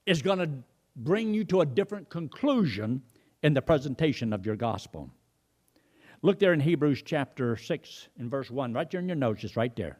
is 0.07 0.22
going 0.22 0.38
to 0.38 0.51
bring 0.94 1.34
you 1.34 1.44
to 1.44 1.61
a 1.61 1.66
different 1.66 2.09
conclusion 2.09 3.03
in 3.42 3.53
the 3.53 3.62
presentation 3.62 4.32
of 4.32 4.47
your 4.47 4.57
gospel. 4.57 5.11
Look 6.22 6.38
there 6.38 6.53
in 6.53 6.61
Hebrews 6.61 7.03
chapter 7.05 7.57
6 7.57 8.09
and 8.18 8.30
verse 8.30 8.51
1, 8.51 8.72
right 8.72 8.90
there 8.90 9.01
in 9.01 9.09
your 9.09 9.16
notes, 9.16 9.42
just 9.42 9.57
right 9.57 9.74
there. 9.76 9.99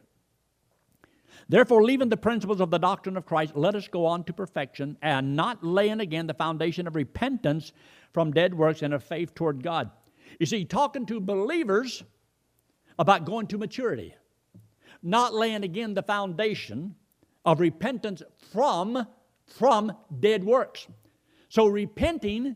Therefore, 1.49 1.83
leaving 1.83 2.09
the 2.09 2.17
principles 2.17 2.59
of 2.59 2.71
the 2.71 2.77
doctrine 2.77 3.15
of 3.17 3.25
Christ, 3.25 3.55
let 3.55 3.75
us 3.75 3.87
go 3.87 4.05
on 4.05 4.23
to 4.23 4.33
perfection 4.33 4.97
and 5.01 5.35
not 5.35 5.63
laying 5.63 5.99
again 5.99 6.25
the 6.25 6.33
foundation 6.33 6.87
of 6.87 6.95
repentance 6.95 7.73
from 8.13 8.31
dead 8.31 8.53
works 8.53 8.81
and 8.81 8.93
of 8.93 9.03
faith 9.03 9.35
toward 9.35 9.61
God. 9.61 9.91
You 10.39 10.45
see, 10.45 10.65
talking 10.65 11.05
to 11.05 11.19
believers 11.19 12.03
about 12.99 13.25
going 13.25 13.47
to 13.47 13.57
maturity, 13.57 14.15
not 15.03 15.33
laying 15.33 15.63
again 15.63 15.93
the 15.93 16.03
foundation 16.03 16.95
of 17.45 17.59
repentance 17.59 18.21
from, 18.51 19.07
from 19.45 19.91
dead 20.19 20.43
works. 20.43 20.87
So, 21.49 21.67
repenting 21.67 22.55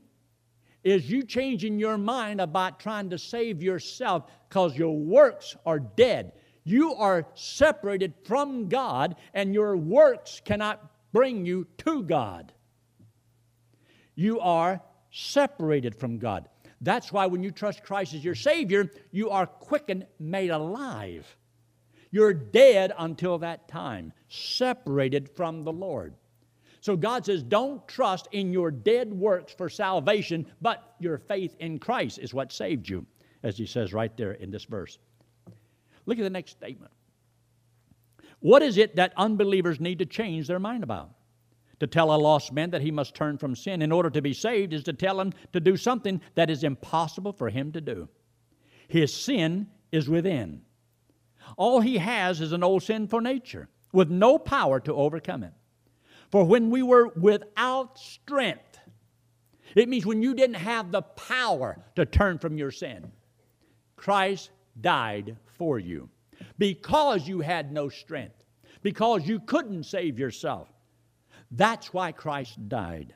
is 0.83 1.09
you 1.09 1.23
changing 1.23 1.79
your 1.79 1.97
mind 1.97 2.41
about 2.41 2.79
trying 2.79 3.09
to 3.11 3.17
save 3.17 3.61
yourself 3.61 4.25
because 4.49 4.77
your 4.77 4.97
works 4.97 5.55
are 5.65 5.79
dead. 5.79 6.33
You 6.63 6.93
are 6.95 7.25
separated 7.35 8.13
from 8.25 8.67
God, 8.67 9.15
and 9.33 9.53
your 9.53 9.77
works 9.77 10.41
cannot 10.43 10.91
bring 11.11 11.45
you 11.45 11.67
to 11.79 12.03
God. 12.03 12.53
You 14.15 14.39
are 14.39 14.81
separated 15.11 15.95
from 15.95 16.17
God. 16.17 16.47
That's 16.81 17.11
why 17.11 17.27
when 17.27 17.43
you 17.43 17.51
trust 17.51 17.83
Christ 17.83 18.13
as 18.15 18.25
your 18.25 18.35
Savior, 18.35 18.91
you 19.11 19.29
are 19.29 19.45
quickened, 19.45 20.07
made 20.19 20.49
alive. 20.49 21.37
You're 22.09 22.33
dead 22.33 22.91
until 22.97 23.37
that 23.39 23.67
time, 23.67 24.11
separated 24.27 25.29
from 25.29 25.61
the 25.61 25.71
Lord. 25.71 26.15
So 26.81 26.97
God 26.97 27.25
says, 27.25 27.43
don't 27.43 27.87
trust 27.87 28.27
in 28.31 28.51
your 28.51 28.71
dead 28.71 29.13
works 29.13 29.53
for 29.53 29.69
salvation, 29.69 30.47
but 30.59 30.95
your 30.99 31.19
faith 31.19 31.55
in 31.59 31.77
Christ 31.77 32.17
is 32.17 32.33
what 32.33 32.51
saved 32.51 32.89
you, 32.89 33.05
as 33.43 33.57
he 33.57 33.67
says 33.67 33.93
right 33.93 34.15
there 34.17 34.33
in 34.33 34.49
this 34.49 34.65
verse. 34.65 34.97
Look 36.07 36.17
at 36.17 36.23
the 36.23 36.29
next 36.31 36.51
statement. 36.51 36.91
What 38.39 38.63
is 38.63 38.77
it 38.77 38.95
that 38.95 39.13
unbelievers 39.15 39.79
need 39.79 39.99
to 39.99 40.05
change 40.07 40.47
their 40.47 40.59
mind 40.59 40.83
about? 40.83 41.11
To 41.81 41.87
tell 41.87 42.13
a 42.13 42.15
lost 42.15 42.53
man 42.53 42.69
that 42.69 42.83
he 42.83 42.91
must 42.91 43.15
turn 43.15 43.39
from 43.39 43.55
sin 43.55 43.81
in 43.81 43.91
order 43.91 44.11
to 44.11 44.21
be 44.21 44.35
saved 44.35 44.71
is 44.71 44.83
to 44.83 44.93
tell 44.93 45.19
him 45.19 45.33
to 45.51 45.59
do 45.59 45.75
something 45.75 46.21
that 46.35 46.51
is 46.51 46.63
impossible 46.63 47.33
for 47.33 47.49
him 47.49 47.71
to 47.71 47.81
do. 47.81 48.07
His 48.87 49.11
sin 49.11 49.65
is 49.91 50.07
within. 50.07 50.61
All 51.57 51.81
he 51.81 51.97
has 51.97 52.39
is 52.39 52.51
an 52.51 52.63
old 52.63 52.83
sinful 52.83 53.21
nature 53.21 53.67
with 53.91 54.11
no 54.11 54.37
power 54.37 54.79
to 54.81 54.93
overcome 54.93 55.43
it. 55.43 55.53
For 56.29 56.43
when 56.43 56.69
we 56.69 56.83
were 56.83 57.07
without 57.07 57.97
strength, 57.97 58.77
it 59.73 59.89
means 59.89 60.05
when 60.05 60.21
you 60.21 60.35
didn't 60.35 60.57
have 60.57 60.91
the 60.91 61.01
power 61.01 61.83
to 61.95 62.05
turn 62.05 62.37
from 62.37 62.59
your 62.59 62.69
sin, 62.69 63.11
Christ 63.95 64.51
died 64.79 65.35
for 65.57 65.79
you 65.79 66.11
because 66.59 67.27
you 67.27 67.41
had 67.41 67.71
no 67.71 67.89
strength, 67.89 68.45
because 68.83 69.27
you 69.27 69.39
couldn't 69.39 69.85
save 69.85 70.19
yourself. 70.19 70.67
That's 71.51 71.93
why 71.93 72.11
Christ 72.11 72.69
died. 72.69 73.13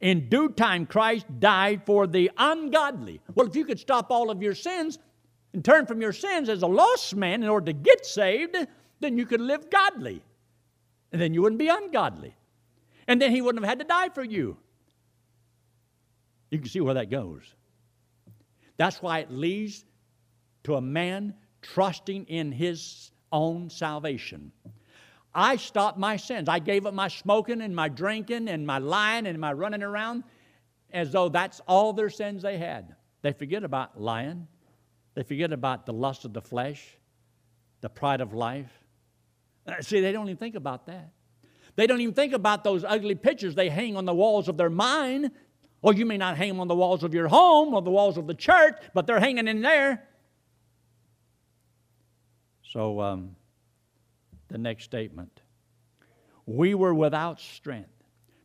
In 0.00 0.28
due 0.28 0.50
time, 0.50 0.86
Christ 0.86 1.26
died 1.38 1.84
for 1.84 2.06
the 2.06 2.30
ungodly. 2.36 3.20
Well, 3.34 3.46
if 3.46 3.56
you 3.56 3.64
could 3.64 3.80
stop 3.80 4.10
all 4.10 4.30
of 4.30 4.42
your 4.42 4.54
sins 4.54 4.98
and 5.52 5.64
turn 5.64 5.86
from 5.86 6.00
your 6.00 6.12
sins 6.12 6.48
as 6.48 6.62
a 6.62 6.66
lost 6.66 7.16
man 7.16 7.42
in 7.42 7.48
order 7.48 7.66
to 7.66 7.72
get 7.72 8.04
saved, 8.04 8.56
then 9.00 9.18
you 9.18 9.26
could 9.26 9.40
live 9.40 9.70
godly 9.70 10.22
and 11.12 11.20
then 11.20 11.32
you 11.32 11.42
wouldn't 11.42 11.58
be 11.58 11.68
ungodly. 11.68 12.34
And 13.08 13.22
then 13.22 13.30
he 13.30 13.40
wouldn't 13.40 13.64
have 13.64 13.68
had 13.70 13.78
to 13.78 13.84
die 13.84 14.08
for 14.10 14.24
you. 14.24 14.56
You 16.50 16.58
can 16.58 16.68
see 16.68 16.80
where 16.80 16.94
that 16.94 17.10
goes. 17.10 17.42
That's 18.76 19.00
why 19.00 19.20
it 19.20 19.30
leads 19.30 19.84
to 20.64 20.74
a 20.74 20.80
man 20.80 21.34
trusting 21.62 22.24
in 22.26 22.52
his 22.52 23.10
own 23.32 23.70
salvation. 23.70 24.52
I 25.38 25.56
stopped 25.56 25.98
my 25.98 26.16
sins. 26.16 26.48
I 26.48 26.58
gave 26.58 26.86
up 26.86 26.94
my 26.94 27.08
smoking 27.08 27.60
and 27.60 27.76
my 27.76 27.90
drinking 27.90 28.48
and 28.48 28.66
my 28.66 28.78
lying 28.78 29.26
and 29.26 29.38
my 29.38 29.52
running 29.52 29.82
around 29.82 30.24
as 30.90 31.12
though 31.12 31.28
that's 31.28 31.60
all 31.68 31.92
their 31.92 32.08
sins 32.08 32.42
they 32.42 32.56
had. 32.56 32.96
They 33.20 33.32
forget 33.32 33.62
about 33.62 34.00
lying, 34.00 34.48
they 35.14 35.22
forget 35.22 35.52
about 35.52 35.84
the 35.84 35.92
lust 35.92 36.24
of 36.24 36.32
the 36.32 36.40
flesh, 36.40 36.96
the 37.82 37.90
pride 37.90 38.22
of 38.22 38.32
life. 38.32 38.70
Uh, 39.66 39.82
see, 39.82 40.00
they 40.00 40.10
don't 40.10 40.26
even 40.26 40.38
think 40.38 40.54
about 40.54 40.86
that. 40.86 41.10
They 41.74 41.86
don't 41.86 42.00
even 42.00 42.14
think 42.14 42.32
about 42.32 42.64
those 42.64 42.82
ugly 42.82 43.14
pictures 43.14 43.54
they 43.54 43.68
hang 43.68 43.94
on 43.94 44.06
the 44.06 44.14
walls 44.14 44.48
of 44.48 44.56
their 44.56 44.70
mind. 44.70 45.32
Or 45.82 45.92
you 45.92 46.06
may 46.06 46.16
not 46.16 46.38
hang 46.38 46.48
them 46.48 46.60
on 46.60 46.68
the 46.68 46.74
walls 46.74 47.04
of 47.04 47.12
your 47.12 47.28
home 47.28 47.74
or 47.74 47.82
the 47.82 47.90
walls 47.90 48.16
of 48.16 48.26
the 48.26 48.34
church, 48.34 48.76
but 48.94 49.06
they're 49.06 49.20
hanging 49.20 49.46
in 49.46 49.60
there. 49.60 50.02
So, 52.62 53.00
um, 53.00 53.36
the 54.48 54.58
next 54.58 54.84
statement 54.84 55.42
We 56.46 56.74
were 56.74 56.94
without 56.94 57.40
strength. 57.40 57.90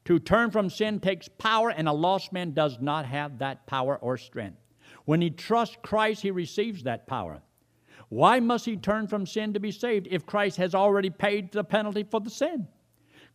To 0.06 0.18
turn 0.18 0.49
from 0.49 0.70
sin 0.70 0.99
takes 0.99 1.28
power, 1.28 1.70
and 1.70 1.88
a 1.88 1.93
lost 1.93 2.34
man 2.34 2.54
does 2.54 2.80
not 2.82 3.06
have 3.06 3.38
that 3.38 3.68
power 3.68 3.97
or 3.97 4.18
strength. 4.18 4.58
When 5.06 5.22
he 5.22 5.30
trusts 5.30 5.78
Christ, 5.84 6.22
he 6.22 6.32
receives 6.32 6.84
that 6.84 7.06
power. 7.06 7.41
Why 8.10 8.39
must 8.39 8.66
he 8.66 8.76
turn 8.76 9.08
from 9.08 9.26
sin 9.26 9.54
to 9.54 9.60
be 9.60 9.72
saved 9.72 10.08
if 10.10 10.26
Christ 10.26 10.58
has 10.58 10.76
already 10.76 11.10
paid 11.10 11.52
the 11.52 11.64
penalty 11.64 12.04
for 12.04 12.20
the 12.20 12.30
sin? 12.30 12.68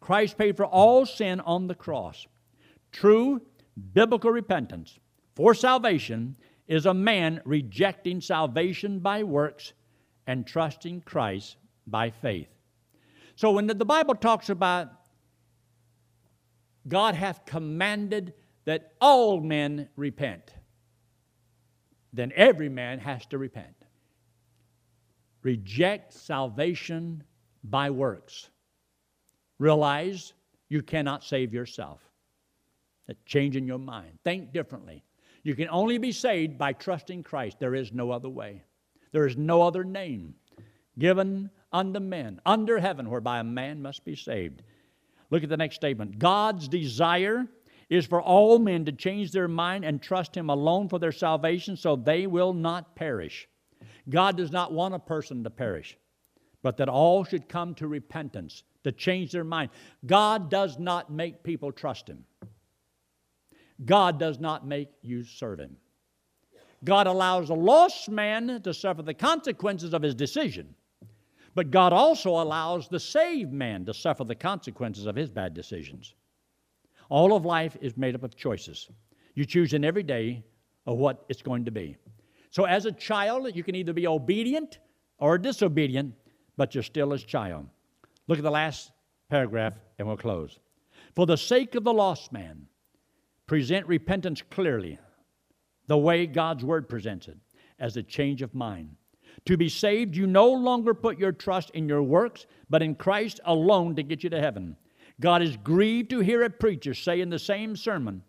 Christ 0.01 0.37
paid 0.37 0.57
for 0.57 0.67
all 0.67 1.07
sin 1.07 1.41
on 1.41 1.67
the 1.67 1.75
cross. 1.75 2.27
True 2.93 3.41
biblical 3.95 4.31
repentance 4.31 4.99
for 5.35 5.55
salvation 5.55 6.37
is 6.67 6.87
a 6.87 6.95
man 6.95 7.41
rejecting 7.45 8.21
salvation 8.21 8.99
by 8.99 9.23
works 9.23 9.73
and 10.27 10.47
trusting 10.47 11.03
Christ 11.03 11.57
by 11.87 12.11
faith. 12.11 12.49
So 13.37 13.53
when 13.53 13.67
the 13.67 13.75
Bible 13.85 14.15
talks 14.15 14.49
about 14.49 14.89
God 16.89 17.15
hath 17.15 17.45
commanded 17.45 18.35
that 18.65 18.93
all 19.01 19.41
men 19.41 19.89
repent, 19.97 20.55
then 22.13 22.33
every 22.35 22.69
man 22.69 22.99
has 22.99 23.25
to 23.27 23.39
repent 23.39 23.75
reject 25.43 26.13
salvation 26.13 27.23
by 27.63 27.89
works. 27.89 28.51
Realize 29.61 30.33
you 30.69 30.83
cannot 30.83 31.23
save 31.23 31.55
yourself. 31.55 32.01
That 33.07 33.25
changing 33.27 33.65
your 33.65 33.79
mind. 33.79 34.19
Think 34.25 34.53
differently. 34.53 35.05
You 35.45 35.55
can 35.55 35.69
only 35.69 35.99
be 35.99 36.11
saved 36.11 36.59
by 36.59 36.73
trusting 36.73 37.23
Christ. 37.23 37.61
There 37.61 37.77
is 37.77 37.93
no 37.93 38.11
other 38.11 38.29
way. 38.29 38.65
There 39.13 39.25
is 39.25 39.37
no 39.37 39.63
other 39.63 39.85
name 39.85 40.35
given 40.99 41.49
unto 41.77 42.01
men 42.01 42.41
under 42.47 42.79
heaven 42.79 43.11
whereby 43.11 43.39
a 43.39 43.45
man 43.45 43.83
must 43.83 44.05
be 44.05 44.17
saved. 44.17 44.63
Look 45.31 45.43
at 45.43 45.49
the 45.49 45.57
next 45.57 45.77
statement. 45.77 46.19
God's 46.19 46.69
desire 46.69 47.47
is 47.91 48.07
for 48.07 48.21
all 48.21 48.59
men 48.59 48.85
to 48.87 48.93
change 48.93 49.31
their 49.31 49.49
mind 49.49 49.85
and 49.85 50.01
trust 50.01 50.37
Him 50.37 50.49
alone 50.49 50.89
for 50.89 50.99
their 50.99 51.13
salvation 51.13 51.77
so 51.77 51.95
they 51.95 52.27
will 52.27 52.55
not 52.55 52.97
perish. 52.97 53.47
God 54.09 54.37
does 54.37 54.51
not 54.51 54.73
want 54.73 54.95
a 54.95 54.99
person 54.99 55.45
to 55.45 55.51
perish, 55.51 55.99
but 56.63 56.79
that 56.79 56.89
all 56.89 57.25
should 57.25 57.49
come 57.49 57.75
to 57.75 57.87
repentance, 57.87 58.63
to 58.85 58.93
change 58.93 59.33
their 59.33 59.45
mind. 59.45 59.71
God 60.07 60.51
does 60.51 60.79
not 60.79 61.13
make 61.13 61.43
people 61.43 61.73
trust 61.73 62.09
Him. 62.09 62.25
God 63.85 64.19
does 64.19 64.41
not 64.41 64.67
make 64.67 64.89
you 65.03 65.25
serve 65.25 65.61
Him. 65.61 65.77
God 66.85 67.07
allows 67.07 67.51
a 67.51 67.55
lost 67.55 68.09
man 68.09 68.61
to 68.63 68.73
suffer 68.73 69.03
the 69.03 69.15
consequences 69.15 69.93
of 69.93 70.03
his 70.03 70.15
decision, 70.15 70.75
but 71.57 71.71
God 71.71 71.95
also 71.95 72.33
allows 72.33 72.87
the 72.87 73.01
saved 73.01 73.51
man 73.51 73.87
to 73.87 73.95
suffer 73.95 74.25
the 74.25 74.35
consequences 74.35 75.07
of 75.07 75.17
his 75.17 75.31
bad 75.31 75.55
decisions. 75.55 76.15
All 77.09 77.35
of 77.35 77.47
life 77.47 77.79
is 77.81 77.97
made 77.97 78.15
up 78.15 78.23
of 78.23 78.37
choices. 78.37 78.91
You 79.35 79.47
choose 79.47 79.73
in 79.73 79.83
every 79.83 80.03
day 80.03 80.45
of 80.85 80.99
what 80.99 81.25
it's 81.31 81.41
going 81.41 81.65
to 81.65 81.71
be. 81.71 81.97
So, 82.51 82.65
as 82.65 82.85
a 82.85 82.93
child, 82.93 83.57
you 83.57 83.65
can 83.65 83.75
either 83.75 83.95
be 83.95 84.07
obedient 84.07 84.81
or 85.17 85.39
disobedient, 85.39 86.15
but 86.59 86.75
you're 86.75 86.83
still 86.85 87.15
a 87.15 87.19
child. 87.19 87.67
Look 88.29 88.37
at 88.37 88.45
the 88.45 88.51
last 88.51 88.93
paragraph 89.31 89.73
and 89.99 90.07
we'll 90.07 90.19
close. 90.19 90.59
For 91.15 91.25
the 91.25 91.39
sake 91.39 91.75
of 91.75 91.85
the 91.85 91.93
lost 91.93 92.33
man, 92.33 92.67
present 93.47 93.87
repentance 93.87 94.43
clearly, 94.43 94.99
the 95.87 95.97
way 95.97 96.27
God's 96.27 96.67
Word 96.67 96.87
presents 96.87 97.29
it, 97.29 97.39
as 97.79 97.97
a 97.97 98.03
change 98.03 98.43
of 98.43 98.55
mind. 98.55 98.95
To 99.45 99.57
be 99.57 99.69
saved, 99.69 100.17
you 100.17 100.27
no 100.27 100.51
longer 100.51 100.95
put 100.95 101.19
your 101.19 101.33
trust 101.33 101.71
in 101.71 101.89
your 101.89 102.03
works, 102.03 102.47
but 102.69 102.83
in 102.83 102.95
Christ 102.95 103.41
alone 103.45 103.95
to 103.97 104.03
get 104.03 104.25
you 104.25 104.31
to 104.31 104.41
heaven. 104.41 104.77
God 105.21 105.43
is 105.43 105.57
grieved 105.57 106.11
to 106.11 106.21
hear 106.21 106.43
a 106.43 106.51
preacher 106.51 106.95
say 106.95 107.21
in 107.21 107.31
the 107.31 107.39
same 107.39 107.77
sermon, 107.77 108.23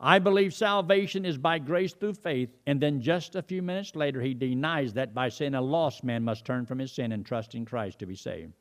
I 0.00 0.18
believe 0.18 0.52
salvation 0.52 1.24
is 1.24 1.38
by 1.38 1.58
grace 1.58 1.94
through 1.94 2.14
faith, 2.14 2.50
and 2.66 2.80
then 2.80 3.00
just 3.00 3.36
a 3.36 3.42
few 3.42 3.62
minutes 3.62 3.96
later, 3.96 4.20
he 4.20 4.34
denies 4.34 4.92
that 4.94 5.14
by 5.14 5.28
saying 5.28 5.54
a 5.54 5.62
lost 5.62 6.04
man 6.04 6.24
must 6.24 6.44
turn 6.44 6.66
from 6.66 6.78
his 6.78 6.92
sin 6.92 7.12
and 7.12 7.24
trust 7.24 7.54
in 7.54 7.64
Christ 7.64 8.00
to 8.00 8.06
be 8.06 8.16
saved. 8.16 8.52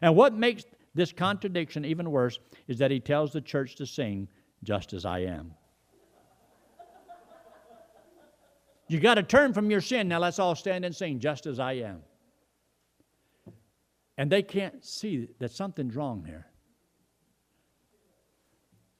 And 0.00 0.16
what 0.16 0.34
makes 0.34 0.64
this 0.94 1.12
contradiction 1.12 1.84
even 1.84 2.10
worse 2.10 2.40
is 2.66 2.78
that 2.78 2.90
he 2.90 3.00
tells 3.00 3.32
the 3.32 3.40
church 3.40 3.76
to 3.76 3.86
sing, 3.86 4.28
Just 4.64 4.92
as 4.92 5.04
I 5.04 5.20
am. 5.20 5.54
You 8.92 9.00
got 9.00 9.14
to 9.14 9.22
turn 9.22 9.54
from 9.54 9.70
your 9.70 9.80
sin. 9.80 10.08
Now 10.08 10.18
let's 10.18 10.38
all 10.38 10.54
stand 10.54 10.84
and 10.84 10.94
sing, 10.94 11.18
Just 11.18 11.46
as 11.46 11.58
I 11.58 11.72
am. 11.72 12.02
and 14.18 14.30
they 14.30 14.42
can't 14.42 14.84
see 14.84 15.28
that 15.38 15.50
something's 15.50 15.96
wrong 15.96 16.24
here. 16.26 16.46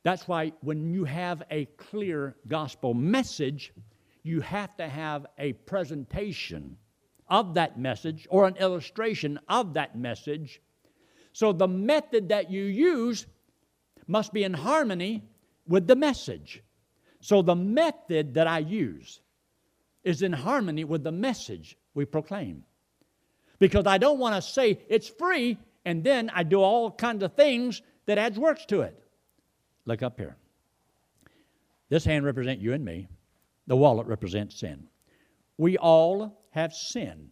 That's 0.03 0.27
why 0.27 0.53
when 0.63 0.95
you 0.95 1.05
have 1.05 1.43
a 1.51 1.67
clear 1.77 2.37
gospel 2.49 2.95
message, 2.95 3.75
you 4.23 4.41
have 4.41 4.75
to 4.79 4.89
have 4.89 5.27
a 5.37 5.53
presentation 5.53 6.79
of 7.29 7.53
that 7.55 7.79
message 7.79 8.27
or 8.31 8.47
an 8.47 8.57
illustration 8.57 9.39
of 9.47 9.75
that 9.75 9.99
message. 9.99 10.63
So 11.35 11.53
the 11.53 11.69
method 11.69 12.31
that 12.31 12.51
you 12.51 12.65
use 12.65 13.27
must 14.07 14.33
be 14.33 14.43
in 14.45 14.55
harmony 14.55 15.23
with 15.69 15.87
the 15.87 15.97
message. 15.97 16.63
So 17.21 17.43
the 17.43 17.55
method 17.55 18.33
that 18.35 18.47
I 18.47 18.61
use 18.61 19.21
is 20.05 20.23
in 20.23 20.33
harmony 20.33 20.85
with 20.85 21.05
the 21.05 21.13
message 21.13 21.77
we 21.95 22.05
proclaim. 22.05 22.65
Because 23.59 23.87
I 23.87 23.99
don't 23.99 24.19
want 24.19 24.35
to 24.35 24.43
say 24.43 24.81
it's 24.89 25.09
free 25.09 25.59
and 25.85 26.03
then 26.05 26.31
I 26.35 26.43
do 26.43 26.61
all 26.61 26.91
kinds 26.91 27.23
of 27.23 27.35
things 27.35 27.83
that 28.07 28.19
adds 28.19 28.39
works 28.39 28.65
to 28.67 28.83
it. 28.83 28.99
Look 29.85 30.03
up 30.03 30.19
here. 30.19 30.37
This 31.89 32.05
hand 32.05 32.25
represents 32.25 32.63
you 32.63 32.73
and 32.73 32.85
me. 32.85 33.09
The 33.67 33.77
wallet 33.77 34.07
represents 34.07 34.59
sin. 34.59 34.89
We 35.59 35.77
all 35.79 36.43
have 36.51 36.73
sin 36.73 37.31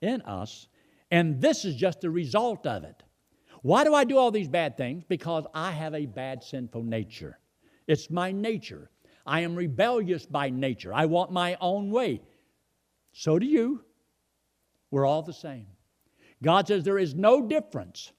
in 0.00 0.20
us, 0.22 0.68
and 1.10 1.40
this 1.40 1.64
is 1.64 1.74
just 1.74 2.00
the 2.00 2.10
result 2.10 2.66
of 2.66 2.84
it. 2.84 3.02
Why 3.62 3.84
do 3.84 3.94
I 3.94 4.04
do 4.04 4.18
all 4.18 4.30
these 4.30 4.48
bad 4.48 4.76
things? 4.76 5.04
Because 5.08 5.44
I 5.54 5.70
have 5.70 5.94
a 5.94 6.06
bad 6.06 6.42
sinful 6.42 6.82
nature. 6.82 7.38
It's 7.86 8.10
my 8.10 8.32
nature. 8.32 8.90
I 9.26 9.40
am 9.40 9.56
rebellious 9.56 10.26
by 10.26 10.50
nature. 10.50 10.92
I 10.92 11.06
want 11.06 11.30
my 11.30 11.56
own 11.60 11.90
way. 11.90 12.22
So 13.12 13.38
do 13.38 13.46
you. 13.46 13.84
We're 14.90 15.06
all 15.06 15.22
the 15.22 15.32
same. 15.32 15.66
God 16.42 16.68
says 16.68 16.84
there 16.84 16.98
is 16.98 17.14
no 17.14 17.46
difference. 17.46 18.12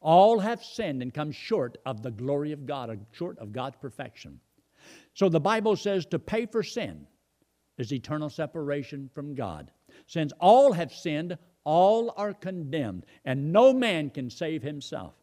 All 0.00 0.38
have 0.38 0.62
sinned 0.62 1.02
and 1.02 1.12
come 1.12 1.32
short 1.32 1.78
of 1.84 2.02
the 2.02 2.10
glory 2.10 2.52
of 2.52 2.66
God, 2.66 3.06
short 3.12 3.38
of 3.38 3.52
God's 3.52 3.76
perfection. 3.80 4.40
So 5.14 5.28
the 5.28 5.40
Bible 5.40 5.76
says 5.76 6.06
to 6.06 6.18
pay 6.18 6.46
for 6.46 6.62
sin 6.62 7.06
is 7.78 7.92
eternal 7.92 8.30
separation 8.30 9.10
from 9.14 9.34
God. 9.34 9.70
Since 10.06 10.32
all 10.40 10.72
have 10.72 10.92
sinned, 10.92 11.38
all 11.64 12.12
are 12.16 12.34
condemned, 12.34 13.06
and 13.24 13.52
no 13.52 13.72
man 13.72 14.10
can 14.10 14.30
save 14.30 14.62
himself. 14.62 15.14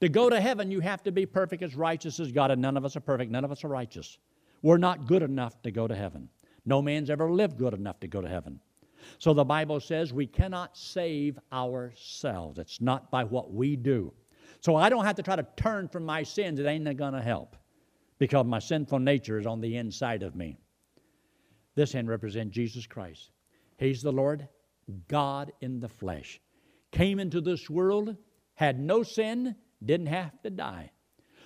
To 0.00 0.08
go 0.08 0.28
to 0.28 0.40
heaven, 0.40 0.70
you 0.70 0.80
have 0.80 1.02
to 1.04 1.12
be 1.12 1.26
perfect 1.26 1.62
as 1.62 1.74
righteous 1.74 2.20
as 2.20 2.32
God, 2.32 2.50
and 2.50 2.60
none 2.60 2.76
of 2.76 2.84
us 2.84 2.96
are 2.96 3.00
perfect. 3.00 3.30
None 3.30 3.44
of 3.44 3.52
us 3.52 3.64
are 3.64 3.68
righteous. 3.68 4.18
We're 4.62 4.78
not 4.78 5.06
good 5.06 5.22
enough 5.22 5.60
to 5.62 5.70
go 5.70 5.86
to 5.86 5.94
heaven. 5.94 6.28
No 6.64 6.82
man's 6.82 7.10
ever 7.10 7.30
lived 7.30 7.58
good 7.58 7.74
enough 7.74 8.00
to 8.00 8.08
go 8.08 8.20
to 8.20 8.28
heaven. 8.28 8.60
So 9.18 9.32
the 9.32 9.44
Bible 9.44 9.80
says 9.80 10.12
we 10.12 10.26
cannot 10.26 10.76
save 10.76 11.38
ourselves. 11.52 12.58
It's 12.58 12.80
not 12.80 13.10
by 13.10 13.24
what 13.24 13.52
we 13.52 13.76
do. 13.76 14.12
So 14.60 14.74
I 14.74 14.88
don't 14.88 15.04
have 15.04 15.16
to 15.16 15.22
try 15.22 15.36
to 15.36 15.46
turn 15.56 15.88
from 15.88 16.04
my 16.04 16.22
sins. 16.22 16.58
It 16.58 16.66
ain't 16.66 16.96
going 16.96 17.12
to 17.12 17.22
help 17.22 17.56
because 18.18 18.46
my 18.46 18.58
sinful 18.58 18.98
nature 18.98 19.38
is 19.38 19.46
on 19.46 19.60
the 19.60 19.76
inside 19.76 20.22
of 20.22 20.34
me. 20.34 20.58
This 21.74 21.92
hand 21.92 22.08
represents 22.08 22.54
Jesus 22.54 22.86
Christ. 22.86 23.30
He's 23.78 24.02
the 24.02 24.12
Lord, 24.12 24.48
God 25.08 25.52
in 25.60 25.78
the 25.78 25.88
flesh. 25.88 26.40
Came 26.90 27.20
into 27.20 27.40
this 27.40 27.68
world, 27.68 28.16
had 28.54 28.80
no 28.80 29.02
sin, 29.02 29.54
didn't 29.84 30.06
have 30.06 30.40
to 30.42 30.50
die. 30.50 30.90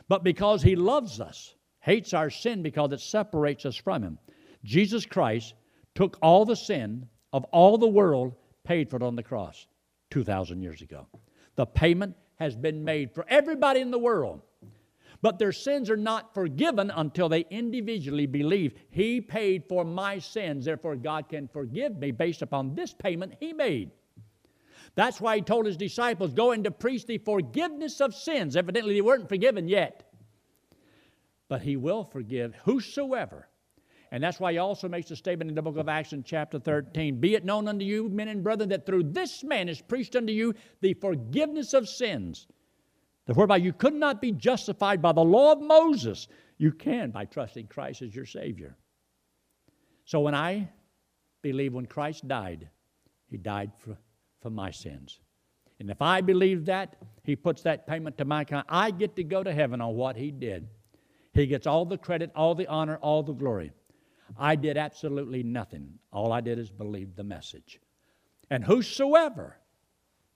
But 0.08 0.24
because 0.24 0.62
He 0.62 0.76
loves 0.76 1.20
us, 1.20 1.54
hates 1.80 2.14
our 2.14 2.30
sin 2.30 2.62
because 2.62 2.92
it 2.92 3.00
separates 3.00 3.64
us 3.66 3.76
from 3.76 4.02
Him, 4.02 4.18
Jesus 4.64 5.06
Christ 5.06 5.54
took 5.94 6.18
all 6.22 6.44
the 6.44 6.56
sin 6.56 7.08
of 7.32 7.44
all 7.44 7.78
the 7.78 7.86
world, 7.86 8.34
paid 8.64 8.90
for 8.90 8.96
it 8.96 9.02
on 9.02 9.16
the 9.16 9.22
cross 9.22 9.66
2,000 10.10 10.60
years 10.60 10.82
ago. 10.82 11.06
The 11.56 11.66
payment 11.66 12.16
has 12.36 12.56
been 12.56 12.84
made 12.84 13.14
for 13.14 13.24
everybody 13.28 13.80
in 13.80 13.90
the 13.90 13.98
world. 13.98 14.42
But 15.22 15.38
their 15.38 15.52
sins 15.52 15.90
are 15.90 15.96
not 15.96 16.32
forgiven 16.32 16.90
until 16.90 17.28
they 17.28 17.44
individually 17.50 18.26
believe 18.26 18.74
He 18.90 19.20
paid 19.20 19.64
for 19.68 19.84
my 19.84 20.18
sins. 20.18 20.64
Therefore, 20.64 20.96
God 20.96 21.28
can 21.28 21.46
forgive 21.48 21.98
me 21.98 22.10
based 22.10 22.40
upon 22.40 22.74
this 22.74 22.94
payment 22.94 23.34
He 23.38 23.52
made. 23.52 23.90
That's 24.94 25.20
why 25.20 25.36
He 25.36 25.42
told 25.42 25.66
His 25.66 25.76
disciples, 25.76 26.32
Go 26.32 26.52
and 26.52 26.64
to 26.64 26.70
preach 26.70 27.06
the 27.06 27.18
forgiveness 27.18 28.00
of 28.00 28.14
sins. 28.14 28.56
Evidently, 28.56 28.94
they 28.94 29.00
weren't 29.00 29.28
forgiven 29.28 29.68
yet. 29.68 30.12
But 31.48 31.62
He 31.62 31.76
will 31.76 32.04
forgive 32.04 32.54
whosoever. 32.64 33.48
And 34.12 34.22
that's 34.22 34.40
why 34.40 34.52
He 34.52 34.58
also 34.58 34.88
makes 34.88 35.10
a 35.10 35.16
statement 35.16 35.50
in 35.50 35.54
the 35.54 35.62
book 35.62 35.76
of 35.76 35.88
Acts 35.88 36.12
in 36.12 36.24
chapter 36.24 36.58
13 36.58 37.20
Be 37.20 37.34
it 37.34 37.44
known 37.44 37.68
unto 37.68 37.84
you, 37.84 38.08
men 38.08 38.28
and 38.28 38.42
brethren, 38.42 38.70
that 38.70 38.86
through 38.86 39.04
this 39.04 39.44
man 39.44 39.68
is 39.68 39.80
preached 39.80 40.16
unto 40.16 40.32
you 40.32 40.54
the 40.80 40.94
forgiveness 40.94 41.74
of 41.74 41.88
sins 41.88 42.46
that 43.30 43.36
whereby 43.36 43.58
you 43.58 43.72
could 43.72 43.94
not 43.94 44.20
be 44.20 44.32
justified 44.32 45.00
by 45.00 45.12
the 45.12 45.20
law 45.20 45.52
of 45.52 45.60
Moses, 45.60 46.26
you 46.58 46.72
can 46.72 47.12
by 47.12 47.24
trusting 47.24 47.68
Christ 47.68 48.02
as 48.02 48.12
your 48.12 48.26
Savior. 48.26 48.76
So 50.04 50.18
when 50.18 50.34
I 50.34 50.68
believe 51.40 51.72
when 51.72 51.86
Christ 51.86 52.26
died, 52.26 52.68
He 53.28 53.36
died 53.36 53.70
for, 53.78 53.96
for 54.40 54.50
my 54.50 54.70
sins. 54.70 55.20
And 55.78 55.90
if 55.90 56.02
I 56.02 56.20
believe 56.20 56.66
that, 56.66 56.96
He 57.24 57.36
puts 57.36 57.62
that 57.62 57.86
payment 57.86 58.18
to 58.18 58.24
my 58.24 58.42
account. 58.42 58.66
I 58.68 58.90
get 58.90 59.16
to 59.16 59.24
go 59.24 59.42
to 59.42 59.52
heaven 59.52 59.80
on 59.80 59.94
what 59.94 60.16
He 60.16 60.30
did. 60.30 60.68
He 61.32 61.46
gets 61.46 61.66
all 61.66 61.84
the 61.84 61.98
credit, 61.98 62.30
all 62.34 62.54
the 62.54 62.66
honor, 62.66 62.96
all 62.98 63.22
the 63.22 63.32
glory. 63.32 63.72
I 64.38 64.56
did 64.56 64.76
absolutely 64.76 65.42
nothing. 65.42 65.98
All 66.12 66.32
I 66.32 66.40
did 66.40 66.58
is 66.58 66.70
believe 66.70 67.16
the 67.16 67.24
message. 67.24 67.80
And 68.50 68.64
whosoever, 68.64 69.58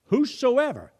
whosoever 0.05 0.91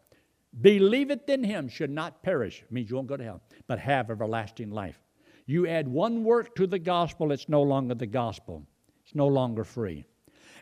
believeth 0.60 1.28
in 1.28 1.44
him 1.44 1.68
should 1.68 1.90
not 1.90 2.22
perish, 2.22 2.64
means 2.70 2.90
you 2.90 2.96
won't 2.96 3.08
go 3.08 3.16
to 3.16 3.24
hell, 3.24 3.42
but 3.66 3.78
have 3.78 4.10
everlasting 4.10 4.70
life. 4.70 5.00
You 5.46 5.66
add 5.66 5.86
one 5.86 6.24
work 6.24 6.54
to 6.56 6.66
the 6.66 6.78
gospel, 6.78 7.32
it's 7.32 7.48
no 7.48 7.62
longer 7.62 7.94
the 7.94 8.06
gospel. 8.06 8.66
It's 9.04 9.14
no 9.14 9.28
longer 9.28 9.62
free. 9.62 10.04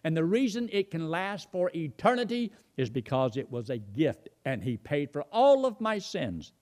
And 0.04 0.14
the 0.14 0.24
reason 0.24 0.68
it 0.70 0.90
can 0.90 1.10
last 1.10 1.50
for 1.50 1.70
eternity 1.74 2.52
is 2.76 2.90
because 2.90 3.36
it 3.36 3.50
was 3.50 3.70
a 3.70 3.78
gift 3.78 4.28
and 4.44 4.62
he 4.62 4.76
paid 4.76 5.10
for 5.12 5.22
all 5.32 5.64
of 5.64 5.80
my 5.80 5.98
sins. 5.98 6.52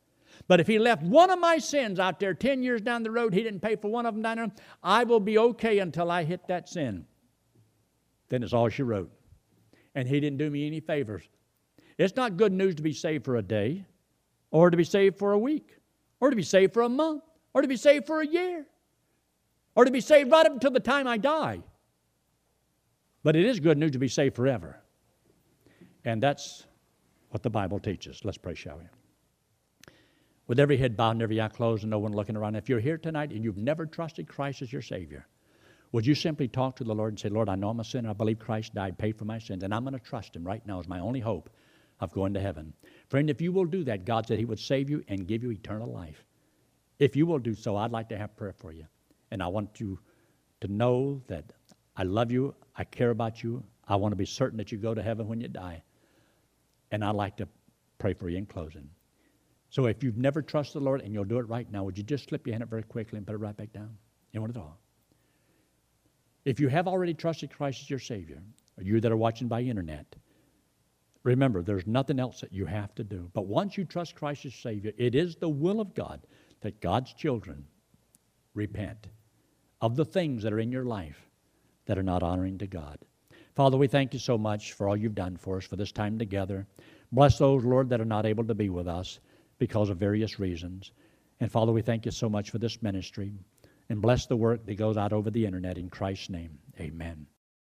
But 0.49 0.61
if 0.61 0.66
he 0.66 0.78
left 0.78 1.03
one 1.03 1.28
of 1.30 1.40
my 1.40 1.59
sins 1.59 1.99
out 1.99 2.20
there 2.20 2.34
10 2.34 2.62
years 2.62 2.80
down 2.80 3.03
the 3.03 3.11
road, 3.11 3.34
he 3.34 3.43
didn't 3.43 3.61
pay 3.61 3.76
for 3.76 3.90
one 3.90 4.07
of 4.07 4.14
them 4.14 4.22
down 4.22 4.36
there, 4.36 4.53
I 4.82 5.05
will 5.05 5.20
be 5.20 5.38
okay 5.38 5.80
until 5.80 6.11
I 6.11 6.24
hit 6.24 6.47
that 6.47 6.68
sin. 6.68 7.05
Then 8.28 8.43
it's 8.43 8.53
all 8.53 8.68
she 8.68 8.82
wrote. 8.82 9.11
And 9.95 10.09
he 10.09 10.20
didn't 10.20 10.38
do 10.38 10.49
me 10.49 10.66
any 10.66 10.80
favors. 10.80 11.24
It's 11.99 12.16
not 12.16 12.36
good 12.36 12.53
news 12.53 12.76
to 12.76 12.82
be 12.82 12.95
saved 12.95 13.24
for 13.24 13.36
a 13.36 13.43
day, 13.43 13.84
or 14.51 14.70
to 14.70 14.76
be 14.76 14.84
saved 14.84 15.18
for 15.18 15.32
a 15.32 15.38
week, 15.38 15.76
or 16.20 16.30
to 16.30 16.36
be 16.36 16.43
saved 16.43 16.72
for 16.72 16.82
a 16.82 16.88
month, 16.88 17.22
or 17.53 17.61
to 17.61 17.68
be 17.68 17.76
saved 17.76 18.07
for 18.07 18.22
a 18.22 18.26
year, 18.26 18.66
or 19.74 19.84
to 19.84 19.90
be 19.90 20.01
saved 20.01 20.30
right 20.30 20.47
up 20.47 20.53
until 20.53 20.70
the 20.70 20.80
time 20.80 21.07
I 21.07 21.18
die. 21.18 21.61
But 23.22 23.36
it 23.36 23.44
is 23.44 23.60
good 23.60 23.78
news 23.78 23.92
to 23.92 23.98
be 23.98 24.08
saved 24.08 24.34
forever. 24.34 24.80
And 26.04 26.22
that's 26.22 26.66
what 27.30 27.42
the 27.42 27.50
Bible 27.50 27.78
teaches. 27.78 28.24
Let's 28.24 28.38
pray, 28.38 28.54
shall 28.54 28.78
we? 28.78 28.84
With 30.48 30.58
every 30.58 30.76
head 30.76 30.96
bowed 30.96 31.12
and 31.12 31.22
every 31.22 31.40
eye 31.40 31.48
closed 31.48 31.84
and 31.84 31.90
no 31.90 31.98
one 31.98 32.12
looking 32.12 32.36
around, 32.36 32.56
if 32.56 32.68
you're 32.68 32.80
here 32.80 32.98
tonight 32.98 33.30
and 33.30 33.44
you've 33.44 33.56
never 33.56 33.86
trusted 33.86 34.28
Christ 34.28 34.60
as 34.60 34.72
your 34.72 34.82
Savior, 34.82 35.26
would 35.92 36.06
you 36.06 36.14
simply 36.14 36.48
talk 36.48 36.76
to 36.76 36.84
the 36.84 36.94
Lord 36.94 37.12
and 37.12 37.20
say, 37.20 37.28
Lord, 37.28 37.48
I 37.48 37.54
know 37.54 37.68
I'm 37.68 37.80
a 37.80 37.84
sinner. 37.84 38.10
I 38.10 38.14
believe 38.14 38.38
Christ 38.38 38.74
died, 38.74 38.98
paid 38.98 39.16
for 39.16 39.24
my 39.24 39.38
sins, 39.38 39.62
and 39.62 39.72
I'm 39.72 39.84
going 39.84 39.94
to 39.94 40.00
trust 40.00 40.34
Him 40.34 40.44
right 40.44 40.66
now 40.66 40.80
as 40.80 40.88
my 40.88 40.98
only 40.98 41.20
hope 41.20 41.50
of 42.00 42.12
going 42.12 42.34
to 42.34 42.40
heaven. 42.40 42.72
Friend, 43.08 43.30
if 43.30 43.40
you 43.40 43.52
will 43.52 43.66
do 43.66 43.84
that, 43.84 44.04
God 44.04 44.26
said 44.26 44.38
He 44.38 44.44
would 44.44 44.58
save 44.58 44.90
you 44.90 45.04
and 45.08 45.28
give 45.28 45.42
you 45.42 45.52
eternal 45.52 45.92
life. 45.92 46.24
If 46.98 47.14
you 47.14 47.26
will 47.26 47.38
do 47.38 47.54
so, 47.54 47.76
I'd 47.76 47.92
like 47.92 48.08
to 48.08 48.18
have 48.18 48.36
prayer 48.36 48.52
for 48.52 48.72
you. 48.72 48.86
And 49.30 49.42
I 49.42 49.46
want 49.48 49.80
you 49.80 49.98
to 50.60 50.68
know 50.68 51.22
that 51.28 51.52
I 51.97 52.05
love 52.05 52.30
you, 52.30 52.55
I 52.76 52.84
care 52.84 53.11
about 53.11 53.43
you, 53.43 53.62
I 53.86 53.97
want 53.97 54.12
to 54.12 54.16
be 54.16 54.24
certain 54.24 54.57
that 54.59 54.72
you 54.72 54.78
go 54.78 54.95
to 54.95 55.03
heaven 55.03 55.28
when 55.28 55.40
you 55.40 55.49
die. 55.49 55.82
And 56.90 57.05
I'd 57.05 57.14
like 57.14 57.36
to 57.38 57.49
pray 57.99 58.14
for 58.14 58.28
you 58.28 58.38
in 58.38 58.47
closing. 58.47 58.88
So 59.70 59.86
if 59.86 60.03
you've 60.03 60.18
never 60.18 60.43
trusted 60.43 60.80
the 60.80 60.84
Lord 60.84 61.01
and 61.01 61.12
you'll 61.12 61.24
do 61.24 61.38
it 61.38 61.49
right 61.49 61.70
now, 61.70 61.84
would 61.84 61.97
you 61.97 62.05
just 62.05 62.28
slip 62.28 62.47
your 62.47 62.55
hand 62.55 62.62
up 62.62 62.70
very 62.70 62.82
quickly 62.82 63.16
and 63.16 63.26
put 63.26 63.34
it 63.34 63.38
right 63.38 63.57
back 63.57 63.72
down? 63.72 63.97
Want 64.34 64.51
it 64.51 64.59
all. 64.59 64.78
If 66.45 66.59
you 66.59 66.68
have 66.68 66.88
already 66.88 67.14
trusted 67.14 67.51
Christ 67.51 67.82
as 67.82 67.90
your 67.90 67.99
Savior, 67.99 68.43
or 68.78 68.84
you 68.84 69.01
that 69.01 69.12
are 69.12 69.16
watching 69.16 69.49
by 69.49 69.61
internet, 69.61 70.16
Remember, 71.24 71.62
there's 71.62 71.86
nothing 71.86 72.18
else 72.18 72.40
that 72.40 72.53
you 72.53 72.66
have 72.66 72.95
to 72.97 73.05
do. 73.05 73.30
But 73.32 73.47
once 73.47 73.76
you 73.76 73.84
trust 73.84 74.16
Christ 74.16 74.45
as 74.45 74.55
Savior, 74.55 74.93
it 74.97 75.14
is 75.14 75.36
the 75.36 75.49
will 75.49 75.80
of 75.80 75.95
God 75.95 76.20
that 76.62 76.80
God's 76.80 77.12
children 77.12 77.64
repent 78.55 79.07
of 79.80 79.97
the 79.97 80.05
things 80.05 80.43
that 80.43 80.53
are 80.53 80.61
in 80.61 80.72
your 80.72 80.84
life 80.84 81.28
that 81.87 81.99
are 81.99 82.03
not 82.03 82.22
honoring 82.22 82.59
to 82.59 82.66
God. 82.66 82.99
Father, 83.55 83.76
we 83.76 83.87
thank 83.87 84.14
you 84.14 84.18
so 84.18 84.39
much 84.39 84.72
for 84.72 84.89
all 84.89 84.97
you've 84.97 85.14
done 85.14 85.37
for 85.37 85.59
us 85.59 85.64
for 85.64 85.76
this 85.76 85.93
time 85.93 86.18
together. 86.18 86.66
Bless 87.11 87.39
those, 87.39 87.64
Lord, 87.64 87.91
that 87.91 88.01
are 88.01 88.07
not 88.07 88.24
able 88.24 88.45
to 88.45 88.55
be 88.55 88.70
with 88.70 88.89
us 88.89 89.20
because 89.59 89.91
of 89.91 89.99
various 89.99 90.39
reasons. 90.41 90.93
And 91.41 91.53
Father, 91.53 91.72
we 91.72 91.83
thank 91.83 92.07
you 92.07 92.12
so 92.12 92.28
much 92.28 92.51
for 92.51 92.59
this 92.59 92.83
ministry. 92.83 93.33
And 93.89 94.01
bless 94.01 94.26
the 94.26 94.37
work 94.37 94.64
that 94.64 94.74
goes 94.76 94.97
out 94.97 95.12
over 95.12 95.30
the 95.30 95.45
internet 95.45 95.76
in 95.76 95.91
Christ's 95.91 96.30
name. 96.30 96.59
Amen. 96.80 97.26